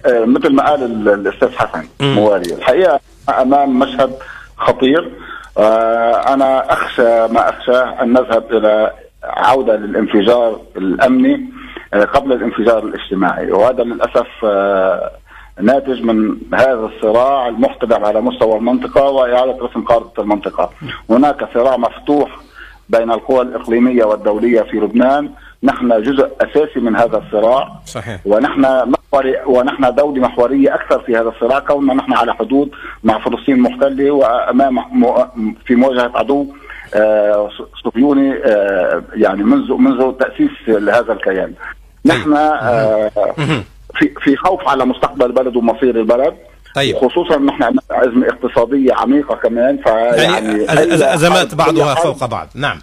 آه، 0.05 0.25
مثل 0.25 0.53
ما 0.53 0.69
قال 0.69 1.09
الأستاذ 1.09 1.55
حسن 1.55 1.87
موالي 2.01 2.53
الحقيقة 2.53 2.99
أمام 3.41 3.79
مشهد 3.79 4.13
خطير. 4.57 5.11
آه، 5.57 6.33
أنا 6.33 6.73
أخشى 6.73 7.27
ما 7.33 7.49
أخشاه 7.49 8.01
أن 8.01 8.13
نذهب 8.13 8.43
إلى 8.51 8.91
عودة 9.23 9.75
للانفجار 9.75 10.61
الأمني 10.77 11.45
آه، 11.93 12.03
قبل 12.03 12.33
الانفجار 12.33 12.83
الاجتماعي. 12.83 13.51
وهذا 13.51 13.83
للأسف 13.83 14.45
ناتج 15.61 16.01
من 16.01 16.37
هذا 16.53 16.89
الصراع 16.95 17.47
المحتدم 17.47 18.05
على 18.05 18.21
مستوى 18.21 18.57
المنطقة 18.57 19.09
وإعادة 19.09 19.57
رسم 19.61 19.85
خارطة 19.85 20.21
المنطقة. 20.21 20.69
هناك 21.09 21.47
صراع 21.53 21.77
مفتوح 21.77 22.29
بين 22.89 23.11
القوى 23.11 23.41
الإقليمية 23.41 24.05
والدولية 24.05 24.61
في 24.61 24.77
لبنان. 24.77 25.29
نحن 25.67 26.01
جزء 26.01 26.31
أساسي 26.41 26.79
من 26.79 26.95
هذا 26.95 27.17
الصراع. 27.17 27.79
صحيح. 27.85 28.19
ونحن 28.25 28.61
محوري 28.61 29.35
ونحن 29.45 29.95
دولة 29.95 30.21
محورية 30.21 30.75
أكثر 30.75 30.99
في 30.99 31.15
هذا 31.15 31.29
الصراع. 31.29 31.59
كوننا 31.59 31.93
نحن 31.93 32.13
على 32.13 32.33
حدود 32.33 32.71
مع 33.03 33.19
فلسطين 33.19 33.55
المحتله 33.55 34.11
وأمام 34.11 34.79
في 35.65 35.75
مواجهة 35.75 36.11
عدو 36.15 36.47
آه، 36.93 37.49
صهيوني 37.83 38.33
آه، 38.45 39.03
يعني 39.13 39.43
منذ 39.43 39.73
منذ 39.73 40.11
تأسيس 40.11 40.69
هذا 40.69 41.13
الكيان. 41.13 41.53
نحن 42.05 42.33
آه، 42.33 43.11
في 43.95 44.13
في 44.21 44.37
خوف 44.37 44.67
على 44.67 44.85
مستقبل 44.85 45.25
البلد 45.25 45.55
ومصير 45.55 45.95
البلد. 45.99 46.33
طيب. 46.77 46.97
خصوصا 46.97 47.37
نحن 47.37 47.63
عندنا 47.63 47.81
ازمه 47.91 48.27
اقتصادية 48.27 48.93
عميقة 48.93 49.35
كمان 49.35 49.77
فيعني 49.83 50.63
يعني 50.63 51.13
أزمات 51.13 51.55
بعضها 51.55 51.95
فوق 51.95 52.25
بعض. 52.25 52.49
نعم. 52.55 52.79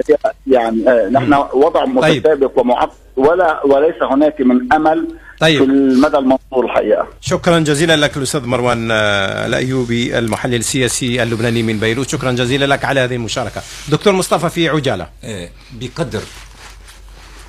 يعني 0.47 0.89
آه، 0.89 1.09
نحن 1.09 1.35
وضع 1.55 1.85
طيب. 1.85 1.97
متسابق 1.97 2.47
طيب. 2.47 2.59
ومعقد 2.59 2.97
ولا 3.17 3.67
وليس 3.67 4.03
هناك 4.03 4.41
من 4.41 4.73
أمل 4.73 5.09
طيب. 5.41 5.59
في 5.59 5.65
المدى 5.65 6.17
المنظور 6.17 6.65
الحقيقة. 6.65 7.09
شكرا 7.21 7.59
جزيلا 7.59 7.97
لك 7.97 8.17
الأستاذ 8.17 8.47
مروان 8.47 8.89
آه، 8.91 9.47
الأيوبي 9.47 10.19
المحلل 10.19 10.55
السياسي 10.55 11.23
اللبناني 11.23 11.63
من 11.63 11.79
بيروت. 11.79 12.09
شكرا 12.09 12.33
جزيلا 12.33 12.65
لك 12.65 12.85
على 12.85 13.01
هذه 13.01 13.15
المشاركة. 13.15 13.61
دكتور 13.89 14.13
مصطفى 14.13 14.49
في 14.49 14.69
عجالة. 14.69 15.07
إيه، 15.25 15.51
بقدر 15.73 16.23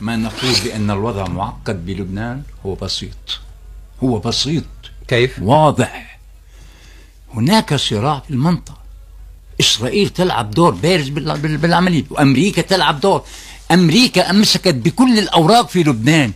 ما 0.02 0.16
نقول 0.16 0.54
بأن 0.66 0.92
الوضع 0.92 1.28
معقد 1.28 1.86
بلبنان 1.86 2.42
هو 2.66 2.76
بسيط. 2.76 3.40
هو 4.04 4.20
بسيط. 4.20 4.64
كيف؟ 5.08 5.40
واضح. 5.42 6.15
هناك 7.38 7.76
صراع 7.76 8.20
في 8.20 8.32
المنطقة. 8.32 8.78
إسرائيل 9.60 10.10
تلعب 10.10 10.52
دور 10.52 10.72
بارز 10.72 11.10
بالعملية 11.10 12.04
وأمريكا 12.10 12.62
تلعب 12.62 13.00
دور. 13.00 13.22
أمريكا 13.72 14.30
أمسكت 14.30 14.76
بكل 14.76 15.20
الأوراق 15.20 15.70
في 15.70 15.84
لبنان 15.84 16.32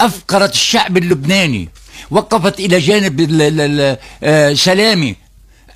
أفقرت 0.00 0.54
الشعب 0.54 0.96
اللبناني 0.96 1.68
وقفت 2.10 2.60
إلى 2.60 2.78
جانب 2.78 3.16
آه، 4.22 4.54
سلامي 4.54 5.16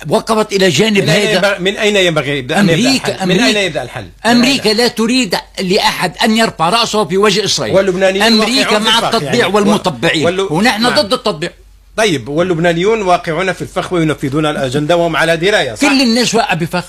وقفت 0.09 0.53
إلى 0.53 0.69
جانب 0.69 1.03
من 1.03 1.09
هذا 1.09 1.59
من 1.59 1.77
أين 1.77 1.95
ينبغي؟ 1.95 2.39
أن 2.39 2.51
أمريكا, 2.51 3.23
أمريكا 3.23 3.25
من 3.25 3.39
أين 3.39 3.57
يبدأ 3.57 3.83
الحل؟ 3.83 4.07
أمريكا 4.25 4.69
لا 4.69 4.87
تريد 4.87 5.35
لأحد 5.59 6.17
أن 6.17 6.37
يرفع 6.37 6.69
رأسه 6.69 7.05
في 7.05 7.17
وجه 7.17 7.45
إسرائيل. 7.45 7.75
واللبنانيين 7.75 8.23
أمريكا 8.23 8.79
مع 8.79 8.99
التطبيع 8.99 9.33
يعني 9.33 9.53
والمطبعين. 9.53 10.39
ونحن 10.39 10.81
نعم. 10.81 10.95
ضد 10.95 11.13
التطبيع. 11.13 11.51
طيب 11.97 12.29
واللبنانيون 12.29 13.01
واقعون 13.01 13.53
في 13.53 13.61
الفخ 13.61 13.93
وينفذون 13.93 14.45
الأجندة 14.45 14.97
وهم 14.97 15.15
على 15.15 15.37
دراية 15.37 15.75
صح؟ 15.75 15.81
كل 15.81 16.01
الناس 16.01 16.35
واقعه 16.35 16.55
بفخ 16.55 16.85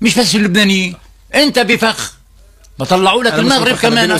مش 0.00 0.18
بس 0.18 0.34
اللبنانيين. 0.34 0.94
أنت 1.34 1.58
بفخ. 1.58 2.12
بطلعوا 2.78 3.24
لك 3.24 3.34
المغرب 3.34 3.76
كمان. 3.76 4.18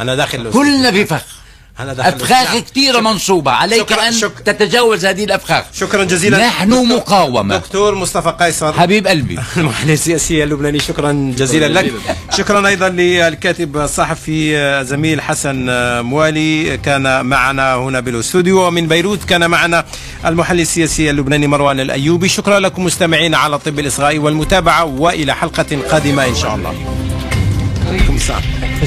أنا 0.00 0.14
داخل 0.14 0.50
كلنا 0.50 0.90
بفخ. 0.90 1.43
أفخاخ 1.78 2.56
كثيرة 2.56 3.00
منصوبة. 3.00 3.50
عليك 3.50 3.90
شكرا 3.90 4.08
أن 4.08 4.12
شك... 4.12 4.32
تتجاوز 4.44 5.04
هذه 5.04 5.24
الأفخاخ. 5.24 5.64
شكرا 5.74 6.04
جزيلا. 6.04 6.46
نحن 6.46 6.70
دكتور 6.70 6.96
مقاومة. 6.96 7.56
دكتور 7.56 7.94
مصطفى 7.94 8.34
قيصر. 8.40 8.72
حبيب 8.72 9.06
قلبي. 9.06 9.38
المحلل 9.56 9.90
السياسي 9.90 10.44
اللبناني 10.44 10.78
شكرا 10.78 11.34
جزيلا 11.38 11.80
لك. 11.80 11.92
شكرا 12.30 12.68
أيضا 12.68 12.88
للكاتب 12.88 13.76
الصحفي 13.76 14.84
زميل 14.84 15.20
حسن 15.20 15.66
موالي. 16.00 16.76
كان 16.76 17.26
معنا 17.26 17.74
هنا 17.74 18.00
بالاستوديو. 18.00 18.66
ومن 18.66 18.88
بيروت 18.88 19.24
كان 19.24 19.50
معنا 19.50 19.84
المحلل 20.26 20.60
السياسي 20.60 21.10
اللبناني 21.10 21.46
مروان 21.46 21.80
الأيوبي. 21.80 22.28
شكرا 22.28 22.60
لكم 22.60 22.84
مستمعين 22.84 23.34
على 23.34 23.58
طب 23.58 23.78
الإصغاء 23.78 24.18
والمتابعة. 24.18 24.84
وإلى 24.84 25.34
حلقة 25.34 25.78
قادمة 25.90 26.26
إن 26.26 26.34
شاء 26.34 26.54
الله. 26.54 26.74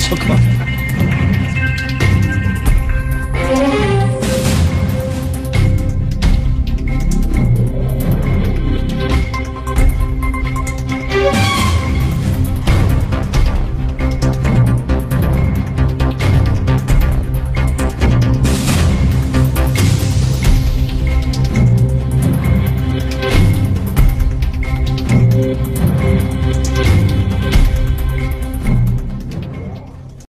شكرا. 0.10 0.77